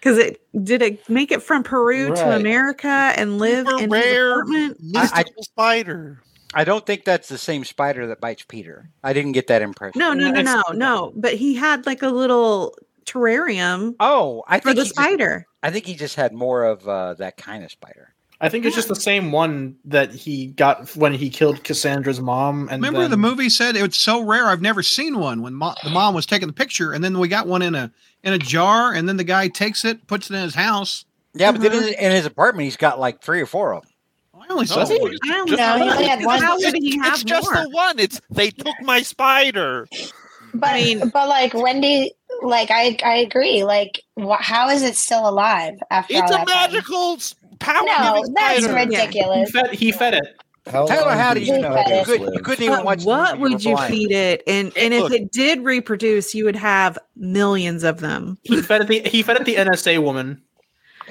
[0.00, 4.04] because it did it make it from Peru to America and live Super in his
[4.04, 4.76] rare apartment?
[4.82, 6.22] mystical spider.
[6.52, 8.90] I don't think that's the same spider that bites Peter.
[9.04, 9.98] I didn't get that impression.
[10.00, 11.12] No, no, no, no, no.
[11.14, 12.74] But he had like a little
[13.06, 15.46] terrarium Oh, I for think the he just- spider.
[15.62, 18.14] I think he just had more of uh, that kind of spider.
[18.42, 22.68] I think it's just the same one that he got when he killed Cassandra's mom.
[22.70, 24.46] And Remember the movie said it was so rare.
[24.46, 25.42] I've never seen one.
[25.42, 27.92] When mo- the mom was taking the picture, and then we got one in a
[28.22, 31.04] in a jar, and then the guy takes it, puts it in his house.
[31.34, 31.88] Yeah, but then Mhm.
[31.88, 33.90] in, in his apartment, he's got like three or four of them.
[34.42, 34.90] I only saw one.
[35.22, 35.76] I don't Just know.
[35.84, 36.42] He only had one.
[36.42, 37.98] How would he have It's just the one.
[38.00, 39.86] It's they took my spider.
[40.54, 43.62] But I mean- but like Wendy, like I I agree.
[43.62, 46.72] Like wh- how is it still alive after It's all a that time?
[46.72, 47.84] magical s- power.
[47.86, 48.68] No, that's spider.
[48.78, 49.50] he ridiculous.
[49.52, 50.26] fed, he fed it.
[50.66, 51.74] How Taylor, how did do you you know?
[51.74, 53.00] fed You, could, you couldn't even But watch.
[53.00, 53.94] the what would you blind.
[53.94, 54.42] feed it?
[54.46, 58.36] And and if look- it did reproduce, you would have millions of them.
[58.42, 60.40] He fed it the he fed it the NSA woman.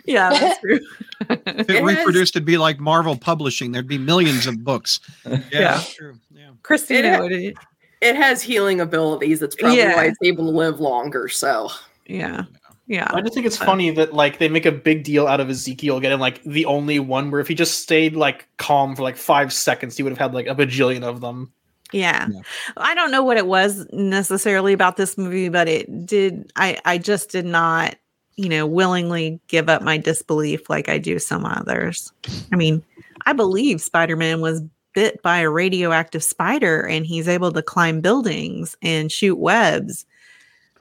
[0.05, 0.80] Yeah, that's true.
[1.21, 3.71] If it, It has- reproduced, it'd be like Marvel Publishing.
[3.71, 4.99] There'd be millions of books.
[5.26, 5.59] Yeah, Yeah.
[5.73, 6.15] that's true.
[6.31, 6.49] Yeah.
[6.63, 7.57] Christina It- would it-
[8.01, 9.39] It has healing abilities.
[9.41, 9.95] That's probably Yeah.
[9.95, 11.27] why it's able to live longer.
[11.27, 11.69] So
[12.05, 12.43] yeah.
[12.90, 13.07] Yeah.
[13.14, 15.99] I just think it's funny that like they make a big deal out of Ezekiel
[15.99, 19.53] getting like the only one where if he just stayed like calm for like five
[19.53, 21.53] seconds, he would have had like a bajillion of them.
[21.94, 22.28] Yeah.
[22.32, 22.41] Yeah.
[22.78, 26.98] I don't know what it was necessarily about this movie, but it did I I
[26.98, 27.95] just did not,
[28.38, 32.11] you know, willingly give up my disbelief like I do some others.
[32.52, 32.84] I mean,
[33.28, 34.64] I believe Spider-Man was
[34.94, 40.07] bit by a radioactive spider and he's able to climb buildings and shoot webs.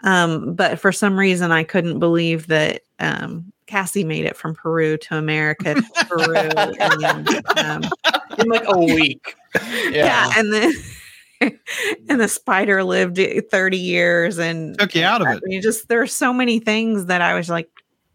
[0.05, 4.97] Um, but for some reason I couldn't believe that um Cassie made it from Peru
[4.97, 6.35] to America to Peru
[6.81, 7.83] and um,
[8.39, 9.35] In like a week.
[9.91, 10.73] yeah, and then
[12.09, 13.19] and the spider lived
[13.51, 15.43] 30 years and Took you out of I it.
[15.45, 17.69] mean, just there are so many things that I was like,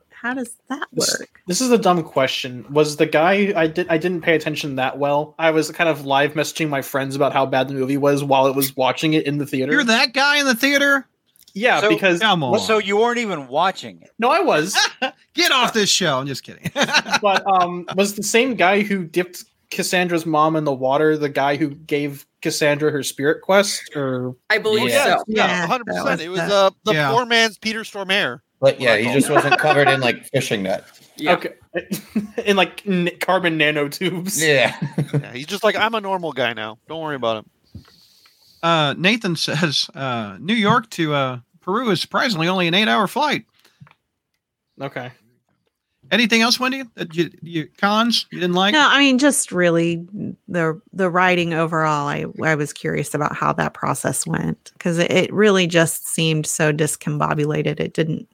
[0.10, 1.41] how does that This, work?
[1.47, 2.65] this is a dumb question.
[2.69, 5.35] Was the guy I did I didn't pay attention that well?
[5.38, 8.47] I was kind of live messaging my friends about how bad the movie was while
[8.47, 9.73] it was watching it in the theater.
[9.73, 11.07] You're that guy in the theater?
[11.53, 12.59] Yeah, So- because Come on.
[12.59, 14.11] So you weren't even watching it.
[14.19, 14.77] no, I was.
[15.34, 16.19] Get off this show.
[16.19, 16.71] I'm just kidding.
[17.21, 21.55] but um was the same guy who dipped Cassandra's mom in the water the guy
[21.55, 25.17] who gave Cassandra her spirit quest or I believe Yeah.
[25.17, 25.23] so.
[25.27, 26.05] Yeah, Yeah, hundred that percent.
[26.09, 27.11] was It was the- uh, the Yeah.
[27.11, 28.39] poor man's Peter Stormare.
[28.59, 30.85] But yeah, he just wasn't covered in like fishing net.
[31.17, 31.34] Yeah.
[31.34, 31.53] okay
[32.45, 34.75] in like n- carbon nanotubes Yeah.
[35.13, 36.77] Yeah, he's just like I'm a normal guy now.
[36.88, 37.51] Don't worry about it.
[38.64, 43.07] Uh, Nathan says uh, New York to uh, Peru is surprisingly only an eight hour
[43.07, 43.45] flight.
[44.81, 45.11] okay
[46.11, 46.84] Anything else, Wendy?
[46.95, 48.73] That you, you cons you didn't like?
[48.73, 50.06] No, I mean just really
[50.48, 52.07] the the writing overall.
[52.07, 56.45] I I was curious about how that process went because it, it really just seemed
[56.45, 57.80] so discombobulated.
[57.80, 58.27] It didn't.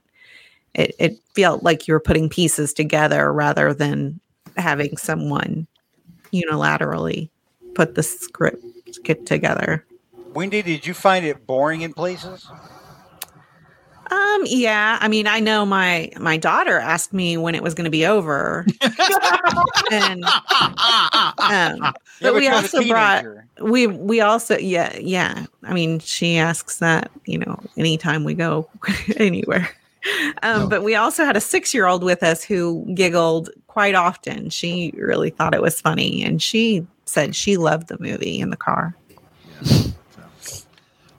[0.73, 4.19] It it felt like you were putting pieces together rather than
[4.57, 5.67] having someone
[6.33, 7.29] unilaterally
[7.75, 8.65] put the script
[9.03, 9.85] get together.
[10.39, 12.47] Wendy, did you find it boring in places?
[14.09, 14.97] Um, yeah.
[15.01, 18.05] I mean, I know my my daughter asked me when it was going to be
[18.05, 18.65] over,
[19.91, 20.23] and
[21.39, 23.25] um, but we also brought
[23.59, 25.45] we we also yeah yeah.
[25.63, 28.69] I mean, she asks that you know anytime we go
[29.17, 29.69] anywhere.
[30.41, 30.67] Um, No.
[30.69, 34.51] But we also had a six year old with us who giggled quite often.
[34.51, 38.55] She really thought it was funny, and she said she loved the movie in the
[38.57, 38.95] car.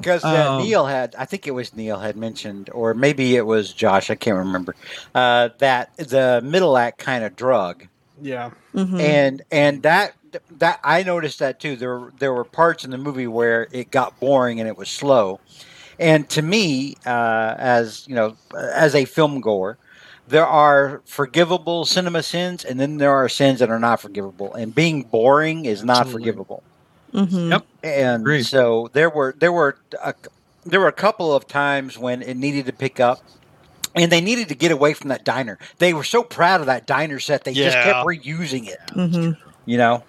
[0.01, 3.47] Because uh, Um, Neil had, I think it was Neil had mentioned, or maybe it
[3.47, 4.75] was Josh, I can't remember,
[5.15, 7.87] uh, that the middle act kind of drug,
[8.21, 8.51] Yeah.
[8.75, 9.01] Mhm.
[9.01, 10.15] and and that
[10.59, 11.75] that I noticed that too.
[11.77, 15.41] There there were parts in the movie where it got boring and it was slow,
[15.99, 19.77] and to me, uh, as you know, as a film goer.
[20.29, 24.55] There are forgivable cinema sins, and then there are sins that are not forgivable.
[24.55, 26.23] And being boring is not Absolutely.
[26.27, 26.63] forgivable.
[27.13, 27.51] Mhm.
[27.51, 27.67] Yep.
[27.83, 28.45] and Agreed.
[28.47, 30.15] so there were there were a,
[30.65, 33.21] there were a couple of times when it needed to pick up
[33.97, 36.87] and they needed to get away from that diner they were so proud of that
[36.87, 39.37] diner set they just kept reusing it Mhm.
[39.67, 40.05] you know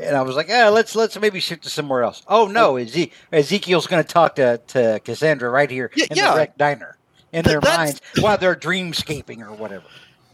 [0.00, 2.22] and I was like, yeah, let's let's maybe shift to somewhere else.
[2.28, 6.30] Oh no, Eze- Ezekiel's going to talk to, to Cassandra right here Yeah, in yeah.
[6.30, 6.96] the wreck diner
[7.32, 9.82] in Th- their minds while they're dreamscaping or whatever.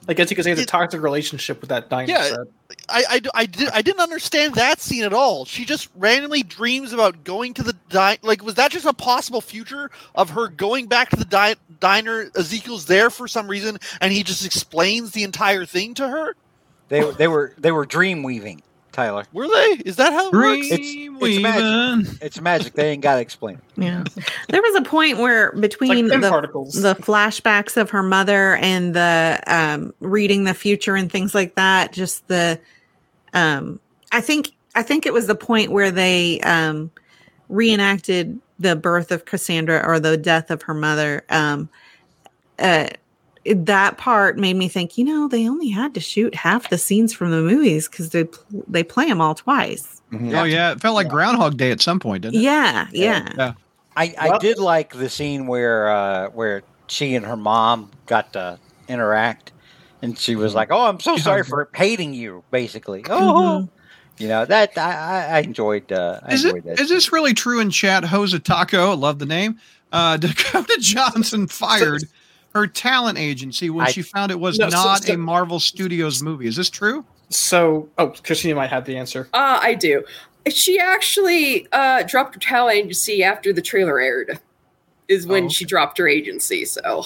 [0.09, 2.37] I guess you could say it's a toxic relationship with that diner Yeah.
[2.89, 5.45] I, I, I, did, I didn't understand that scene at all.
[5.45, 8.19] She just randomly dreams about going to the diner.
[8.23, 12.31] Like, was that just a possible future of her going back to the di- diner?
[12.37, 16.35] Ezekiel's there for some reason, and he just explains the entire thing to her.
[16.89, 18.63] They they were they were dream weaving,
[18.95, 19.25] Tyler.
[19.33, 19.83] Were they?
[19.85, 20.69] Is that how it works?
[20.69, 22.23] Dream it's magic.
[22.23, 22.73] It's magic.
[22.75, 23.57] They ain't got to explain.
[23.57, 23.83] it.
[23.83, 24.05] Yeah.
[24.49, 26.81] There was a point where It's like between the particles.
[26.81, 31.93] the flashbacks of her mother and the um, reading the future and things like that,
[31.93, 32.59] just the
[33.35, 33.81] um,
[34.13, 36.91] I think I think it was the point where they um,
[37.49, 41.25] reenacted the birth of Cassandra or the death of her mother.
[41.31, 41.69] Um,
[42.59, 42.89] uh,
[43.55, 47.13] that part made me think, you know, they only had to shoot half the scenes
[47.13, 50.01] from the movies because they pl- they play them all twice.
[50.13, 50.35] Mhm.
[50.39, 52.43] Oh yeah, it felt like Groundhog Day at some point, didn't it?
[52.43, 53.53] Yeah, yeah.
[53.97, 58.33] I, I Well- did like the scene where uh, where she and her mom got
[58.35, 58.59] to
[58.89, 59.53] interact,
[60.03, 63.05] and she was like, "Oh, I'm so sorry for hating you," basically.
[63.09, 63.69] Oh,
[64.19, 65.91] you know that I, I- I enjoyed.
[65.93, 66.81] Uh, I Is it enjoyed that.
[66.81, 68.05] is this really true in chat?
[68.05, 69.59] Hosa Taco, I love the name.
[69.93, 72.05] Uh, Dakota Johnson fired
[72.55, 76.23] her talent agency when I- she found it was No, not so- a Marvel Studios
[76.23, 76.47] movie.
[76.47, 77.05] Is this true?
[77.31, 79.29] So, oh, Christina might have the answer.
[79.33, 80.05] Uh, I do.
[80.49, 84.39] She actually uh, dropped her talent agency after the trailer aired.
[85.09, 86.65] Is when Oh, she dropped her agency.
[86.65, 87.05] So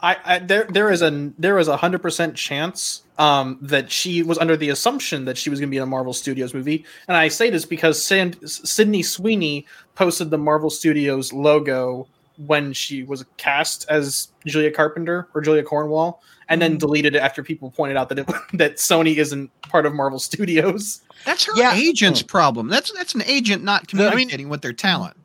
[0.00, 4.22] I, I there there is a there is a hundred percent chance um, that she
[4.22, 6.84] was under the assumption that she was going to be in a Marvel Studios movie,
[7.08, 9.66] and I say this because Sand, Sydney Sweeney
[9.96, 12.06] posted the Marvel Studios logo
[12.38, 17.42] when she was cast as Julia Carpenter or Julia Cornwall, and then deleted it after
[17.42, 21.02] people pointed out that it, that Sony isn't part of Marvel Studios.
[21.24, 21.74] That's her Yeah.
[21.74, 22.68] agent's problem.
[22.68, 25.16] That's that's an agent not The- I mean- communicating with their talent.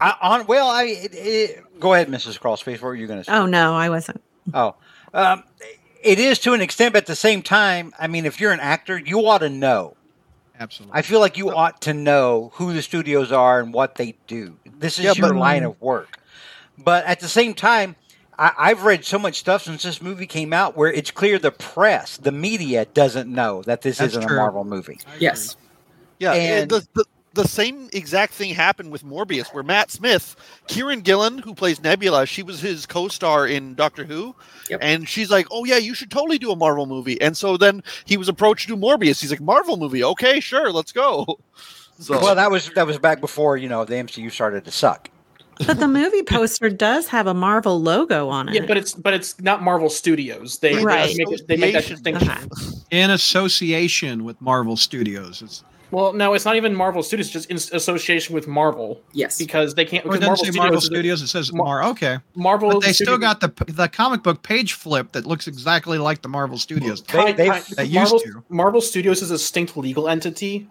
[0.00, 2.38] I, on well, I it, it, go ahead, Mrs.
[2.38, 2.74] Crawlspace.
[2.74, 3.32] What were you going to say?
[3.32, 4.20] Oh no, I wasn't.
[4.52, 4.74] Oh,
[5.14, 5.42] um,
[6.02, 8.60] it is to an extent, but at the same time, I mean, if you're an
[8.60, 9.96] actor, you ought to know.
[10.58, 10.98] Absolutely.
[10.98, 14.56] I feel like you ought to know who the studios are and what they do.
[14.78, 16.18] This is Yeah, your but- line of work.
[16.78, 17.96] But at the same time,
[18.38, 21.50] I, I've read so much stuff since this movie came out where it's clear the
[21.52, 24.36] press, the media, doesn't know that this That's isn't true.
[24.36, 25.00] a Marvel movie.
[25.18, 25.56] yes,
[26.18, 27.04] Yeah, And- the, the
[27.34, 30.36] the same exact thing happened with Morbius, where Matt Smith,
[30.68, 34.34] Karen Gillan, who plays Nebula, she was his co-star in Doctor Who,
[34.70, 34.78] Yep.
[34.82, 37.82] and she's like, "Oh yeah, you should totally do a Marvel movie." And so then
[38.06, 39.20] he was approached to do Morbius.
[39.20, 41.26] He's like, "Marvel movie, okay, sure, let's go."
[41.98, 45.10] So Well, that was that was back before you know the MCU started to suck.
[45.66, 48.54] But the movie poster does have a Marvel logo on it.
[48.56, 50.58] Yeah, but it's but it's not Marvel Studios.
[50.58, 51.14] They, Right.
[51.16, 52.30] they, make, it- they make that distinction.
[52.30, 52.46] Okay.
[52.90, 55.42] In association with Marvel Studios.
[55.42, 57.26] It's, Well, no, it's not even Marvel Studios.
[57.34, 59.38] It's just in association with Marvel yes.
[59.38, 60.04] because they can't.
[60.04, 61.22] or it Because doesn't Marvel say Marvel Studios, Studios.
[61.22, 61.90] It says Mar- Mar.
[61.90, 62.70] Okay, Marvel.
[62.70, 66.22] but they still Studios- got the the comic book page flip that looks exactly like
[66.22, 67.02] the Marvel Studios.
[67.02, 68.44] They- Kind- they- kind- they used Marvel, to.
[68.48, 70.66] Marvel Studios is a distinct legal entity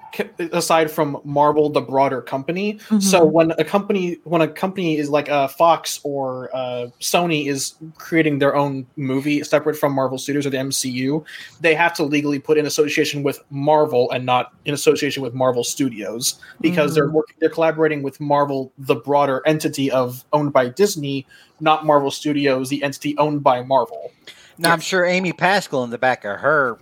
[0.52, 2.80] aside from Marvel, the broader company.
[2.90, 3.02] Mhm.
[3.02, 7.76] So when a company, when a company is like uh, Fox or uh, Sony is
[7.98, 11.24] creating their own movie separate from Marvel Studios or the MCU,
[11.62, 15.64] they have to legally put in association with Marvel and not in association with Marvel
[15.64, 21.26] Studios because they're working, they're collaborating with Marvel, the broader entity of owned by Disney,
[21.60, 24.12] not Marvel Studios, the entity owned by Marvel.
[24.58, 26.78] Now I'm sure Amy Pascal in the back of her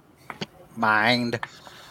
[0.76, 1.40] mind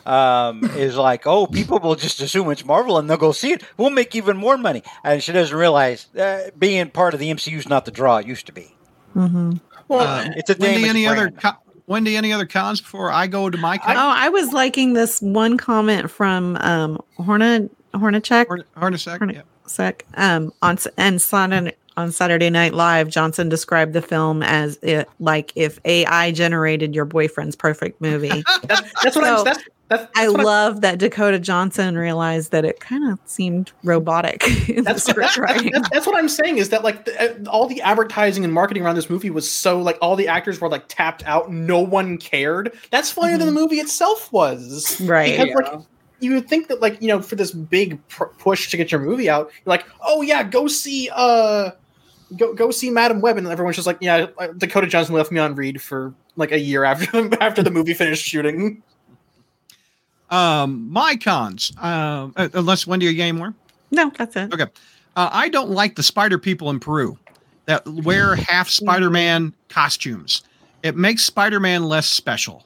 [0.06, 3.62] um, is like, oh, people will just assume it's Marvel and they'll go see it.
[3.76, 7.56] We'll make even more money, and she doesn't realize uh, being part of the MCU
[7.56, 8.74] is not the draw it used to be.
[9.14, 9.54] Mm-hmm.
[9.90, 11.40] Uh, It's a Wendy, damaged any other brand.
[11.40, 13.82] co- Wendy, any other cons before I go to my Oh.
[14.16, 18.98] I was liking this one comment from um Horna Hornacek Hard, hard a
[19.34, 19.42] Yeah.
[20.14, 23.10] um on and Saturday on Saturday Night Live.
[23.10, 28.42] Johnson described the film as it like if AI generated your boyfriend's perfect movie.
[28.62, 29.44] That's, that's what So, I'm.
[29.44, 29.64] That's,
[29.96, 34.42] that's, I that's I'm- love that Dakota Johnson realized that it kind of seemed robotic
[34.68, 35.72] in That's, the script that's, writing.
[35.72, 38.84] that's, that's what I'm saying is that like the, uh, all the advertising and marketing
[38.84, 41.50] around this movie was so like all the actors were like tapped out.
[41.52, 42.72] No one cared.
[42.90, 45.00] That's funnier than the movie itself was.
[45.00, 45.38] Right.
[45.38, 45.80] Because like
[46.20, 49.00] you would think that like you know for this big pr- push to get your
[49.00, 51.70] movie out, you're like, oh yeah, go see uh.
[52.34, 54.28] Go, go see Madame Web, and everyone's just like, yeah.
[54.38, 57.92] uh, Dakota Johnson left me on read for like a year after after the movie
[57.92, 58.82] finished shooting.
[60.32, 61.72] Um, my cons.
[61.78, 63.54] Um, uh, unless Wendy, you got any more?
[63.90, 64.52] no, that's it.
[64.52, 64.66] Okay.
[65.14, 67.18] Uh, I don't like the spider people in Peru
[67.66, 70.42] that wear half Spider-Man costumes.
[70.82, 72.64] It makes Spider-Man less special.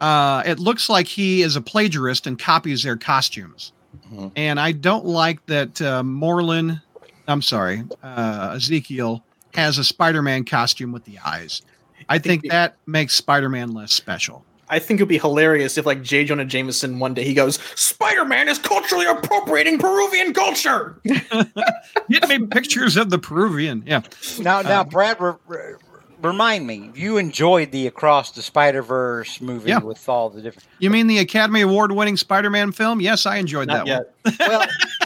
[0.00, 3.72] Uh, it looks like he is a plagiarist and copies their costumes.
[4.12, 4.32] Mhm.
[4.36, 6.82] And I don't like that uh, Morlun,
[7.28, 9.24] I'm sorry, uh, Ezekiel
[9.54, 11.62] has a Spider-Man costume with the eyes.
[12.08, 14.44] I think that makes Spider-Man less special.
[14.68, 16.24] I think it'd be hilarious if like J.
[16.24, 21.00] Jonah Jameson one day he goes, Spider Man is culturally appropriating Peruvian culture.
[21.04, 23.82] Get me pictures of the Peruvian.
[23.86, 24.02] Yeah.
[24.40, 25.74] Now, now, Uh, Brad, re- re-
[26.22, 29.78] remind me, you enjoyed the Across the Spider Verse movie Yeah.
[29.78, 30.66] with all the different.
[30.78, 33.00] You mean the Academy Award winning Spider Man film?
[33.00, 34.14] Yes, I enjoyed Not that yet.
[34.22, 34.36] one.
[34.48, 34.66] Well,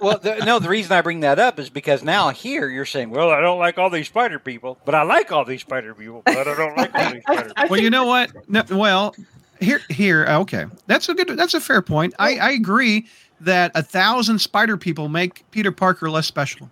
[0.00, 0.58] well, the, no.
[0.58, 3.58] The reason I bring that up is because now here you're saying, "Well, I don't
[3.58, 6.76] like all these spider people, but I like all these spider people, but I don't
[6.76, 8.30] like all these spider." I Well, you know what?
[8.48, 9.14] No, well,
[9.60, 12.14] here, here, okay, that's a good, that's a fair point.
[12.18, 13.06] I, I agree
[13.40, 16.70] that a thousand spider people make Peter Parker less special.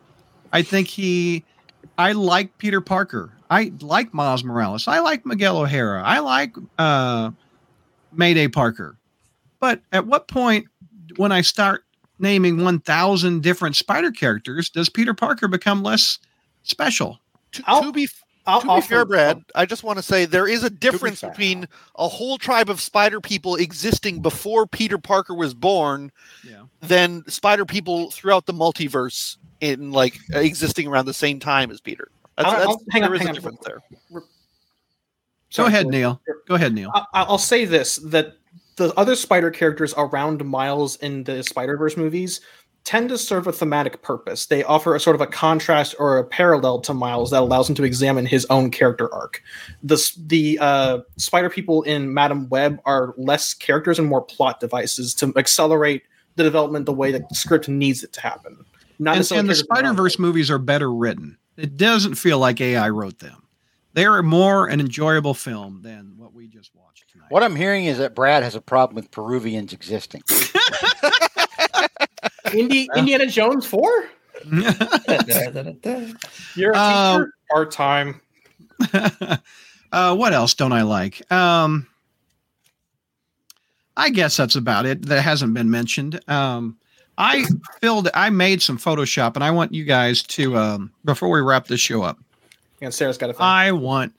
[0.52, 1.44] I think he,
[1.98, 3.32] I like Peter Parker.
[3.50, 4.88] I like Miles Morales.
[4.88, 6.02] I like Miguel O'Hara.
[6.02, 7.30] I like uh,
[8.12, 8.96] Mayday Parker.
[9.60, 10.66] But at what point,
[11.16, 11.84] when I start
[12.18, 16.18] naming one thousand different spider characters, does Peter Parker become less
[16.62, 17.18] special?
[17.52, 18.08] To, to be
[18.48, 21.20] I'll to be offer- fair, Brad, I just want to say there is a difference
[21.20, 21.30] fair.
[21.30, 21.66] between
[21.96, 26.12] a whole tribe of spider people existing before Peter Parker was born
[26.48, 26.62] Yeah.
[26.80, 32.08] than spider people throughout the multiverse in like existing around the same time as Peter.
[32.36, 33.34] That's, I'll- that's, I'll- hang on, there is hang a on.
[33.34, 33.82] difference there.
[35.56, 36.20] Go ahead, Neil.
[36.46, 36.90] Go ahead, Neil.
[36.94, 38.36] I- I'll say this: that
[38.76, 42.40] the other spider characters around Miles in the Spider Verse movies
[42.84, 44.46] tend to serve a thematic purpose.
[44.46, 47.74] They offer a sort of a contrast or a parallel to Miles that allows him
[47.74, 49.42] to examine his own character arc.
[49.82, 55.14] The the uh, spider people in Madame Web are less characters and more plot devices
[55.14, 56.04] to accelerate
[56.36, 58.64] the development the way that the script needs it to happen.
[58.98, 61.36] Not and, and the Spider Verse movies are better written.
[61.56, 63.42] It doesn't feel like AI wrote them.
[63.94, 66.85] They are more an enjoyable film than what we just watched
[67.28, 67.32] tonight.
[67.32, 70.22] What I'm hearing is that Brad has a problem with Peruvians existing.
[72.52, 73.90] Indi- Indiana Jones four.
[76.54, 77.32] You're a Um, teacher.
[77.50, 78.20] Part time.
[79.92, 81.30] uh, what else don't I like?
[81.32, 81.86] Um,
[83.96, 85.06] I guess that's about it.
[85.06, 86.20] That hasn't been mentioned.
[86.28, 86.76] Um,
[87.18, 87.44] I
[87.80, 88.08] filled.
[88.14, 91.80] I made some Photoshop, and I want you guys to um, before we wrap this
[91.80, 92.18] show up.
[92.82, 93.40] And Sarah's got a thing.
[93.40, 94.12] I want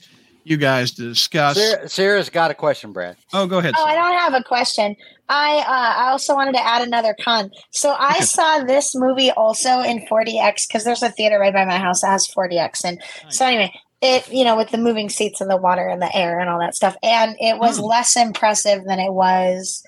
[0.50, 1.58] you guys to discuss.
[1.58, 3.18] Sarah, Sarah's got a question, Brad.
[3.34, 3.74] Oh, go ahead.
[3.78, 4.96] Oh, I don't have a question.
[5.30, 7.52] I uh, I also wanted to add another con.
[7.72, 11.78] So I saw this movie also in 4DX because there's a theater right by my
[11.78, 15.50] house that has 4DX, and so anyway, it you know with the moving seats and
[15.50, 17.84] the water and the air and all that stuff, and it was Hmm.
[17.86, 19.84] less impressive than it was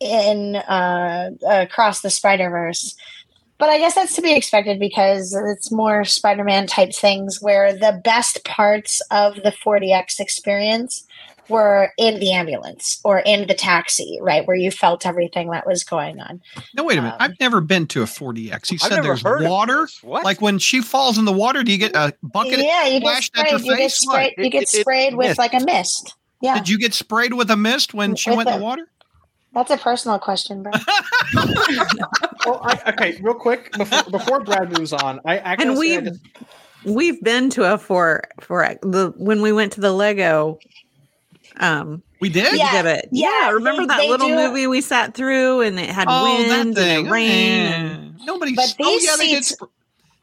[0.00, 2.94] in uh, across the Spider Verse.
[3.58, 7.72] But I guess that's to be expected because it's more Spider Man type things where
[7.72, 11.04] the best parts of the 4DX experience
[11.48, 14.46] were in the ambulance or in the taxi, right?
[14.46, 16.40] Where you felt everything that was going on.
[16.74, 17.14] No, wait a minute.
[17.14, 18.70] Um, I've never been to a 4DX.
[18.70, 19.88] You said there's water.
[20.02, 20.24] What?
[20.24, 23.22] Like when she falls in the water, do you get a bucket yeah, you get
[23.24, 23.70] splashed at your sprayed.
[23.70, 24.34] You get sprayed.
[24.38, 25.38] You It- get it- it with mist.
[25.38, 26.14] like a mist.
[26.40, 28.88] Yeah, Did you get sprayed with a mist when she With went in the water?
[29.54, 30.72] That's a personal question, bro.
[32.46, 36.18] well, I, okay, real quick before, before Brad moves on, I actually and we've
[36.84, 40.58] we've been to a for for the when we went to the Lego
[41.60, 42.54] um We did?
[42.56, 42.66] Yeah.
[42.68, 43.08] exhibit.
[43.12, 46.06] Yeah, yeah, remember they- that they little do- movie we sat through and it had
[46.08, 47.06] Oh, wind thing.
[47.06, 47.72] and rain.
[47.72, 48.18] and-.
[48.24, 48.54] Nobody.
[48.54, 49.44] But oh, these yeah, they did.
[49.44, 49.72] seats- sp-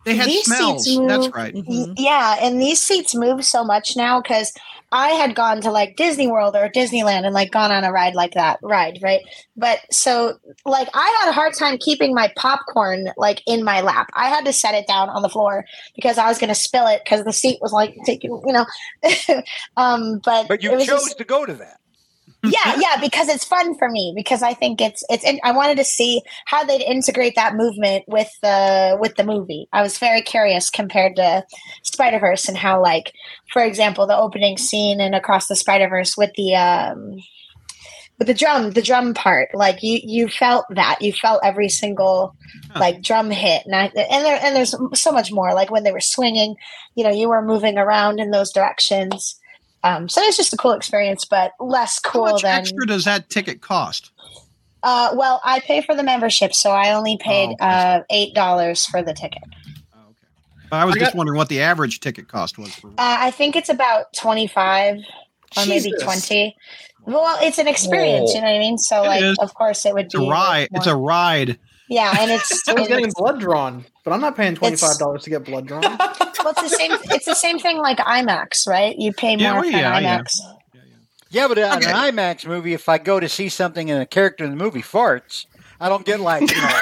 [0.05, 0.83] They had these smells.
[0.85, 1.53] seats That's move- right.
[1.55, 1.95] Mhm.
[1.97, 4.53] Yeah, and these seats move so much now because
[4.95, 8.15] I had gone to like Disney World or Disneyland and like gone on a ride
[8.15, 9.19] like that ride, right?
[9.57, 14.09] But so like I had a hard time keeping my popcorn like in my lap.
[14.13, 15.65] I had to set it down on the floor
[15.97, 18.65] because I was going to spill it because the seat was like taking, you know.
[19.75, 21.81] um, but But you chose just- to go to that.
[22.49, 25.25] Yeah, yeah, because it's fun for me because I think it's it's.
[25.43, 29.67] I wanted to see how they'd integrate that movement with the with the movie.
[29.73, 31.43] I was very curious compared to
[31.83, 33.13] Spider Verse and how, like,
[33.51, 37.17] for example, the opening scene in Across the Spider Verse with the um
[38.17, 42.35] with the drum, the drum part, like you you felt that you felt every single
[42.75, 45.53] like drum hit, and I, and there and there's so much more.
[45.53, 46.55] Like when they were swinging,
[46.95, 49.39] you know, you were moving around in those directions.
[49.85, 52.59] Um, so it's just a cool experience, but less cool How cool much than.
[52.59, 54.09] extra does that ticket cost?
[54.81, 58.33] Uh, well, I pay for the membership, so I only paid Oh, I uh, eight
[58.33, 59.43] dollars for the ticket.
[59.43, 60.13] Okay,
[60.71, 62.73] I was I just got- wondering what the average ticket cost was.
[62.73, 64.97] For, Uh, I think it's about twenty five
[65.57, 66.55] or maybe twenty.
[67.05, 68.35] Well, it's an experience, Whoa.
[68.35, 68.77] you know what I mean.
[68.79, 69.37] So, It like, is.
[69.37, 70.69] of course, it would it's a be ride.
[70.71, 71.59] It's a ride.
[71.89, 75.23] Yeah, and it's, I was getting blood drawn, but I'm not paying twenty five dollars
[75.23, 75.81] to get blood drawn.
[75.81, 76.91] well, it's the same.
[77.11, 78.97] It's the same thing like IMAX, right?
[78.97, 80.19] You pay Yeah, more well, for yeah, an yeah.
[80.21, 80.39] IMAX.
[81.29, 81.91] Yeah, but on Okay.
[81.91, 84.81] an IMAX movie, if I go to see something and a character in the movie
[84.81, 85.45] farts,
[85.81, 86.81] I don't get like you know,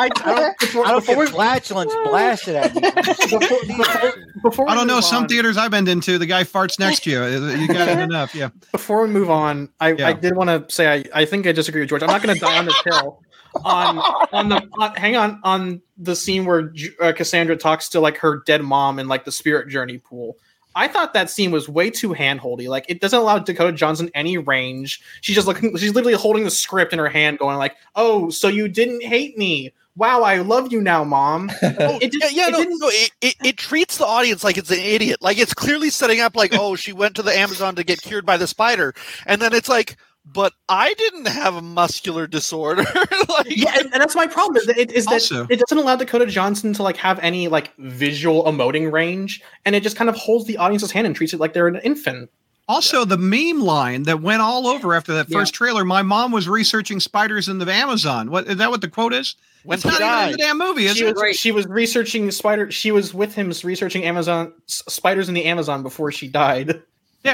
[0.00, 2.80] I, I don't, before, I don't before get flatulence blasted at me.
[2.80, 4.12] before, before,
[4.42, 4.96] before I don't know.
[4.96, 7.24] move Some on- theaters I've been into, the guy farts next to you.
[7.24, 8.32] You got it enough.
[8.34, 8.50] Yeah.
[8.70, 10.08] before we move on, I, Yeah.
[10.08, 12.02] I did want to say I, I think I disagree with George.
[12.02, 13.20] I'm not going to die on this hill.
[13.64, 13.98] On
[14.32, 18.42] on the on, hang on on the scene where uh, Cassandra talks to like her
[18.46, 20.36] dead mom in like the spirit journey pool.
[20.74, 22.68] I thought that scene was way too handholdy.
[22.68, 25.00] Like it doesn't allow Dakota Johnson any range.
[25.22, 25.76] She's just looking.
[25.76, 29.36] She's literally holding the script in her hand, going like, "Oh, so you didn't hate
[29.36, 29.72] me?
[29.96, 33.56] Wow, I love you now, mom." Oh, It yeah, yeah it no, it, it, it
[33.56, 35.18] treats the audience like it's an idiot.
[35.20, 38.24] Like it's clearly setting up like, oh, she went to the Amazon to get cured
[38.24, 38.94] by the spider,
[39.26, 42.82] and then it's like, but I didn't have a muscular disorder.
[43.28, 44.56] like, yeah, and, and that's my problem.
[44.56, 47.48] Is that, it, is that Also- it doesn't allow Dakota Johnson to like have any
[47.48, 51.32] like visual emoting range, and it just kind of holds the audience's hand and treats
[51.32, 52.30] it like they're an infant.
[52.68, 55.86] Also, the meme line that went all over after that first trailer.
[55.86, 58.30] My mom was researching spiders in the Amazon.
[58.30, 58.68] What is that?
[58.70, 59.36] What the quote is?
[59.64, 61.16] when it's she not even in the damn movie, is She it?
[61.16, 62.70] was, she was researching spider.
[62.70, 66.82] She was with him researching Amazon s- spiders in the Amazon before she died.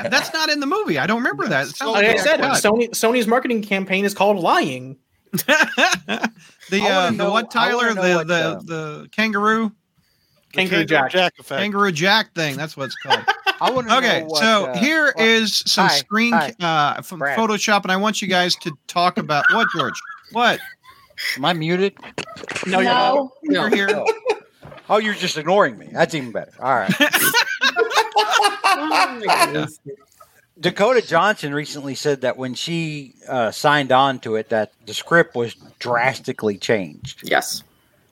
[0.03, 0.99] Yeah, that's not in the movie.
[0.99, 1.67] I don't remember that.
[1.69, 2.41] It Like I a said.
[2.41, 4.99] Sony Sony's marketing campaign is called lying.
[5.33, 5.47] the
[6.73, 9.73] I wanna uh, the what Tyler the what, the uh, the kangaroo
[10.53, 11.15] The Kangaroo Jack.
[11.15, 11.61] effect.
[11.61, 12.57] kangaroo jack thing.
[12.57, 13.25] That's what it's called.
[13.61, 16.55] I want to Okay, know what, so uh, here what- is some Hi, screen hi.
[16.61, 17.39] uh, from Brad.
[17.39, 19.95] Photoshop, and I want you guys to talk about what George.
[20.33, 20.61] What
[21.37, 21.95] Am I muted?
[22.67, 23.15] No, you're not.
[23.15, 23.89] No, you're here?
[23.93, 24.07] Oh.
[24.91, 25.89] Oh, you're just ignoring me.
[25.93, 26.53] That's even better.
[26.61, 26.93] All right.
[30.61, 35.35] Dakota Johnson recently said that when she uh, signed on to it, that the script
[35.35, 37.65] was drastically changed, Yes.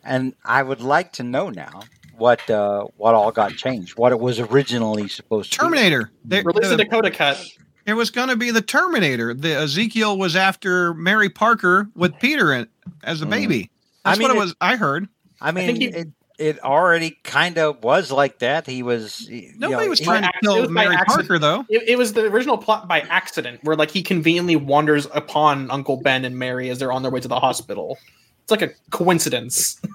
[0.04, 1.82] and I would like to know now
[2.16, 5.58] what uh, what all got changed, what it was originally supposed to.
[5.58, 5.62] be.
[5.62, 6.10] Terminator.
[6.24, 7.40] They- Release the- the Dakota cut.
[7.86, 9.34] it was going to be the Terminator.
[9.34, 12.66] The Ezekiel was after Mary Parker with Peter in,
[13.04, 13.30] as a Mm.
[13.30, 13.70] baby.
[14.04, 14.54] I That's mean, what it it- was.
[14.60, 15.08] I heard.
[15.40, 18.66] I mean, think he- it, it already kind of was like that.
[18.66, 19.28] He was.
[19.28, 21.28] you Nobody know, was trying to It kill was by Mary accident.
[21.28, 21.64] Parker, though.
[21.68, 25.98] It, it was the original plot by accident, where like he conveniently wanders upon Uncle
[25.98, 27.98] Ben and Mary as they're on their way to the hospital.
[28.42, 29.80] It's like a coincidence.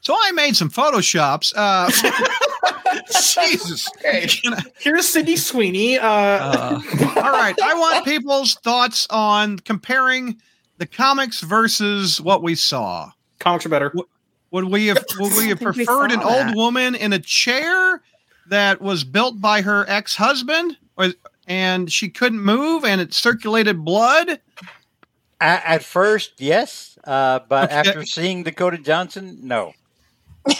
[0.00, 1.52] So I made some photoshops.
[1.54, 1.90] Uh,
[3.10, 3.88] Jesus.
[4.00, 5.98] Can I- Here's Sydney Sweeney.
[5.98, 6.80] Uh, Uh,
[7.16, 7.54] all right.
[7.62, 10.40] I want people's thoughts on comparing
[10.78, 13.10] the comics versus what we saw.
[13.38, 13.92] Comics are better.
[14.50, 17.18] Would we have would we have think we preferred an saw old woman in a
[17.18, 18.02] chair
[18.48, 20.76] that was built by her ex-husband
[21.46, 24.40] and she couldn't move and it circulated blood?
[25.40, 27.74] at, at first, yes, uh, but Okay.
[27.90, 29.72] after seeing Dakota Johnson, no.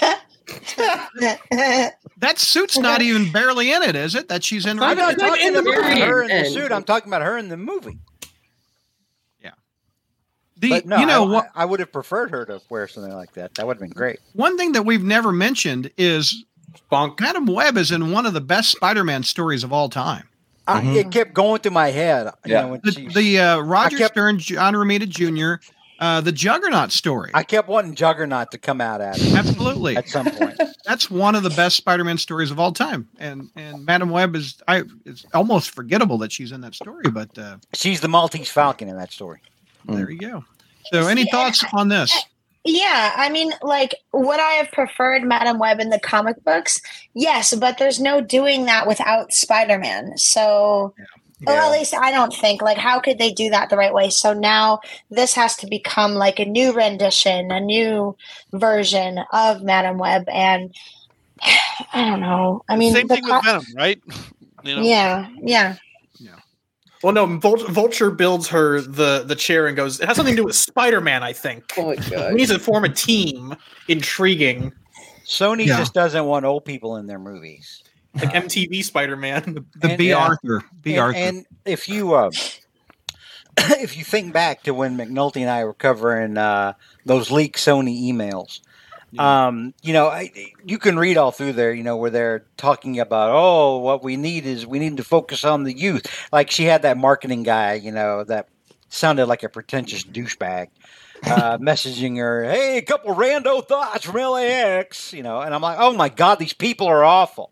[2.21, 4.29] That suit's not even barely in it, is it?
[4.29, 6.01] That she's in I'm right not It's talking in the about movie.
[6.01, 6.73] her in the And- suit.
[6.73, 7.99] I'm talking about her in the movie.
[10.59, 13.13] The But no, you know I, what I would have preferred her to wear something
[13.13, 13.55] like that.
[13.55, 14.19] That would have been great.
[14.33, 16.45] one thing that we've never mentioned is
[16.91, 17.21] Bonk.
[17.21, 20.29] Madame Web is in one of the best Spider-Man stories of all time.
[20.67, 20.97] I, Mhm.
[20.97, 22.27] it kept going through my head.
[22.45, 22.61] You Yeah.
[22.63, 25.63] know, The, she, the uh, Roger kept- Stern, John Romita Jr.,
[26.01, 27.31] uh, the Juggernaut story.
[27.35, 30.61] I kept wanting Juggernaut to come out at it Absolutely, at some point.
[30.85, 33.09] that's one of the best Spider-Man stories of all time.
[33.19, 37.37] And and Madame Web is I it's almost forgettable that she's in that story, but
[37.39, 39.41] uh, She's the Maltese Falcon in that story.
[39.87, 40.13] There mm.
[40.13, 40.45] you go.
[40.93, 42.15] So, any thoughts on this?
[42.65, 46.81] Yeah, I mean, like, would I have preferred Madame Web in the comic books?
[47.15, 50.19] Yes, but there's no doing that without Spider Man.
[50.19, 50.95] So,
[51.47, 54.11] or at least I don't think, like, how could they do that the right way?
[54.11, 54.81] So now
[55.11, 58.17] this has to become like a new rendition, a new
[58.53, 60.29] version of Madame Web.
[60.29, 60.75] And
[61.41, 62.65] I don't know.
[62.69, 64.01] I mean, Same the thing co- with Venom, right?
[64.65, 64.83] You know?
[64.83, 65.77] yeah, yeah.
[67.03, 70.01] Well, no, Vulture builds her the the chair and goes.
[70.01, 71.73] It has something to do with Spider Man, I think.
[71.77, 72.33] Oh my god.
[72.33, 73.55] We need to form a team.
[73.87, 74.73] Intriguing,
[75.25, 75.79] Sony Yeah.
[75.79, 77.83] just doesn't want old people in their movies.
[78.15, 79.65] like MTV Spider Man.
[79.77, 80.17] The And- Bea yeah.
[80.17, 80.65] Arthur.
[80.83, 81.19] Bea and, Arthur.
[81.19, 82.31] and if you uh,
[83.59, 86.73] if you think back to when McNulty and I were covering uh,
[87.05, 88.61] those leaked Sony emails,
[89.17, 90.31] um, you know, I,
[90.65, 91.73] you can read all through there.
[91.73, 95.45] You know, where they're talking about, oh, what we need is we need to focus
[95.45, 96.07] on the youth.
[96.33, 98.49] Like she had that marketing guy, you know, that
[98.89, 100.69] sounded like a pretentious douchebag.
[101.25, 105.79] Uh, messaging her, hey, a couple rando thoughts from LAX, you know, and I'm like,
[105.81, 107.51] oh my god, these people are awful.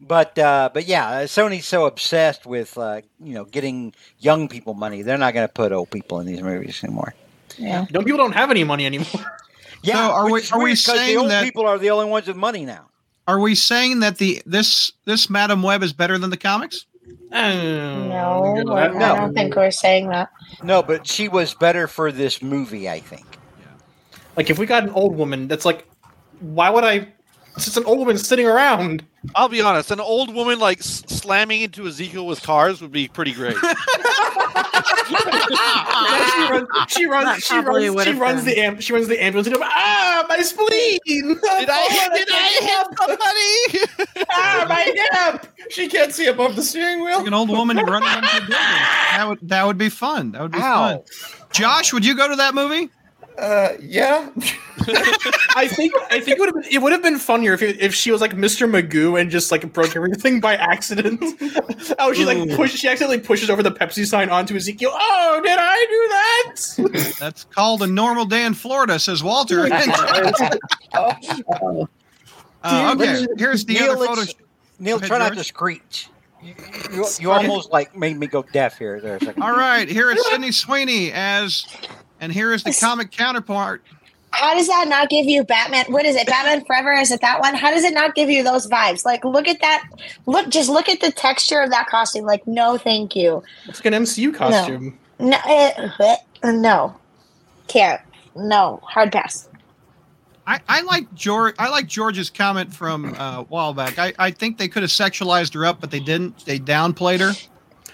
[0.00, 5.02] But uh, but yeah, Sony's so obsessed with uh, you know getting young people money,
[5.02, 7.14] they're not going to put old people in these movies anymore.
[7.56, 7.86] Yeah.
[7.90, 9.06] No, people don't have any money anymore.
[9.82, 11.66] Yeah, So are we- which is are we weird 'cause saying the old that- people
[11.66, 12.86] are the only ones with money now?
[13.26, 16.86] Are we saying that the this this Madame Web is better than the comics?
[17.30, 20.30] Oh, no, good I don't think we're saying that.
[20.62, 23.26] No, but she was better for this movie, I think.
[24.36, 25.86] Like if we got an old woman, that's like,
[26.40, 27.08] why would I?
[27.58, 29.04] It's just an old woman sitting around.
[29.34, 29.90] I'll be honest.
[29.90, 33.56] An old woman like s- slamming into Ezekiel with cars would be pretty great.
[33.56, 33.66] she
[36.48, 36.68] runs.
[36.88, 37.42] She runs.
[37.44, 37.96] She probably runs.
[37.96, 38.54] would She have runs been.
[38.54, 39.48] the am- She runs the ambulance.
[39.48, 40.98] And goes, ah, my spleen.
[41.04, 42.08] did I?
[42.14, 44.26] Did I hit somebody?
[44.32, 44.82] ah, my
[45.32, 45.46] hip!
[45.70, 47.18] She can't see above the steering wheel.
[47.18, 48.50] Like an old woman running into a building.
[48.50, 50.30] That would that would be fun.
[50.32, 51.02] That would be Ow.
[51.02, 51.48] fun.
[51.52, 52.88] Josh, would you go to that movie?
[53.38, 54.28] Uh, yeah.
[55.54, 55.92] I think.
[56.10, 56.72] I think it would have been.
[56.72, 58.68] It would have been funnier if it, if she was like Mr.
[58.68, 61.22] Magoo and just like broke everything by accident.
[61.98, 62.56] oh, she like Ooh.
[62.56, 62.74] push.
[62.74, 64.90] She accidentally pushes over the Pepsi sign onto Ezekiel.
[64.92, 66.08] Oh, did I do
[66.92, 67.16] that?
[67.20, 69.68] That's called a normal day in Florida, says Walter.
[72.60, 74.20] Uh, okay, here's the Neil, other photo.
[74.20, 74.34] let's-
[74.80, 76.08] Neil, ahead, try not to screech.
[76.42, 76.54] You,
[76.92, 79.00] you, you almost like made me go deaf here.
[79.00, 79.42] There a second.
[79.42, 81.66] All right, here is Sydney Sweeney as,
[82.20, 83.82] and here is the comic counterpart.
[84.30, 85.86] How does that not give you Batman?
[85.88, 86.26] What is it?
[86.26, 86.92] Batman Forever?
[86.92, 87.54] Is it that one?
[87.54, 89.04] How does it not give you those vibes?
[89.04, 89.88] Like, look at that.
[90.26, 92.24] Look, just look at the texture of that costume.
[92.24, 93.42] Like, no, thank you.
[93.66, 94.98] It's like an MCU costume.
[95.18, 96.16] No, eh, eh,
[96.52, 96.94] no,
[97.68, 98.00] can't.
[98.36, 99.48] No, hard pass.
[100.46, 101.54] I, I like George.
[101.58, 103.98] I like George's comment from uh, a while back.
[103.98, 106.44] I, I think they could have sexualized her up, but they didn't.
[106.46, 107.32] They downplayed her.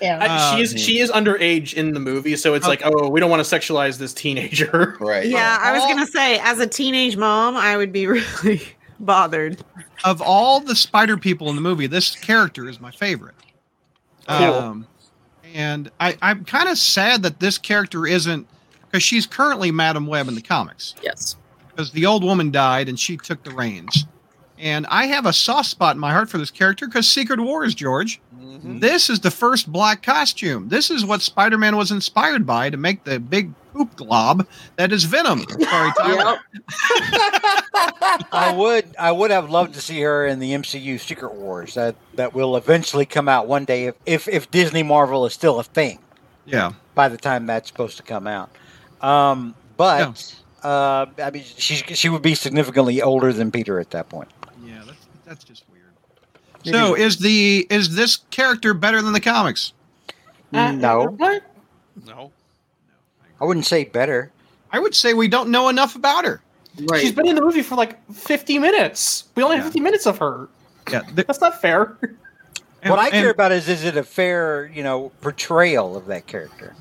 [0.04, 0.18] Yeah.
[0.20, 3.30] I, she is she is underage in the movie, so it's like, oh, we don't
[3.30, 4.96] want to sexualize this teenager.
[5.00, 5.26] Right.
[5.26, 8.62] Yeah, I was gonna say, as a teenage mom, I would be really
[9.00, 9.62] bothered.
[10.04, 13.34] Of all the spider people in the movie, this character is my favorite.
[14.28, 14.54] Cool.
[14.54, 14.86] Um,
[15.54, 18.46] and I, I'm kind of sad that this character isn't
[18.82, 20.94] because she's currently Madame Web in the comics.
[21.02, 21.36] Yes.
[21.68, 24.06] because the old woman died and she took the reins.
[24.64, 27.74] And I have a soft spot in my heart for this character because Secret Wars,
[27.74, 28.18] George.
[28.40, 28.80] Mhm.
[28.80, 30.70] This is the first black costume.
[30.70, 34.46] This is what Spider Man was inspired by to make the big poop glob
[34.76, 35.44] that is Venom.
[35.60, 36.38] Sorry, Tyler.
[38.32, 41.94] I would I would have loved to see her in the MCU Secret Wars that
[42.14, 45.64] that will eventually come out one day if if, if Disney Marvel is still a
[45.64, 45.98] thing
[46.46, 46.72] Yeah.
[46.94, 48.50] by the time that's supposed to come out.
[49.02, 54.08] Um, but uh, I mean, she she would be significantly older than Peter at that
[54.08, 54.28] point.
[55.26, 55.84] Yeah, that's, that's just weird.
[56.64, 59.72] So is the is this character better than the comics?
[60.52, 61.42] no, What?
[62.06, 62.32] No.
[63.40, 64.30] I wouldn't say better.
[64.70, 66.40] I would say we don't know enough about her.
[66.90, 67.00] Right.
[67.00, 69.24] She's been in the movie for like 50 minutes.
[69.36, 70.48] We only have 50 minutes of her.
[70.90, 71.02] Yeah.
[71.12, 71.96] the- That's not fair.
[72.82, 76.06] and- what I and- care about is is it a fair you know portrayal of
[76.06, 76.74] that character?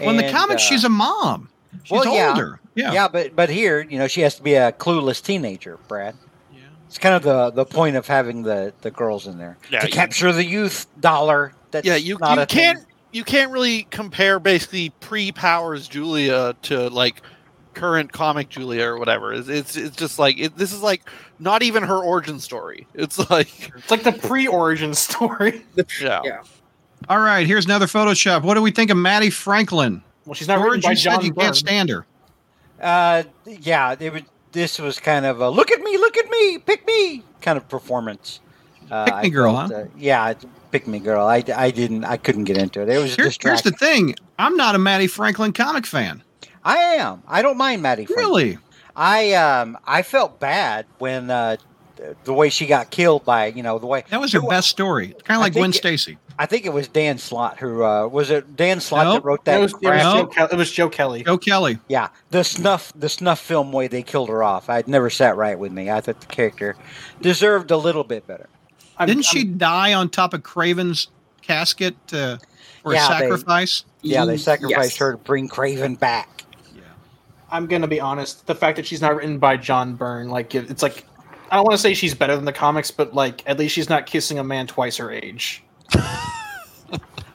[0.00, 1.48] well, in the comics, uh, she's a mom.
[1.84, 2.28] She's well, yeah.
[2.30, 2.60] older.
[2.74, 2.92] Yeah.
[2.92, 6.14] yeah, but but here you know she has to be a clueless teenager, Brad.
[6.92, 6.96] Yeah.
[6.96, 9.86] It's kind of the the point of having the the girls in there Yeah, to
[9.86, 11.52] you- capture the youth dollar.
[11.70, 16.88] That's yeah, you, not you a can't you can't really compare basically pre-powers Julia to
[16.90, 17.22] like
[17.74, 19.32] current comic Julia or whatever.
[19.32, 21.08] It's it's, it's just like it, this is like
[21.38, 22.86] not even her origin story.
[22.94, 25.64] It's like It's like the pre-origin story.
[26.00, 26.20] yeah.
[26.24, 26.42] Yeah.
[27.08, 27.46] All right.
[27.46, 28.42] Here's another Photoshop.
[28.42, 30.02] What do we think of Mattie Franklin?
[30.26, 31.44] Well, she's not written George, by you said John you Byrne.
[31.46, 32.06] can't stand her.
[32.80, 34.22] Uh, yeah, it was.
[34.52, 37.68] This was kind of a look at me, look at me, pick me kind of
[37.68, 38.40] performance.
[38.90, 39.78] Uh, Pick me I girl, felt, huh?
[39.78, 40.34] uh, yeah,
[40.70, 41.26] pick me girl.
[41.26, 42.88] I, I didn't I couldn't get into it.
[42.90, 44.14] It was Here- here's the thing.
[44.38, 46.22] I'm not a Mattie Franklin comic fan.
[46.64, 47.22] I am.
[47.26, 48.04] I don't mind Mattie.
[48.04, 48.18] Frank.
[48.18, 48.58] Really?
[48.94, 51.56] I um I felt bad when uh
[52.24, 54.68] the way she got killed by you know the way That was her Who- best
[54.68, 55.14] story.
[55.24, 56.18] Kind of like Gwen Stacy.
[56.38, 59.44] I think it was Dan Slott who uh was it Dan Slott No, that wrote
[59.44, 60.02] that It was, it, was crap?
[60.02, 60.30] No.
[60.34, 61.22] Joe it was Joe Kelly.
[61.24, 61.78] Joe Kelly.
[61.88, 64.68] Yeah, the snuff the snuff film way they killed her off.
[64.70, 65.90] I'd never sat right with me.
[65.90, 66.76] I thought the character
[67.20, 68.48] deserved a little bit better.
[68.98, 71.08] I'm- Didn't she I'm- die on top of Kraven's
[71.42, 72.38] casket uh,
[72.82, 73.84] for Yeah, a they- sacrifice?
[74.02, 74.42] Yeah, they Yes.
[74.42, 76.44] sacrificed her to bring Kraven back.
[76.74, 76.82] Yeah,
[77.50, 78.46] I'm gonna be honest.
[78.46, 81.04] The fact that she's not written by John Byrne, like it- it's like
[81.50, 83.90] I don't want to say she's better than the comics, but like at least she's
[83.90, 85.62] not kissing a man twice her age.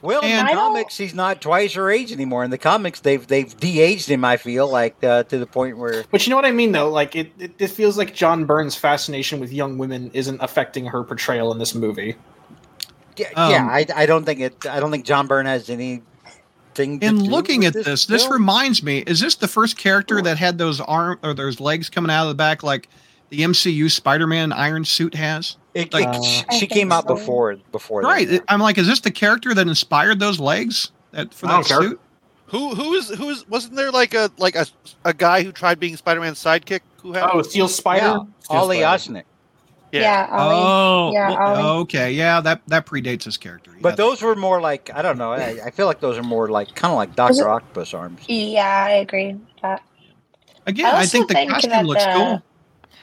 [0.02, 2.44] Well, in the comics, he's not twice her age anymore.
[2.44, 4.24] In the comics, they've they've de-aged him.
[4.24, 6.90] I feel like uh, to the point where But you know what I mean, though.
[6.90, 11.04] Like it, it, it feels like John Byrne's fascination with young women isn't affecting her
[11.04, 12.16] portrayal in this movie.
[13.18, 14.66] yeah, Um, yeah I, I don't think it.
[14.68, 16.04] I don't think John Byrne has anything.
[16.76, 18.34] To In looking at this, this film.
[18.34, 22.12] reminds me: is this the first character that had those arm or those legs coming
[22.12, 22.88] out of the back, like
[23.30, 25.58] the MCU Spider-Man Iron Suit has?
[25.74, 27.16] It, like- it- she, she think came out so.
[27.16, 28.08] before before that.
[28.08, 28.42] Right.
[28.48, 31.82] I'm like, is this the character that inspired those legs that for I that care.
[31.82, 32.00] suit?
[32.48, 34.66] Who who is who is wasn't there like a like a,
[35.04, 38.06] a guy who tried being Spider-Man's sidekick who had Oh, Steel Spider.
[38.06, 39.24] Yeah, Steel Ollie Osnick.
[39.92, 40.28] Yeah.
[40.32, 40.56] Ollie.
[40.56, 41.80] Oh, Yeah, well, Ollie.
[41.84, 43.72] okay, yeah, that that predates his character.
[43.74, 45.34] Yeah, But those were more like I don't know.
[45.34, 48.22] I, I feel like those are more like kind of like Doctor Octopus arms.
[48.30, 49.34] Yeah, I agree.
[49.34, 49.84] with that.
[50.66, 52.44] again, I I, also think the costume looks the- cool.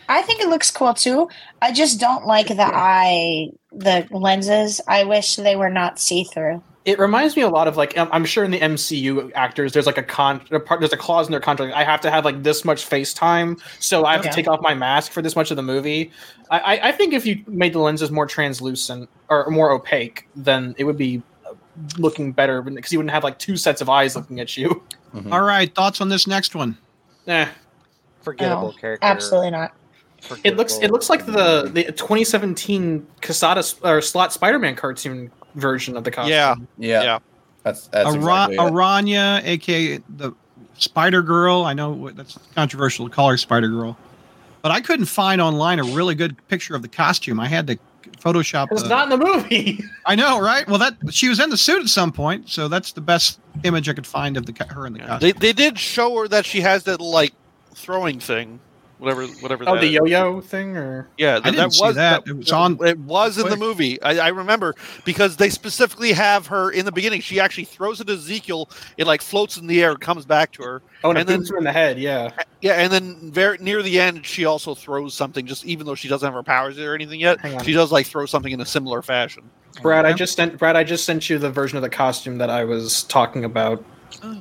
[0.09, 1.29] I think it looks cool too.
[1.63, 4.81] I just don't like the eye, the lenses.
[4.89, 6.63] I wish they were not see through.
[6.85, 9.87] It reminds me a lot of like I'm I'm sure in the MCU actors there's
[9.87, 12.27] like a con a part there's a clause in their contract I have to have
[12.27, 14.29] like this much face time so I have Okay.
[14.29, 16.11] to take off my mask for this much of the movie.
[16.51, 20.75] I, I, I think if you made the lenses more translucent or more opaque, then
[20.77, 21.23] it would be
[21.97, 24.83] looking better because you wouldn't have like two sets of eyes looking at you.
[25.15, 25.33] Mhm.
[25.33, 26.77] All right, thoughts on this next one?
[27.27, 27.47] Eh.
[28.23, 29.07] Forgettable No, character.
[29.07, 29.73] Absolutely not.
[30.45, 36.05] It looks it looks like the the 2017 Quesada or Slott Spider-Man cartoon version of
[36.05, 36.33] the costume.
[36.33, 36.55] Yeah.
[36.79, 37.19] Yeah, Yeah.
[37.63, 38.57] that's that's Ara- exactly.
[38.59, 40.33] Araña, aka the
[40.79, 41.65] Spider Girl.
[41.65, 43.97] I know that's controversial to call her Spider Girl,
[44.63, 47.39] but I couldn't find online a really good picture of the costume.
[47.41, 47.79] I had to
[48.21, 48.69] Photoshop.
[48.73, 49.85] It's the- not in the movie.
[50.07, 50.67] I know, right?
[50.67, 53.89] Well, that she was in the suit at some point, so that's the best image
[53.89, 55.19] I could find of the her in the costume.
[55.21, 57.35] They they did show her that she has that like
[57.75, 58.61] throwing thing,
[59.05, 59.65] whatever whatever.
[59.67, 59.93] oh, that the is.
[59.95, 62.27] yo-yo thing, or Yeah, I that, didn't that see was that.
[62.27, 64.01] It was on- It was in the movie.
[64.03, 64.75] I, I remember
[65.05, 67.21] because they specifically have her in the beginning.
[67.21, 68.71] She actually throws it to Ezekiel.
[68.97, 70.83] It like floats in the air, and comes back to her.
[71.05, 71.99] oh, and, And then- boots her in the head.
[71.99, 72.31] Yeah.
[72.61, 75.45] Yeah, and then very near the end, she also throws something.
[75.47, 78.25] Just even though she doesn't have her powers or anything yet, she does like throw
[78.25, 79.43] something in a similar fashion.
[79.83, 80.75] Brad, I just sent Brad.
[80.77, 83.85] I just sent you the version of the costume that I was talking about.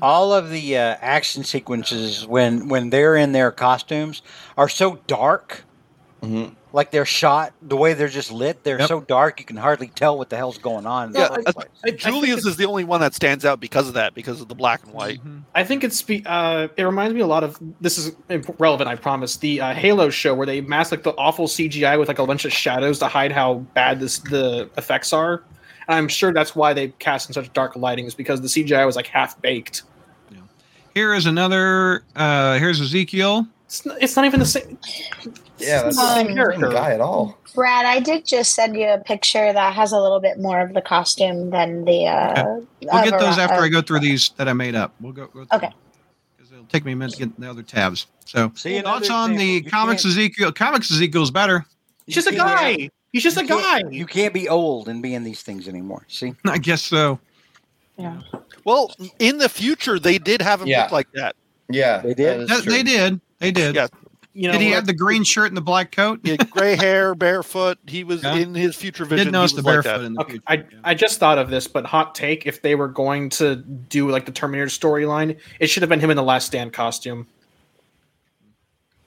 [0.01, 4.21] All of the uh, action sequences when when they're in their costumes
[4.57, 5.63] are so dark
[6.21, 6.55] Mhm.
[6.71, 8.87] like they're shot the way they're just lit they're Yep.
[8.87, 11.91] so dark you can hardly tell what the hell's going on Yeah, I- I, I
[11.91, 14.55] Julius it's- is the only one that stands out because of that, because of the
[14.55, 15.19] black and white.
[15.21, 15.41] Mhm.
[15.53, 16.01] I think it's.
[16.01, 17.57] be- Uh, it reminds me a lot of.
[17.81, 19.35] This is imp- relevant, I promise.
[19.35, 22.45] The uh, Halo show where they mask like the awful CGI with like a bunch
[22.45, 25.43] of shadows to hide how bad this the effects are.
[25.87, 28.85] And I'm sure that's why they cast in such dark lighting is because the CGI
[28.85, 29.83] was like half baked.
[30.93, 32.03] Here is another.
[32.15, 33.47] Uh, here's Ezekiel.
[33.65, 34.77] It's not, it's not even the same.
[35.57, 36.69] Yeah, that's not the same same character.
[36.69, 37.39] guy at all.
[37.55, 40.73] Brad, I did just send you a picture that has a little bit more of
[40.75, 42.05] the costume than the.
[42.05, 44.93] Uh, We'll get those Ara- after I go through these that I made up.
[45.01, 45.25] We'll go.
[45.27, 45.71] go through Okay.
[46.37, 48.05] Because it'll take me a minute to get the other tabs.
[48.25, 50.51] So See, thoughts another on the comics can't- Ezekiel?
[50.51, 51.65] Comics Ezekiel's better.
[52.05, 52.89] He's just a You can't- guy.
[53.13, 53.89] He's just a you can't- guy.
[53.91, 57.19] you can't be old and be in these things anymore see I guess so.
[57.97, 58.19] Yeah.
[58.65, 60.83] Well, in the future, they did have him Yeah.
[60.83, 61.35] look like that.
[61.69, 62.17] Yeah, They did?
[62.17, 63.21] that is That- they did.
[63.39, 63.75] They did.
[63.75, 63.87] Yeah.
[64.35, 66.19] You know, did he like- have the green shirt and the black coat?
[66.23, 67.77] He had gray hair, barefoot.
[67.85, 68.33] He was Yeah.
[68.33, 69.27] in his future I vision.
[69.27, 70.43] did notice he the was like barefoot in the Okay, future.
[70.47, 70.63] I, yeah.
[70.83, 74.25] I just thought of this, but hot take: if they were going to do like
[74.25, 77.27] the Terminator storyline, it should have been him in the Last Stand costume.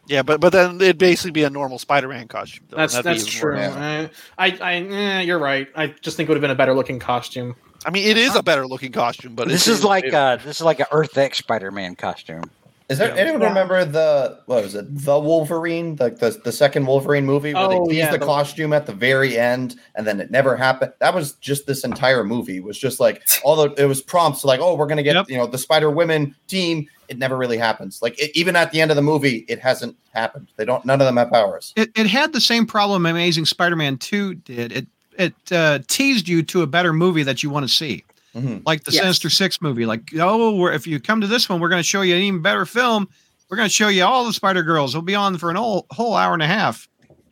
[0.08, 2.64] Yeah, but but then it'd basically be a normal Spider-Man costume.
[2.70, 3.54] though, That's that's true.
[3.56, 3.74] worse.
[3.74, 4.08] Uh,
[4.38, 5.68] I I eh, you're right.
[5.74, 7.56] I just think it would have been a better looking costume.
[7.84, 10.36] I mean, it is a better looking costume, but this it's- is like it- uh
[10.36, 12.44] this is like an earth x spider-man costume
[12.88, 13.20] Is there Yeah.
[13.20, 13.48] anyone Yeah.
[13.48, 14.86] remember the what was it?
[15.04, 18.26] The Wolverine, like the the second Wolverine movie where Oh, they teased yeah, the the-
[18.26, 20.92] costume at the very end and then it never happened.
[21.00, 24.60] That was just this entire movie was just like all the it was prompts like
[24.60, 25.26] oh we're gonna get Yep.
[25.30, 26.86] you know the Spider Women team.
[27.08, 28.00] It never really happens.
[28.02, 30.48] Like it, even at the end of the movie, it hasn't happened.
[30.56, 30.84] They don't.
[30.84, 31.72] None of them have powers.
[31.76, 34.72] It, it had the same problem Amazing Spider-Man 2 did.
[34.72, 34.86] It
[35.16, 38.04] it uh, teased you to a better movie that you want to see.
[38.36, 38.62] Mhm.
[38.66, 39.02] like the Yes.
[39.02, 39.86] Sinister Six movie.
[39.86, 42.20] Like, oh, we're, if you come to this one, we're going to show you an
[42.22, 43.08] even better film.
[43.48, 44.94] We're going to show you all the Spider Girls.
[44.94, 46.88] We'll be on for an whole, whole hour and a half.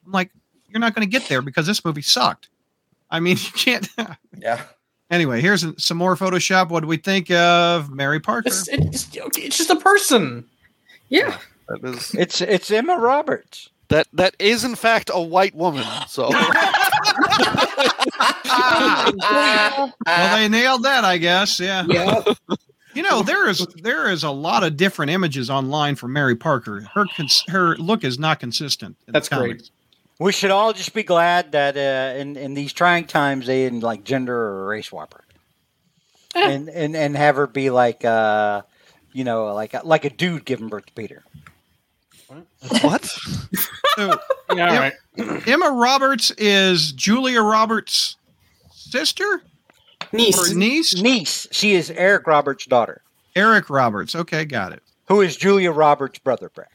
[0.06, 0.30] I'm like,
[0.68, 2.48] you're not going to get there because this movie sucked.
[3.10, 3.88] I mean, you can't.
[4.38, 4.62] Yeah.
[5.10, 6.68] anyway, here's some more Photoshop.
[6.68, 8.48] What do we think of Mary Parker?
[8.48, 10.44] It's, it's, it's just a person.
[11.08, 11.38] Yeah.
[11.68, 13.70] That is It's it's Emma Roberts.
[13.88, 15.86] that that is in fact a white woman.
[16.08, 16.28] So
[20.06, 21.60] well, they nailed that, I guess.
[21.60, 21.84] Yeah.
[21.88, 22.22] Yeah.
[22.94, 26.82] You know, there is there is a lot of different images online for Mary Parker.
[26.94, 28.96] Her cons- her look is not consistent.
[29.06, 29.68] That's great.
[30.20, 33.80] We should all just be glad that uh, in in these trying times they didn't
[33.80, 35.24] like gender or race swap her,
[36.36, 38.62] and and and have her be like uh,
[39.12, 41.24] you know like like a dude giving birth to Peter.
[42.82, 43.04] What?
[43.96, 44.18] So,
[44.56, 44.92] Yeah, all right.
[45.48, 48.16] Emma Roberts is Julia Roberts'
[48.72, 49.42] sister
[50.12, 50.50] Niece.
[50.50, 51.00] or niece.
[51.00, 53.02] Niece, she is Eric Roberts' daughter,
[53.36, 54.16] Eric Roberts.
[54.16, 54.82] Okay, got it.
[55.06, 56.50] who is Julia Roberts' brother.
[56.52, 56.66] Brad.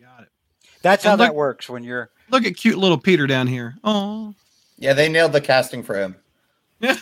[0.00, 0.28] Got it.
[0.82, 2.10] That's how And that look- works when you're.
[2.30, 3.74] Look at cute little Peter down here.
[3.82, 4.32] Oh,
[4.78, 6.14] Yeah, they nailed the casting for him.
[6.80, 6.94] the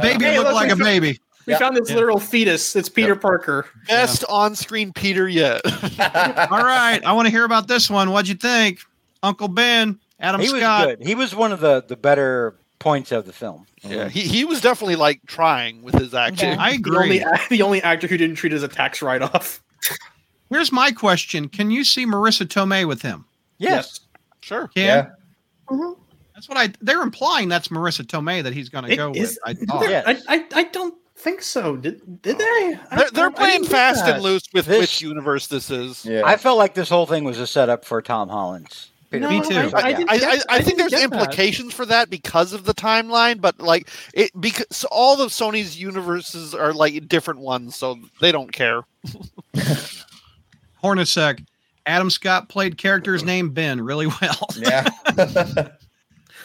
[0.00, 1.18] baby Hey, looked look, like a found- baby.
[1.46, 1.58] We Yeah.
[1.58, 1.96] found this Yeah.
[1.96, 2.76] literal fetus.
[2.76, 3.66] It's Peter Parker.
[3.88, 5.60] Best on-screen Peter yet.
[5.66, 8.10] All right, I want to hear about this one.
[8.10, 8.78] What'd you think,
[9.22, 10.86] Uncle Ben, Adam He was Scott?
[10.86, 11.02] good.
[11.06, 13.66] He was one of the the better points of the film.
[13.82, 16.58] yeah, he, he was definitely like trying with his acting.
[16.58, 17.36] I The only agree.
[17.50, 19.60] the only actor who didn't treat it as a tax write off.
[20.50, 23.24] Here's my question: Can you see Marisa Tomei with him?
[23.58, 24.00] Yes.
[24.42, 24.68] Sure.
[24.68, 24.84] Can?
[24.84, 25.06] yeah.
[25.68, 26.00] Mm-hmm.
[26.34, 26.72] That's what I.
[26.80, 29.60] They're implying that's Marisa Tomei that he's going to go is- with.
[29.60, 29.88] I thought.
[29.90, 30.02] Yeah.
[30.06, 31.76] I, I I don't think so.
[31.76, 32.76] Did did oh.
[32.90, 32.96] they?
[32.96, 34.14] They're, they're playing fast that.
[34.14, 36.04] and loose with This- which universe this is.
[36.04, 36.22] Yeah.
[36.24, 38.90] I felt like this whole thing was a setup for Tom Holland's.
[39.20, 39.70] No, Me too.
[39.74, 39.96] I, I, yeah.
[39.98, 41.12] didn't I, I, I think there's get that.
[41.20, 46.54] implications for that because of the timeline, but like it because all of Sony's universes
[46.54, 48.82] are like different ones, so they don't care.
[50.82, 51.44] Hornacek.
[51.84, 54.48] Adam Scott played characters named Ben really well.
[54.56, 54.88] yeah.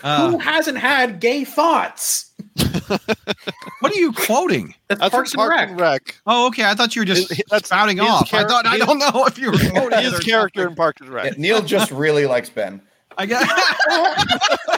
[0.03, 2.31] Uh, Who hasn't had gay thoughts?
[2.87, 4.73] what are you quoting?
[4.87, 5.69] That's, That's Parks Parks and Rec.
[5.69, 6.21] and Rec.
[6.27, 6.65] Oh, okay.
[6.65, 8.33] I thought you were just His- that's spouting his off.
[8.33, 10.65] I char- thought I don't know if you were quoting His it or character in
[10.67, 10.75] something.
[10.77, 11.25] Parks and Rec.
[11.25, 12.81] Yeah, Neil just really likes Ben.
[13.17, 13.47] I got.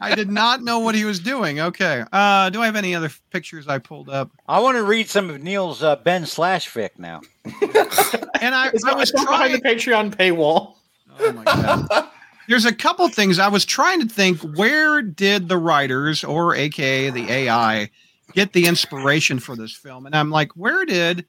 [0.00, 1.60] I did not know what he was doing.
[1.60, 2.02] Okay.
[2.12, 4.30] Uh, do I have any other pictures I pulled up?
[4.48, 7.20] I want to read some of Neil's uh, Ben slash fic now.
[7.44, 9.60] And I, I was it's behind the.
[9.60, 10.74] Patreon paywall.
[11.18, 12.08] Oh my god.
[12.50, 14.40] There's a couple things I was trying to think.
[14.40, 17.88] Where did the writers, or AKA the AI,
[18.32, 20.04] get the inspiration for this film?
[20.04, 21.26] And I'm like, where did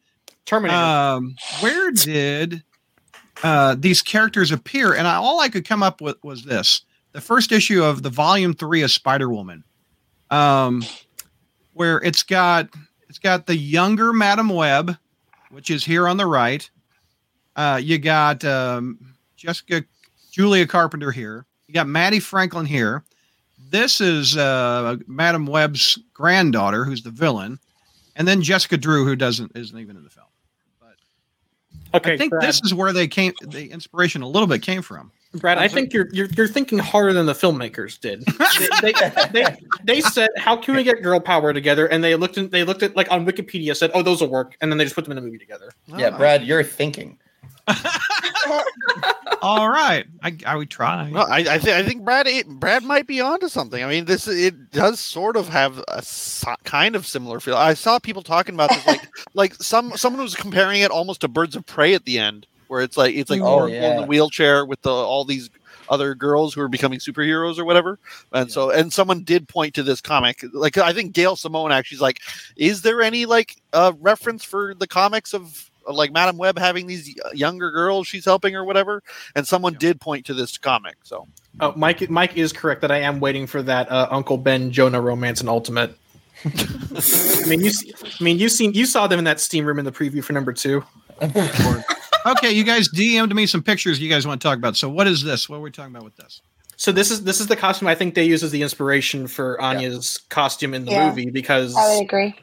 [0.48, 0.80] Terminator.
[0.80, 2.64] um, where did
[3.43, 4.95] uh, these characters appear?
[4.95, 8.10] And I, all I could come up with was this: the first issue of the
[8.10, 9.64] volume three of Spider Woman,
[10.31, 10.84] um,
[11.73, 12.68] where it's got
[13.10, 14.98] it's got the younger Madame Web,
[15.52, 16.68] which is here on the right.
[17.56, 19.84] Uh, you got um, Jessica
[20.32, 21.45] Julia Carpenter here.
[21.68, 23.03] You got Mattie Franklin here.
[23.70, 27.60] This is uh, Madame Web's granddaughter, who's the villain,
[28.16, 30.28] and then Jessica Drew, who doesn't isn't even in the film.
[30.80, 30.95] But
[31.98, 33.34] okay, I think Brad, this is where they came.
[33.41, 35.12] The inspiration a little bit came from.
[35.34, 35.58] Brad.
[35.58, 38.26] I think you're, you're you're thinking harder than the filmmakers did.
[38.82, 38.91] they,
[39.32, 42.49] they, they, they said, "How can we get girl power together?" And they looked in,
[42.49, 44.95] they looked at like on Wikipedia said, "Oh, those will work," and then they just
[44.95, 45.72] put them in a movie together.
[45.88, 47.18] Yeah, Brad, you're thinking.
[49.41, 51.10] All right, I, I would try.
[51.10, 53.84] No, I, I, th- I think Brad it, Brad might be onto something.
[53.84, 57.56] I mean, this it does sort of have a so- kind of similar feel.
[57.56, 61.27] I saw people talking about this, like like some someone was comparing it almost to
[61.27, 64.02] Birds of Prey at the end, where it's like it's like Oh, Oracle in yeah.
[64.02, 65.49] the wheelchair with the all these
[65.89, 67.98] other girls who are becoming superheroes or whatever.
[68.31, 70.45] And so and someone did point to this comic.
[70.53, 72.19] Like I think Gail Simone actually is like,
[72.56, 77.16] is there any like uh, reference for the comics of like Madame Web having these
[77.34, 79.02] younger girls she's helping or whatever?
[79.36, 80.95] And someone did point to this comic.
[81.03, 81.28] So
[81.60, 85.02] Oh, Mike Mike is correct that I am waiting for that uh, Uncle Ben Jonah
[85.02, 85.95] romance and Ultimate.
[86.45, 89.78] I mean, you see, I mean, you seen you saw them in that steam room
[89.80, 90.84] in the preview for number two.
[92.24, 94.78] Okay, you guys DM'd me some pictures you guys want to talk about.
[94.78, 95.49] So what is this?
[95.49, 96.41] What are we talking about with this?
[96.78, 99.60] So this is this is the costume I think they use as the inspiration for
[99.60, 101.10] Anya's costume in the Yeah.
[101.10, 102.36] movie because I would agree.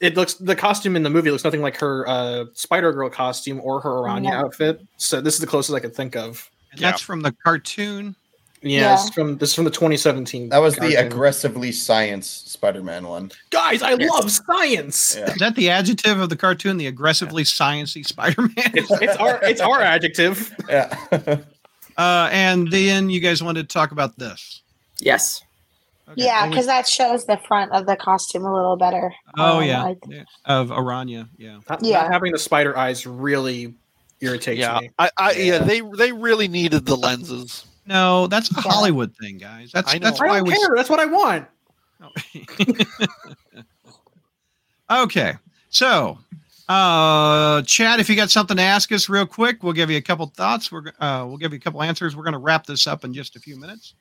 [0.00, 3.60] It looks the costume in the movie looks nothing like her uh, Spider Girl costume
[3.62, 4.36] or her Anya No.
[4.38, 4.80] outfit.
[4.96, 6.50] So this is the closest I could think of.
[6.72, 8.16] And that's from the cartoon.
[8.62, 8.96] Yeah, Yeah.
[8.96, 10.48] This is from this is from the 2017.
[10.48, 13.30] That was the aggressively science Spider-Man one.
[13.50, 13.82] guys.
[13.82, 15.14] I love science.
[15.16, 15.30] Yeah.
[15.30, 16.76] Is that the adjective of the cartoon?
[16.78, 18.52] The aggressively sciencey Spider-Man.
[18.74, 20.52] It's, it's our it's our adjective.
[20.68, 20.96] Yeah.
[21.96, 24.62] uh, and then you guys wanted to talk about this.
[24.98, 25.42] Yes.
[26.06, 29.12] Okay, yeah, because that shows the front of the costume a little better.
[29.38, 31.28] oh Um, yeah, I- yeah, of Araña.
[31.38, 31.60] Yeah.
[31.68, 32.02] Not, Yeah.
[32.02, 33.74] not having the spider eyes really
[34.20, 34.90] irritates Yeah, me.
[34.98, 35.58] I, I yeah, Yeah.
[35.60, 37.64] they they really needed the lenses.
[37.86, 38.60] No, that's a Yeah.
[38.70, 39.70] Hollywood thing, guys.
[39.72, 40.04] That's I know.
[40.06, 40.56] that's I why don't we.
[40.56, 40.74] care.
[40.76, 41.46] That's what I want.
[44.90, 45.34] okay,
[45.70, 46.18] so
[46.68, 50.02] uh, Chad, if you got something to ask us real quick, we'll give you a
[50.02, 50.70] couple thoughts.
[50.70, 52.16] We're uh, we'll give you a couple answers.
[52.16, 53.94] We're going to wrap this up in just a few minutes.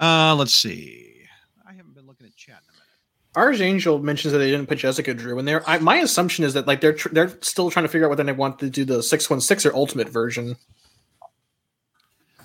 [0.00, 1.14] Uh, let's see.
[1.68, 2.86] I haven't been looking at chat in a minute.
[3.38, 5.62] Archangel mentions that they didn't put Jessica Drew in there.
[5.68, 8.24] I, my assumption is that like they're tr- they're still trying to figure out whether
[8.24, 10.56] they want to do the six one six or Ultimate version.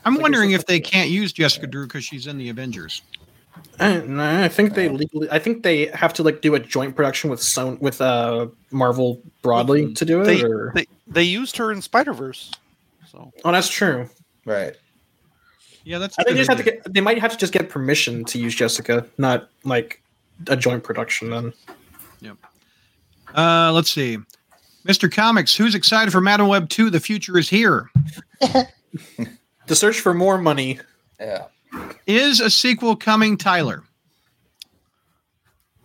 [0.06, 3.02] I'm Like, wondering if they can't use Jessica Drew because she's in the Avengers.
[3.80, 5.28] I, I think they legally.
[5.32, 9.22] I think they have to like do a joint production with Son with uh Marvel
[9.42, 10.26] broadly to do it.
[10.26, 10.72] They or?
[10.76, 12.52] they, they used her in Spider Verse.
[13.08, 14.10] So oh, that's true.
[14.46, 14.76] Right.
[15.86, 16.18] Yeah, that's.
[16.18, 16.94] I think they just have to get.
[16.94, 20.02] They might have to just get permission to use Jessica, not like
[20.48, 21.30] a joint production.
[21.30, 21.54] Then
[22.22, 22.38] Yep.
[23.36, 24.18] Uh, let's see.
[24.86, 25.12] Mr.
[25.12, 26.90] Comics, who's excited for Madame Web 2?
[26.90, 27.90] The future is here.
[28.42, 30.80] the search for more money.
[31.20, 31.46] Yeah.
[32.06, 33.84] Is a sequel coming, Tyler?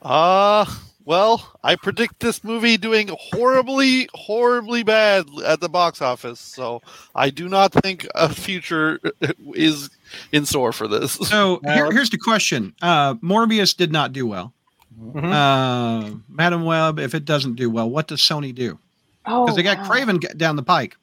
[0.02, 0.64] Uh
[1.08, 6.38] well, I predict this movie doing horribly, horribly bad at the box office.
[6.38, 6.82] So
[7.14, 9.00] I do not think a future
[9.54, 9.88] is
[10.32, 11.12] in store for this.
[11.14, 12.74] So here, here's the question.
[12.82, 14.52] Uh, Morbius did not do well.
[15.00, 15.32] Mhm.
[15.32, 18.78] Uh, Madame Web, if it doesn't do well, what does Sony do?
[19.24, 19.88] Oh, Because they got wow.
[19.88, 20.94] Kraven down the pike.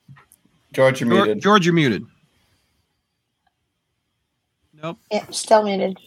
[0.71, 1.41] George, you're George, muted.
[1.41, 2.05] George, you're muted.
[4.83, 4.99] Nope.
[5.11, 5.97] Yeah, still muted.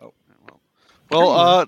[0.00, 0.12] Oh
[0.48, 0.60] well.
[1.10, 1.66] Well, uh,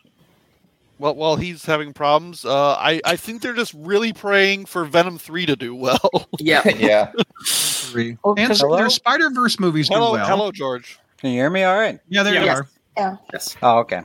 [1.00, 5.18] well, while he's having problems, uh, I I think they're just really praying for Venom
[5.18, 6.28] three to do well.
[6.38, 6.62] Yeah.
[6.68, 7.12] yeah.
[7.46, 8.16] Three.
[8.24, 8.76] Oh, And hello?
[8.76, 10.26] their Spider Verse movies do hello, well.
[10.26, 10.98] hello, George.
[11.18, 11.64] Can you hear me?
[11.64, 11.98] All right.
[12.08, 12.58] Yeah, there you Yes.
[12.58, 12.68] are.
[12.96, 13.16] Yeah.
[13.32, 13.56] Yes.
[13.62, 14.02] Oh, okay.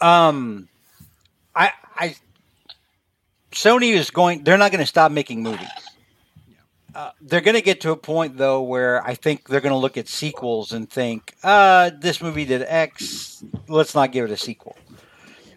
[0.00, 0.68] Um,
[1.54, 2.14] I, I,
[3.52, 4.44] Sony is going.
[4.44, 5.68] They're not going to stop making movies.
[6.94, 9.78] Uh, they're going to get to a point though where I think they're going to
[9.78, 13.44] look at sequels and think, uh, this movie did X.
[13.68, 14.76] Let's not give it a sequel.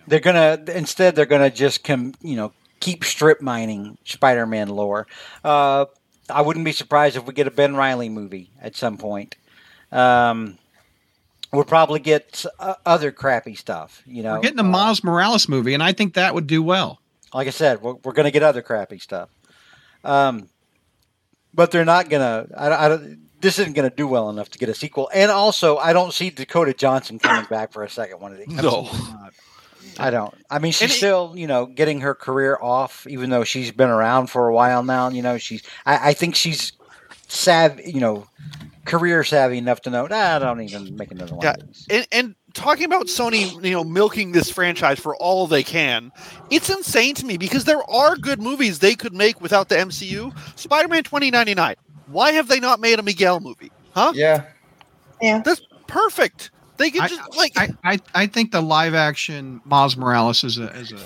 [0.07, 1.15] They're gonna instead.
[1.15, 5.07] They're gonna just come you know keep strip mining Spider-Man lore.
[5.43, 5.85] Uh,
[6.29, 9.35] I wouldn't be surprised if we get a Ben Reilly movie at some point.
[9.91, 10.57] Um,
[11.51, 14.01] we'll probably get uh, other crappy stuff.
[14.05, 16.99] You know, We're getting a Miles Morales movie, and I think that would do well.
[17.33, 19.29] like I said, we're, we're going to get other crappy stuff.
[20.03, 20.49] Um,
[21.53, 22.53] but they're not going to.
[22.57, 23.19] I, I don't.
[23.39, 25.09] This isn't going to do well enough to get a sequel.
[25.13, 28.47] And also, I don't see Dakota Johnson coming back for a second one of these.
[28.47, 28.89] No.
[29.99, 30.33] I don't.
[30.49, 33.71] I mean, she's And it- still, you know, getting her career off, even though she's
[33.71, 35.09] been around for a while now.
[35.09, 35.63] You know, she's.
[35.85, 36.73] I, I think she's
[37.27, 37.91] savvy.
[37.91, 38.27] You know,
[38.85, 40.07] career savvy enough to know.
[40.07, 41.43] Nah, I don't even make another one.
[41.45, 41.55] Yeah,
[41.89, 46.11] and, and talking about Sony, you know, milking this franchise for all they can,
[46.49, 50.31] it's insane to me because there are good movies they could make without the MCU.
[50.59, 51.75] Spider-Man 2099.
[52.07, 53.71] Why have they not made a Miguel movie?
[53.95, 54.11] Huh?
[54.15, 54.43] Yeah.
[55.21, 55.41] Yeah.
[55.43, 56.51] That's perfect.
[56.83, 60.69] They could I- like I, I, I think the live action Miles Morales is a
[60.75, 60.99] is a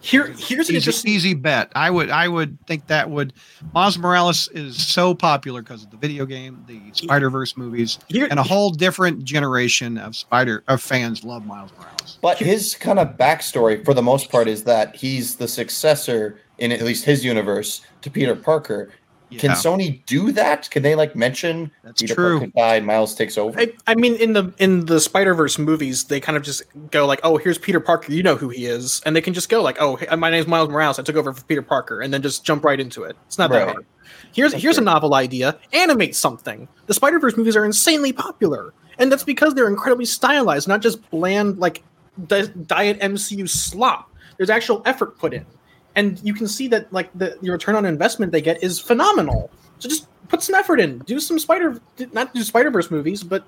[0.00, 1.12] Here, here's an easy, interesting.
[1.12, 1.72] easy bet.
[1.74, 3.32] I would I would think that would
[3.74, 8.28] Miles Morales is so popular because of the video game, the Spider Verse movies, Here,
[8.30, 12.18] and a whole different generation of Spider of fans love Miles Morales.
[12.22, 16.70] But his kind of backstory, for the most part, is that he's the successor in
[16.70, 18.90] at least his universe to Peter Parker.
[19.30, 20.70] Can Sony do that?
[20.70, 22.38] Can they like mention that's Peter true.
[22.38, 23.58] Parker died, Miles takes over?
[23.58, 26.62] I, I mean, in the in the Spider Verse movies, they kind of just
[26.92, 28.12] go like, "Oh, here's Peter Parker.
[28.12, 30.46] You know who he is," and they can just go like, "Oh, hey, my name's
[30.46, 30.98] Miles Morales.
[30.98, 33.16] I took over for Peter Parker," and then just jump right into it.
[33.26, 33.86] It's not that hard.
[34.32, 36.68] Here's That's here's a novel idea: animate something.
[36.86, 41.08] The Spider Verse movies are insanely popular, and that's because they're incredibly stylized, not just
[41.10, 41.82] bland like
[42.28, 44.12] di- diet MCU slop.
[44.36, 45.46] There's actual effort put in,
[45.96, 49.50] and you can see that like the, the return on investment they get is phenomenal.
[49.80, 50.98] So just put some effort in.
[51.00, 51.80] Do some Spider,
[52.12, 53.44] not do Spider Verse movies, but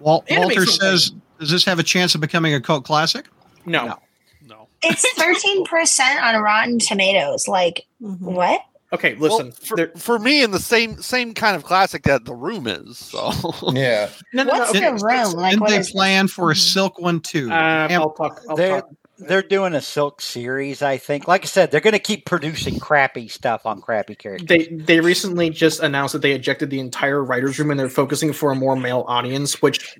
[0.00, 0.88] Wal- Animate Walter something.
[0.98, 3.26] says, "Does this have a chance of becoming a cult classic?"
[3.66, 3.86] no.
[3.86, 3.98] No.
[4.46, 4.68] no.
[4.82, 7.46] It's thirteen percent on Rotten Tomatoes.
[7.48, 8.18] Like Mhm.
[8.20, 8.60] what?
[8.92, 9.52] Okay, Well, listen.
[9.52, 12.98] for, there- for me, in the same same kind of classic that The Room is.
[12.98, 13.30] So
[13.72, 14.10] yeah.
[14.34, 14.80] no, no, no, What's okay.
[14.80, 15.32] the room?
[15.32, 16.58] Like Didn't what they is plan for a Mhm.
[16.72, 17.46] Silk one too?
[17.46, 18.42] Um, Am- I'll talk.
[18.50, 18.90] I'll They're talk.
[19.26, 20.82] They're doing a Silk series.
[20.82, 21.28] I think.
[21.28, 24.46] Like I said, they're going to keep producing crappy stuff on crappy characters.
[24.48, 28.32] They they recently just announced that they ejected the entire writers' room and they're focusing
[28.32, 29.96] for a more male audience, which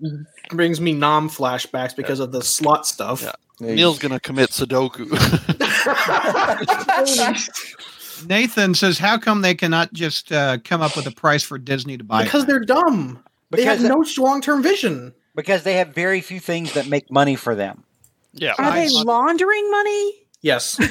[0.50, 3.22] brings me nom flashbacks because of the Slott stuff.
[3.22, 3.32] Yeah.
[3.60, 5.08] Neil's gonna commit Sudoku.
[8.28, 11.96] Nathan says, "How come they cannot just uh, come up with a price for Disney
[11.96, 13.22] to buy?" because back?" they're dumb.
[13.50, 15.14] they have Because- no long term vision.
[15.34, 17.84] because they have very few things that make money for them.
[18.34, 18.54] Yeah.
[18.58, 20.14] Are they laundering money?
[20.40, 20.78] Yes.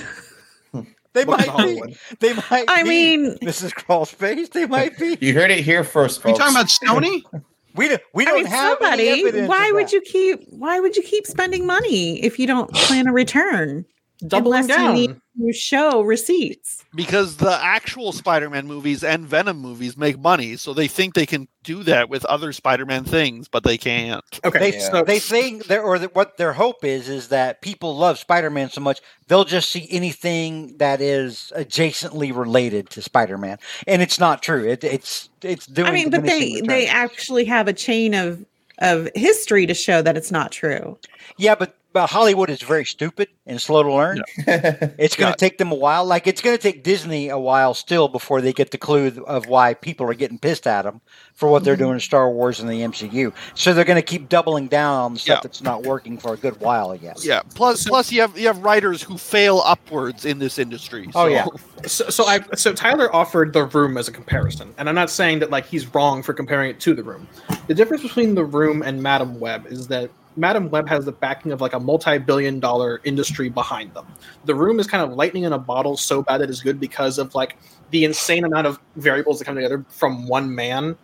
[1.14, 1.62] They Welcome to might be.
[1.78, 1.98] Hollywood.
[2.22, 2.66] They might.
[2.70, 2.90] I be.
[3.18, 3.76] mean- Mrs.
[3.76, 4.48] Crawl Space.
[4.48, 5.18] They might be.
[5.20, 6.56] You heard it here first, Are you folks.
[6.80, 7.44] talking about Sony?
[7.76, 8.02] We don't.
[8.14, 9.10] We I don't mean, have any somebody.
[9.28, 9.92] evidence Why would that.
[9.92, 10.40] you keep?
[10.52, 13.84] Why would you keep spending money if you don't plan a return?
[14.28, 16.84] Doubling Unless you need to show receipts.
[16.94, 21.48] because the actual Spider-Man movies and Venom movies make money, so they think they can
[21.64, 24.24] do that with other Spider-Man things, but they can't.
[24.46, 24.60] Okay.
[24.60, 24.90] They, Yeah.
[24.92, 28.82] so they think there or what their hope is is that people love Spider-Man so
[28.82, 33.58] much they'll just see anything that is adjacently related to Spider-Man,
[33.88, 34.68] and it's not true.
[34.68, 35.88] It, it's it's doing.
[35.88, 38.46] I mean, but they diminishing they actually have a chain of
[38.80, 40.98] of history to show that it's not true.
[41.38, 44.22] yeah, but but Hollywood is very stupid and slow to learn.
[44.98, 46.06] It's going to take them a while.
[46.06, 49.48] Like it's going to take Disney a while still before they get the clue of
[49.48, 51.02] why people are getting pissed at them
[51.34, 51.84] for what they're mm-hmm.
[51.84, 53.34] doing in Star Wars and the MCU.
[53.56, 55.42] So they're going to keep doubling down on the stuff Yeah.
[55.42, 57.26] that's not working for a good while, I guess.
[57.26, 57.42] Yeah.
[57.56, 61.08] Plus, plus you have you have writers who fail upwards in this industry.
[61.16, 61.46] Oh, so- yeah.
[61.88, 65.40] so, so I so Tyler offered the room as a comparison, and I'm not saying
[65.40, 67.28] that like he's wrong for comparing it to the room.
[67.68, 71.52] The difference between the room and Madame Web is that Madame Web has the backing
[71.52, 74.08] of like a multi-billion dollar industry behind them.
[74.46, 77.18] The room is kind of lightning in a bottle, so bad that it's good because
[77.18, 77.58] of like
[77.92, 80.98] the insane amount of variables that come together from one man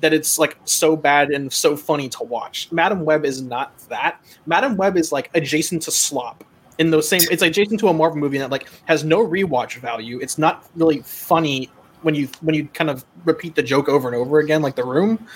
[0.00, 2.70] that it's like so bad and so funny to watch.
[2.70, 4.22] Madame Web is not that.
[4.46, 6.44] Madame Web is like adjacent to slop
[6.78, 10.18] in those same it's adjacent to a Marvel movie that like has no rewatch value.
[10.20, 11.70] It's not really funny
[12.02, 14.84] when you when you kind of repeat the joke over and over again like the
[14.84, 15.26] room.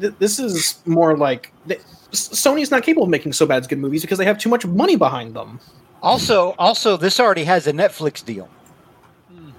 [0.00, 1.80] Th- This is more like th-
[2.12, 4.64] Sony's not capable of making so bad as good movies because they have too much
[4.66, 5.60] money behind them.
[6.02, 8.48] Also, also, this already has a Netflix deal.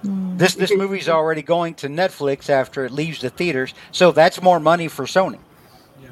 [0.02, 0.36] Hmm.
[0.36, 4.58] This this movie's already going to Netflix after it leaves the theaters, so that's more
[4.58, 5.38] money for Sony.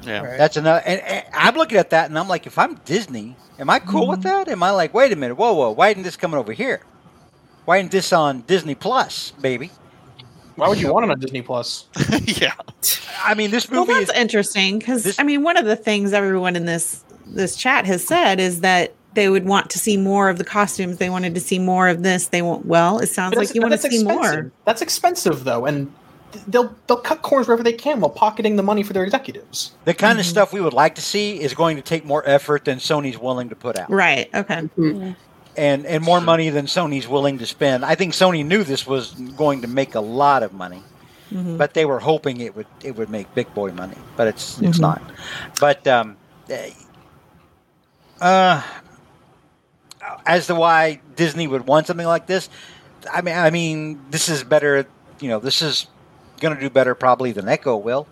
[0.03, 0.37] yeah.
[0.37, 0.81] That's another.
[0.85, 4.07] And, and I'm looking at that, and I'm like, if I'm Disney, am I cool
[4.07, 4.47] with that?
[4.47, 6.81] Am I like, wait a minute, whoa, whoa, why isn't this coming over here?
[7.65, 9.71] Why isn't this on Disney Plus, baby?
[10.55, 11.85] Why would you want it on Disney Plus?
[12.23, 12.53] yeah.
[13.23, 13.77] I mean, this movie.
[13.77, 14.21] Well, movie that's is.
[14.21, 18.05] interesting because this- I mean, one of the things everyone in this this chat has
[18.05, 20.97] said is that they would want to see more of the costumes.
[20.97, 22.27] They wanted to see more of this.
[22.27, 22.65] They want.
[22.65, 24.15] Well, it sounds like you want to see expensive.
[24.15, 24.51] more.
[24.65, 25.91] That's expensive though, and
[26.47, 29.73] they'll they'll cut corners wherever they can while pocketing the money for their executives.
[29.85, 30.31] The kind of mm-hmm.
[30.31, 33.49] stuff we would like to see is going to take more effort than Sony's willing
[33.49, 34.29] to put out, Right.
[34.33, 34.61] Okay.
[34.61, 34.81] Mm-hmm.
[34.81, 35.15] Mm.
[35.57, 37.85] And and more money than Sony's willing to spend.
[37.85, 40.83] I think Sony knew this was going to make a lot of money,
[41.31, 41.57] Mhm.
[41.57, 44.77] but they were hoping it would it would make big boy money, but it's it's
[44.77, 44.81] Mhm.
[44.81, 45.01] not.
[45.59, 46.17] But um,
[48.21, 48.61] uh,
[50.25, 52.49] as to why Disney would want something like this,
[53.11, 54.85] I mean, I mean, this is better.
[55.19, 55.87] You know, this is
[56.39, 58.07] going to do better probably than Echo will.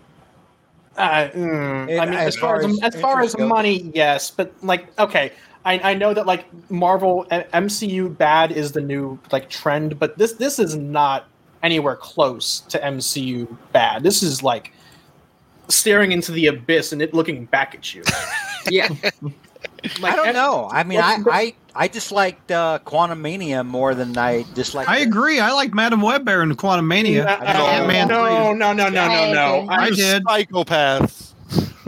[0.96, 3.36] Uh, mm, It- I mean, as as far far as as as far as interest
[3.36, 3.48] goes.
[3.48, 5.32] money, yes, but like, okay,
[5.68, 10.32] I, I know that like Marvel MCU bad is the new like trend, but this
[10.32, 11.28] this is not
[11.62, 14.02] anywhere close to MCU bad.
[14.02, 14.72] This is like
[15.68, 18.02] staring into the abyss and it looking back at you.
[18.70, 18.88] Yeah.
[20.00, 20.68] Like, I don't know.
[20.72, 24.90] I mean, I I, I disliked uh, Quantumania more than I disliked.
[24.90, 25.38] I agree.
[25.38, 27.24] I like Madame Web better than Quantumania.
[27.24, 28.52] Uh, I know.
[28.52, 29.60] no, no, no, no, no, no.
[29.62, 29.76] agree.
[29.76, 30.24] I did.
[30.24, 31.32] Psychopaths.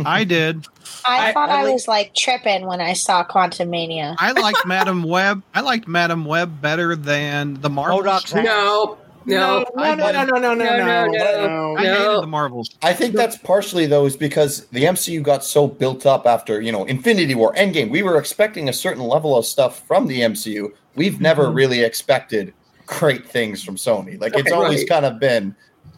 [0.07, 0.67] I did.
[1.07, 4.15] I, I- thought I I, was like tripping when I saw Quantumania.
[4.19, 5.43] I liked Madam Web.
[5.55, 8.05] I liked Madame Web better than the Marvels.
[8.05, 8.99] MODOK's No.
[9.27, 9.65] No.
[9.77, 11.77] no, no, no, no, no, no, No, no, no.
[11.79, 11.93] I No.
[12.09, 12.71] hated the Marvels.
[12.83, 16.73] I think that's partially though is because the MCU got so built up after you
[16.73, 17.91] know Infinity War, Endgame.
[17.91, 20.73] We were expecting a certain level of stuff from the MCU.
[20.97, 21.55] We've never Mhm.
[21.55, 22.55] really expected
[22.87, 24.19] great things from Sony.
[24.21, 24.89] Like it's Okay, always right.
[24.89, 25.55] kind of been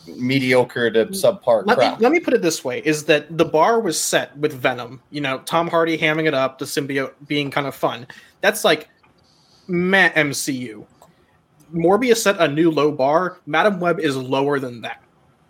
[0.06, 1.10] mediocre to mm.
[1.10, 2.00] subpar Let me, crap.
[2.00, 5.00] let me put it this way: is that the bar was set with Venom?
[5.10, 8.06] You know, Tom Hardy hamming it up, the symbiote being kind of fun.
[8.40, 8.88] That's like
[9.68, 10.86] meh MCU.
[11.72, 13.38] Morbius set a new low bar.
[13.46, 15.02] Madame Web is lower than that.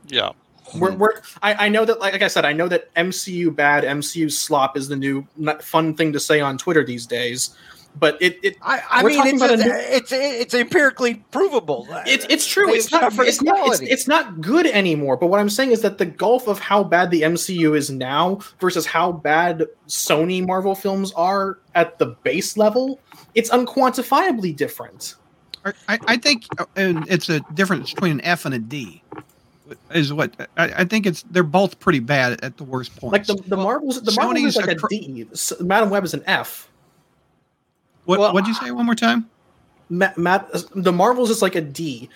[0.07, 0.31] Yeah.
[0.79, 0.99] We're, hmm.
[0.99, 4.31] we're I, I know that like, like I said, I know that MCU bad, MCU
[4.31, 5.27] slop is the new
[5.61, 7.57] fun thing to say on Twitter these days.
[7.95, 11.87] But it, it I, I mean, it's, just- new- it's it's empirically provable.
[12.07, 12.73] It's it's true.
[12.73, 13.03] It's not.
[13.03, 13.87] suffered It's not, it's, equality.
[13.87, 15.17] it's not good anymore.
[15.17, 18.39] But what I'm saying is that the gulf of how bad the MCU is now
[18.61, 22.99] versus how bad Sony Marvel films are at the base level,
[23.35, 25.15] it's unquantifiably different.
[25.65, 29.03] I, I think uh, and it's a difference between an F and a D.
[29.95, 33.13] Is what I, I think it's they're both pretty bad at the worst point.
[33.13, 35.27] Like the the Marvels, the Marvels Sony's is like a a cr- D.
[35.33, 36.69] S- Madame Web is an F.
[38.05, 39.29] what well, what'd you say one more time?
[39.89, 42.09] Matt, Ma- the Marvels is like a D,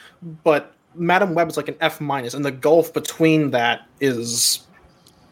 [0.45, 4.67] but Madame Web is like an F minus, and the gulf between that is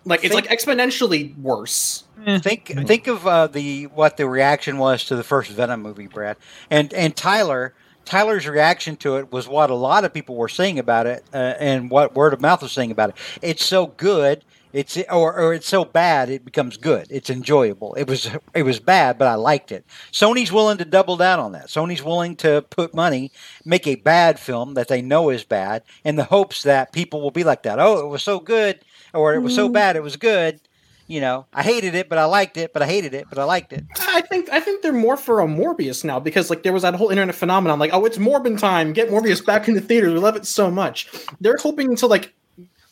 [0.04, 2.04] Like it's like exponentially worse.
[2.40, 6.36] Think think of uh, the what the reaction was to the first Venom movie, Brad,
[6.70, 7.74] and and Tyler.
[8.04, 11.54] Tyler's reaction to it was what a lot of people were saying about it, uh,
[11.58, 13.16] and what word of mouth was saying about it.
[13.40, 14.44] It's so good,
[14.74, 17.06] it's or, or it's so bad, it becomes good.
[17.08, 17.94] It's enjoyable.
[17.94, 19.86] It was it was bad, but I liked it.
[20.12, 21.68] Sony's willing to double down on that.
[21.68, 23.30] Sony's willing to put money,
[23.64, 27.30] make a bad film that they know is bad, in the hopes that people will
[27.30, 27.78] be like that.
[27.78, 28.80] Oh, it was so good,
[29.14, 29.72] or it was so Mm.
[29.72, 30.60] bad, it was good.
[31.06, 33.44] You know, I hated it, but I liked it, but I hated it, but I
[33.44, 33.84] liked it.
[34.00, 36.94] I think I think they're more for a Morbius now because like there was that
[36.94, 40.18] whole internet phenomenon like oh it's Morbin time get Morbius back in the theaters we
[40.18, 41.08] love it so much
[41.40, 42.32] they're hoping to like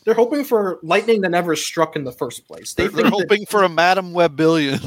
[0.05, 3.13] they're hoping for lightning that never struck in the first place they They're, they're that
[3.13, 4.79] hoping for a Madame Web billion.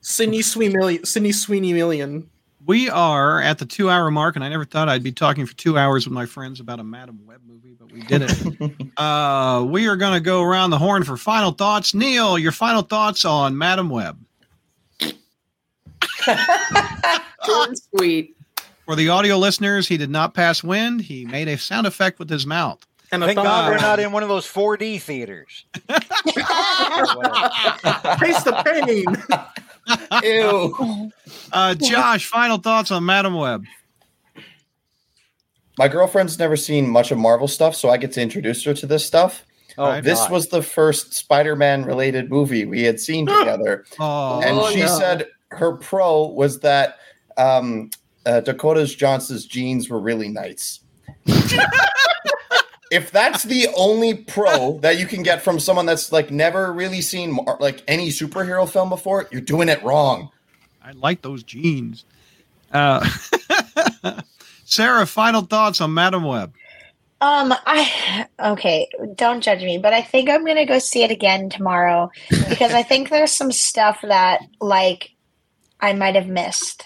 [0.00, 2.28] Sydney Sweeney million Sydney Sweeney million
[2.66, 5.54] We are at the two hour mark, and I never thought I'd be talking for
[5.54, 8.90] two hours with my friends about a Madame Web movie, but we did it.
[8.96, 11.94] uh, we are going to go around the horn for final thoughts.
[11.94, 14.18] Neil, your final thoughts on Madame Web.
[17.96, 18.36] Sweet.
[18.84, 21.00] For the audio listeners, he did not pass wind.
[21.00, 22.84] He made a sound effect with his mouth.
[23.14, 25.64] And Thank thumb God we're not in one of those 4D theaters.
[28.18, 29.16] taste the pain
[30.22, 31.10] Ew.
[31.52, 33.64] Uh, Josh, final thoughts on Madame Web.
[35.78, 38.86] My girlfriend's never seen much of Marvel stuff, so I get to introduce her to
[38.86, 39.44] this stuff.
[39.76, 40.04] Oh, Right.
[40.04, 40.30] This God.
[40.30, 44.86] was the first Spider-Man related movie we had seen together, Oh, and Oh, she no.
[44.98, 46.98] said her pro was that
[47.36, 47.90] um,
[48.24, 50.80] uh, Dakota's Johnson's jeans were really nice.
[52.94, 57.00] if that's the only pro that you can get from someone that's like never really
[57.00, 60.30] seen mar- like any superhero film before, you're doing it wrong.
[60.82, 62.04] I like those jeans.
[62.72, 63.06] Uh,
[64.64, 66.54] Sarah, final thoughts on Madame Web.
[67.20, 71.48] Um, I okay, don't judge me, but I think I'm gonna go see it again
[71.48, 72.10] tomorrow
[72.48, 75.10] because I think there's some stuff that like
[75.80, 76.84] I might have missed.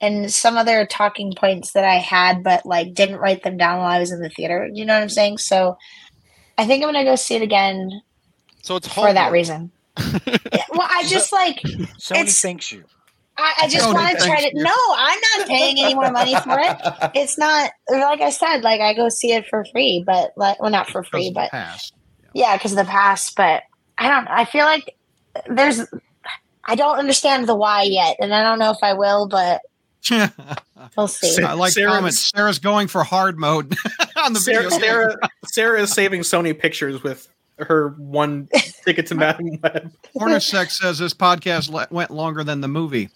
[0.00, 3.88] And some other talking points that I had but like didn't write them down while
[3.90, 4.68] I was in the theater.
[4.72, 5.38] You know what I'm saying?
[5.38, 5.76] So
[6.56, 8.02] I think I'm gonna go see it again
[8.62, 9.72] so it's for that reason.
[10.52, 12.84] Yeah, well, I just like Sony it's- thanks you.
[13.40, 14.48] I, I just want to try to.
[14.56, 14.62] you.
[14.64, 16.76] No, I'm not paying any more money for it.
[17.14, 18.62] It's not like I said.
[18.62, 21.92] Like I go see it for free, but like well, not for free, but Pass.
[22.34, 23.36] yeah, because of the past.
[23.36, 23.62] But
[23.96, 24.28] I don't.
[24.28, 24.96] I feel like
[25.48, 25.82] there's.
[26.64, 29.62] I don't understand the why yet, and I don't know if I will, but
[30.96, 31.42] we'll see.
[31.42, 32.30] I like Sarah's- comments.
[32.34, 33.74] Sarah's going for hard mode
[34.24, 34.78] on the Sarah, video.
[34.78, 35.16] Sarah,
[35.46, 38.48] Sarah is saving Sony pictures with her one
[38.84, 39.92] ticket to Madame Web.
[40.16, 43.10] Corner Sex says this podcast le- went longer than the movie.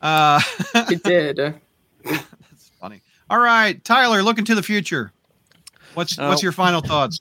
[0.00, 0.40] Uh,
[0.74, 1.36] It did.
[2.04, 3.02] That's funny.
[3.28, 5.12] All right, Tyler, looking to the future.
[5.94, 7.20] What's Uh, what's your final thoughts?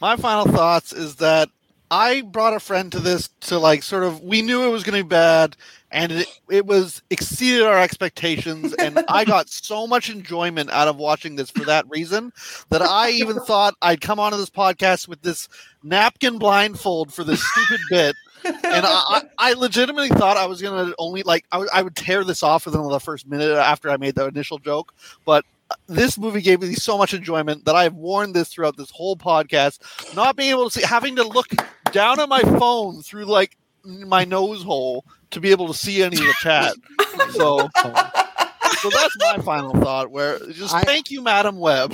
[0.00, 1.48] My final thoughts is that
[1.90, 4.96] I brought a friend to this to like sort of we knew it was going
[4.98, 5.56] to be bad
[5.92, 10.96] and it, it was exceeded our expectations and I got so much enjoyment out of
[10.96, 12.32] watching this for that reason
[12.70, 15.48] that I even thought I'd come onto this podcast with this
[15.82, 21.22] napkin blindfold for this stupid bit and I, I legitimately thought I was gonna only
[21.22, 24.14] like I would- I would tear this off within the first minute after I made
[24.14, 24.94] the initial joke,
[25.26, 28.90] but uh, this movie gave me so much enjoyment that I've worn this throughout this
[28.90, 29.80] whole podcast.
[30.16, 31.48] Not being able to see, having to look
[31.92, 36.16] down at my phone through like my nose hole to be able to see any
[36.16, 36.74] of the chat.
[37.32, 40.10] So, so that's my final thought.
[40.10, 41.92] Where just I- thank you, Madame Web.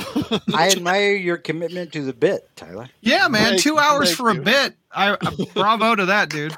[0.54, 2.88] I admire your commitment to the bit, Tyler.
[3.00, 4.40] Yeah, man, Thank- two hours for you.
[4.40, 4.74] a bit.
[4.92, 6.54] I, I bravo to that, dude.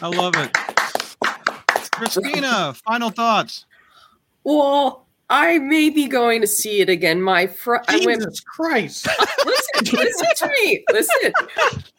[0.00, 0.52] I love it.
[1.92, 3.64] Christina, final thoughts.
[4.44, 7.20] Well, I may be going to see it again.
[7.20, 9.08] My fr- I went Jesus Christ!
[9.44, 10.84] listen, listen to me.
[10.90, 11.32] Listen.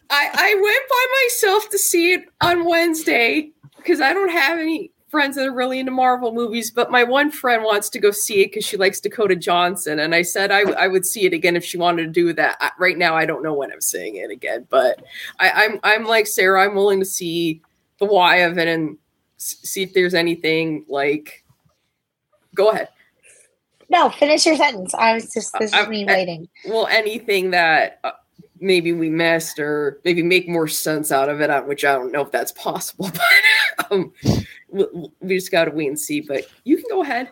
[0.09, 4.91] I, I went by myself to see it on Wednesday because I don't have any
[5.09, 8.41] friends that are really into Marvel movies, but my one friend wants to go see
[8.41, 9.99] it because she likes Dakota Johnson.
[9.99, 12.57] And I said I, I would see it again if she wanted to do that.
[12.61, 15.01] I, right now, I don't know when I'm seeing it again, but
[15.39, 17.61] I, I'm, I'm like Sarah, I'm willing to see
[17.99, 18.97] the why of it and
[19.37, 21.43] s- see if there's anything like.
[22.55, 22.89] Go ahead.
[23.89, 24.93] No, finish your sentence.
[24.93, 25.53] I was just.
[25.59, 26.49] This is me I- waiting.
[26.67, 28.11] well anything that uh,
[28.59, 32.11] maybe we missed or maybe make more sense out of it uh, which i don't
[32.11, 33.09] know if that's possible
[33.77, 34.11] but um,
[34.69, 34.85] we,
[35.21, 37.29] we just gotta wait and see but you can go ahead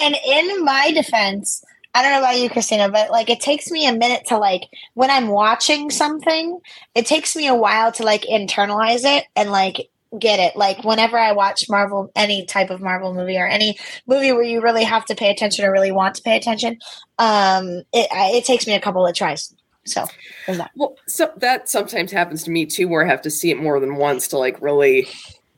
[0.00, 1.62] And in my defense,
[1.94, 4.64] I don't know about you, Christina, but like it takes me a minute to like
[4.94, 6.58] when I'm watching something,
[6.96, 9.88] it takes me a while to like internalize it and like
[10.18, 10.56] get it.
[10.56, 14.62] Like whenever I watch Marvel, any type of Marvel movie or any movie where you
[14.62, 16.78] really have to pay attention or really want to pay attention,
[17.18, 19.54] um, it I- it takes me a couple of tries.
[19.86, 20.06] So
[20.46, 20.70] that.
[20.76, 23.78] Well, so that sometimes happens to me too, where I have to see it more
[23.80, 25.06] than once to like really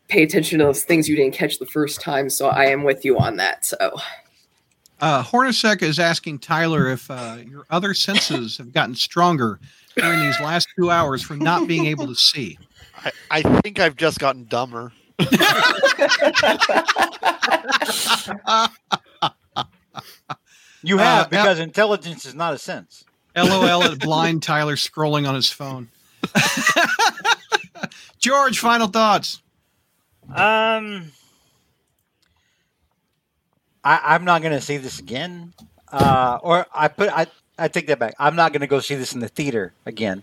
[0.09, 2.29] pay attention to those things you didn't catch the first time.
[2.31, 3.65] So I am with you on that.
[3.65, 3.77] So
[5.01, 9.61] Uh, Hornacek is asking Tyler if uh, your other senses have gotten stronger
[9.95, 12.59] during these last two hours from not being able to see.
[13.07, 14.93] I, I think I've just gotten dumber.
[20.83, 21.43] You Uh, have yeah.
[21.43, 23.05] because intelligence is not a sense.
[23.37, 25.89] LOL at blind Tyler scrolling on his phone.
[28.19, 29.43] George, final thoughts.
[30.29, 31.13] Um,
[33.85, 35.53] I, I'm not going to see this again.
[35.93, 37.27] Uh, or I put I
[37.59, 38.15] I take that back.
[38.19, 40.23] I'm not going to go see this in the theater again.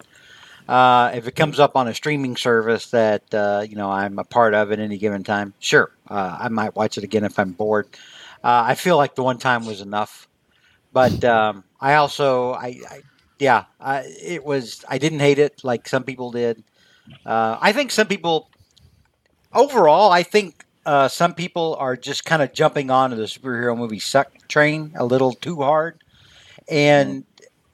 [0.67, 4.23] Uh, if it comes up on a streaming service that uh, you know I'm a
[4.23, 7.51] part of at any given time, sure, uh, I might watch it again if I'm
[7.51, 7.87] bored.
[8.43, 10.27] Uh, I feel like the one time was enough,
[10.93, 13.01] but um, I also I, I
[13.39, 16.63] yeah I, it was I didn't hate it like some people did.
[17.25, 18.49] Uh, I think some people
[19.53, 23.99] overall, I think uh, some people are just kind of jumping onto the superhero movie
[23.99, 26.01] suck train a little too hard,
[26.69, 27.25] and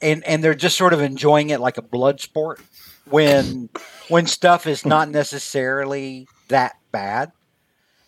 [0.01, 2.59] and and they're just sort of enjoying it like a blood sport
[3.09, 3.69] when
[4.07, 7.31] when stuff is not necessarily that bad.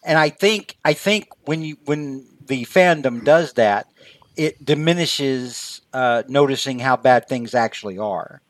[0.04, 3.88] And I think I think when you when the fandom does that,
[4.36, 8.42] it diminishes uh, noticing how bad things actually are.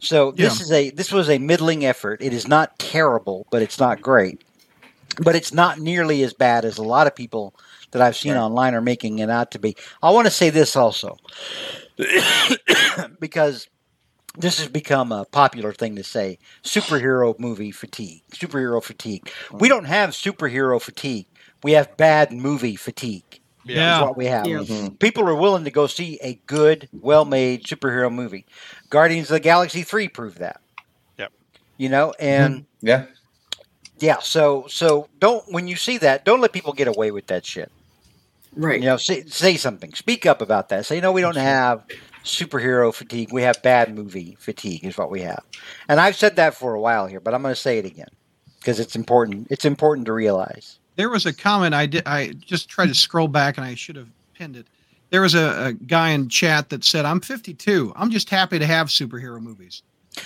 [0.00, 0.64] So this Yeah.
[0.64, 2.22] is a this was a middling effort.
[2.22, 4.42] It is not terrible, but it's not great.
[5.20, 7.54] But it's not nearly as bad as a lot of people
[7.92, 9.76] that I've seen online are making it out to be.
[10.02, 11.16] I want to say this also,
[13.20, 13.68] because
[14.36, 19.30] this has become a popular thing to say: superhero movie fatigue, superhero fatigue.
[19.52, 21.26] We don't have superhero fatigue.
[21.62, 23.40] We have bad movie fatigue.
[23.66, 24.02] Is Yeah.
[24.02, 24.46] what we have.
[24.48, 24.58] Yeah.
[24.58, 24.98] Mhm.
[24.98, 28.44] People are willing to go see a good, well-made superhero movie.
[28.90, 30.60] Guardians of the Galaxy three proved that.
[31.18, 31.30] Yep.
[31.76, 33.04] You know, and Yeah.
[34.00, 37.46] yeah, so so don't when you see that, don't let people get away with that
[37.46, 37.70] shit.
[38.56, 38.80] right.
[38.80, 39.94] You know, say say something.
[39.94, 40.84] Speak up about that.
[40.84, 41.84] Say no, we don't have
[42.24, 43.32] superhero fatigue.
[43.32, 45.42] We have bad movie fatigue is what we have.
[45.88, 48.08] And I've said that for a while here, but I'm going to say it again
[48.58, 49.48] because it's important.
[49.50, 50.78] It's important to realize.
[50.96, 52.02] There was a comment I did.
[52.06, 54.66] I just tried to scroll back and I should have pinned it.
[55.10, 57.92] There was a, a guy in chat that said, "I'm 52.
[57.96, 59.82] I'm just happy to have superhero movies."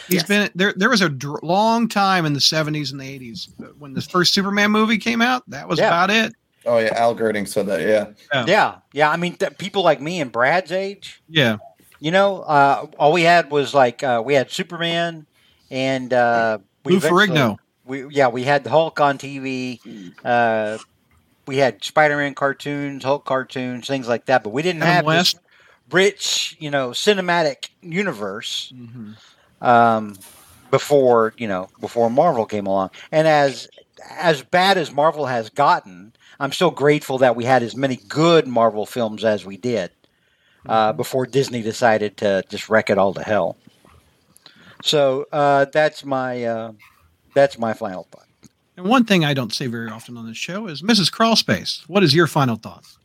[0.08, 0.22] He's Yes.
[0.28, 0.74] been there.
[0.76, 4.00] There was a dr- long time in the 70s and the 80s uh, when the
[4.02, 5.48] first Superman movie came out.
[5.48, 5.86] That was Yeah.
[5.88, 6.34] about it.
[6.64, 7.80] Oh yeah, Al Girding said that.
[7.80, 8.06] Yeah.
[8.32, 8.44] Yeah.
[8.48, 9.10] Yeah, yeah.
[9.10, 11.58] I mean, th- people like me and Brad's age, Yeah,
[12.00, 15.26] you know, uh, all we had was like uh, we had Superman
[15.70, 17.56] and uh, we Lou Ferrigno.
[17.84, 19.80] We yeah, we had the Hulk on TV.
[20.24, 20.78] Uh,
[21.46, 24.42] we had Spider-Man cartoons, Hulk cartoons, things like that.
[24.42, 25.34] But we didn't Adam have West.
[25.36, 25.42] this
[25.90, 29.16] rich, you know, cinematic universe Mhm.
[29.60, 30.16] um,
[30.70, 32.90] before you know before Marvel came along.
[33.12, 33.68] And as
[34.10, 38.46] as bad as Marvel has gotten, I'm still grateful that we had as many good
[38.46, 39.90] Marvel films as we did
[40.68, 43.56] uh, before Disney decided to just wreck it all to hell.
[44.82, 46.72] So uh, that's my uh,
[47.34, 48.22] that's my final thought.
[48.76, 51.10] And one thing I don't say very often on this show is Mrs.
[51.10, 51.80] Crawlspace.
[51.88, 52.98] What is your final thoughts?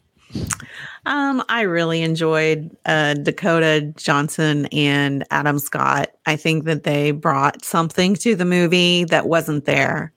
[1.06, 6.12] Um, I really enjoyed uh, Dakota Johnson and Adam Scott.
[6.26, 10.14] I think that they brought something to the movie that wasn't there.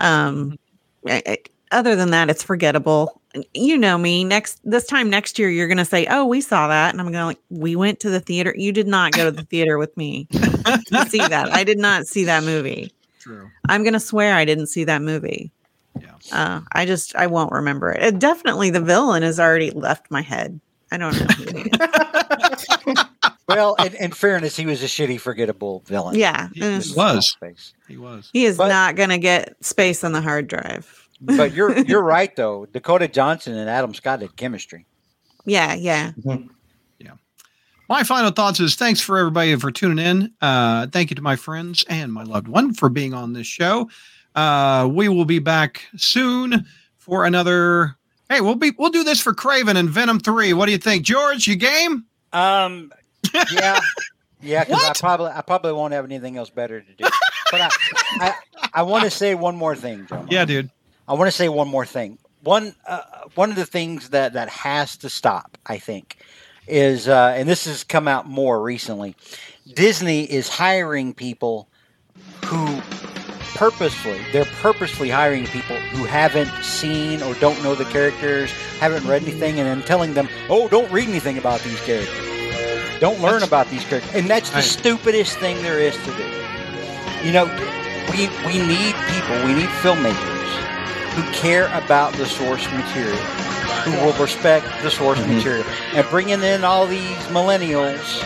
[0.00, 0.58] Um,
[1.08, 1.38] I- I-
[1.72, 3.20] other than that, it's forgettable.
[3.54, 4.24] You know me.
[4.24, 7.26] Next this time next year, you're gonna say, "Oh, we saw that," and I'm gonna
[7.26, 8.54] like, "We went to the theater.
[8.56, 11.48] You did not go to the theater with me to see that.
[11.52, 12.92] I did not see that movie.
[13.20, 13.48] True.
[13.68, 15.50] I'm gonna swear I didn't see that movie."
[16.00, 16.10] Yeah.
[16.30, 18.02] Uh, I just I won't remember it.
[18.02, 18.18] it.
[18.18, 20.60] Definitely the villain has already left my head.
[20.90, 21.26] I don't know.
[22.86, 22.94] who.
[23.48, 26.14] Well, in, in fairness, he was a shitty, forgettable villain.
[26.16, 26.76] yeah, He mm.
[26.76, 26.94] was.
[26.96, 27.30] was.
[27.30, 27.74] Space.
[27.86, 28.30] He was.
[28.32, 31.01] he is But- not gonna get space on the hard drive.
[31.22, 32.66] But you're you're right though.
[32.66, 34.86] Dakota Johnson and Adam Scott had chemistry.
[35.44, 36.12] Yeah, yeah.
[36.24, 37.12] Yeah.
[37.88, 40.32] My final thoughts is thanks for everybody for tuning in.
[40.40, 43.90] Uh, thank you to my friends and my loved one for being on this show.
[44.34, 46.64] Uh, we will be back soon
[46.96, 47.96] for another.
[48.30, 50.54] Hey, we'll be we'll do this for Kraven and Venom Three.
[50.54, 51.46] What do you think, George?
[51.46, 52.06] You game?
[52.32, 52.92] Um,
[53.52, 53.78] yeah,
[54.40, 54.64] yeah.
[54.64, 57.04] Because I probably I probably won't have anything else better to do.
[57.50, 57.70] But I
[58.12, 58.34] I,
[58.72, 60.24] I want to say one more thing, Joe.
[60.30, 60.70] Yeah, dude.
[61.12, 62.16] I want to say one more thing.
[62.42, 63.02] One uh,
[63.34, 66.16] one of the things that that has to stop, I think,
[66.66, 69.14] is uh, and this has come out more recently.
[69.74, 71.68] Disney is hiring people
[72.46, 72.80] who
[73.54, 79.20] purposefully they're purposely hiring people who haven't seen or don't know the characters, haven't read
[79.22, 83.68] anything, and then telling them, "Oh, don't read anything about these characters." Don't learn about
[83.68, 84.64] these characters, and that's the Right.
[84.64, 87.26] stupidest thing there is to do.
[87.26, 87.44] You know,
[88.10, 90.31] we we need people, we need filmmakers
[91.14, 93.16] who care about the source material,
[93.84, 95.36] who will respect the source Mhm.
[95.36, 95.64] material,
[95.94, 98.22] and bringing in all these millennials.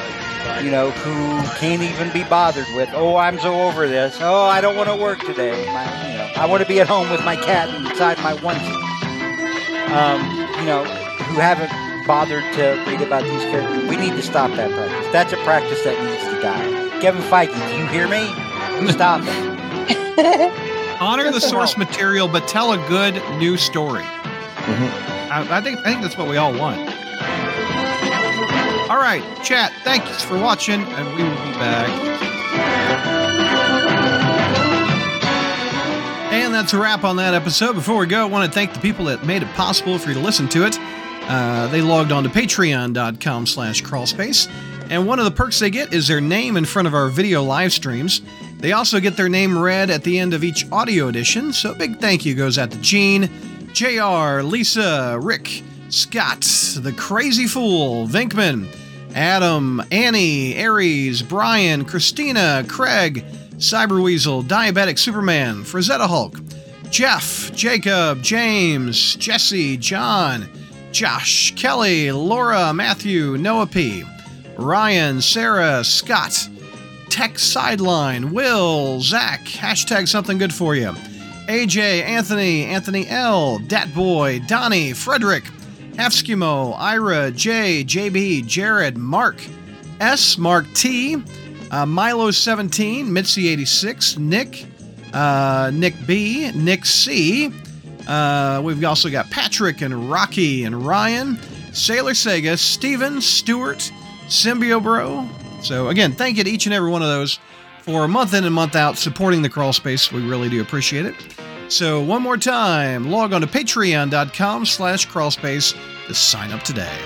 [0.63, 4.17] You know, who can't even be bothered with, oh, I'm so over this.
[4.23, 5.67] Oh, I don't want to work today.
[5.67, 8.83] My, you know, I want to be at home with my cat inside my onesie
[9.93, 10.21] um,
[10.61, 11.71] you know, who haven't
[12.07, 13.89] bothered to read about these characters.
[13.89, 15.13] We need to stop that practice.
[15.13, 17.01] That's a practice that needs to die.
[17.01, 18.27] Kevin Feige, do you hear me?
[18.93, 20.73] Stop it.
[21.01, 21.89] Honor the source about.
[21.91, 24.03] material, but tell a good new story.
[24.03, 25.31] Mhm.
[25.31, 26.79] I, I think I think that's what we all want.
[28.91, 29.73] All right, chat.
[29.85, 31.91] Thanks for watching, and we will be back.
[36.33, 37.73] And that's a wrap on that episode.
[37.75, 40.15] Before we go, I want to thank the people that made it possible for you
[40.15, 40.79] to listen to it.
[41.29, 44.49] Uh, they logged on to patreon.com slash crawlspace.
[44.91, 47.43] And one of the perks they get is their name in front of our video
[47.43, 48.21] live streams.
[48.59, 51.53] They also get their name read at the end of each audio edition.
[51.53, 53.31] So a big thank you goes out to Gene,
[53.73, 58.67] JR, Lisa, Rick, Scott, The Crazy Fool, Vinkman,
[59.15, 63.25] Adam, Annie, Aries, Brian, Christina, Craig,
[63.57, 66.41] Cyberweasel, Diabetic Superman, Frazetta Hulk,
[66.91, 70.49] Jeff, Jacob, James, Jesse, John,
[70.93, 74.05] Josh, Kelly, Laura, Matthew, Noah P,
[74.57, 76.49] Ryan, Sarah, Scott,
[77.17, 80.91] Tech Sideline, Will, Zach, hashtag something good for you,
[81.49, 85.45] AJ, Anthony, Anthony L, Dat Boy, Donnie, Frederick,
[85.95, 89.43] Halfskimo, Ira, J, JB, Jared, Mark,
[89.99, 94.67] S, Mark T, uh, Milo17, Mitzi86, Nick,
[95.15, 97.51] uh, Nick B, Nick C.
[98.07, 101.39] Uh, we've also got Patrick and Rocky and Ryan,
[101.73, 103.91] Sailor Sega, Steven, Stewart,
[104.29, 105.27] Symbio Bro.
[105.63, 107.39] So, again, thank you to each and every one of those
[107.83, 110.11] for month in and month out supporting the crawl space.
[110.13, 111.15] We really do appreciate it.
[111.69, 115.77] So, one more time, log on to patreon.com slash crawlspace
[116.07, 116.97] to sign up today.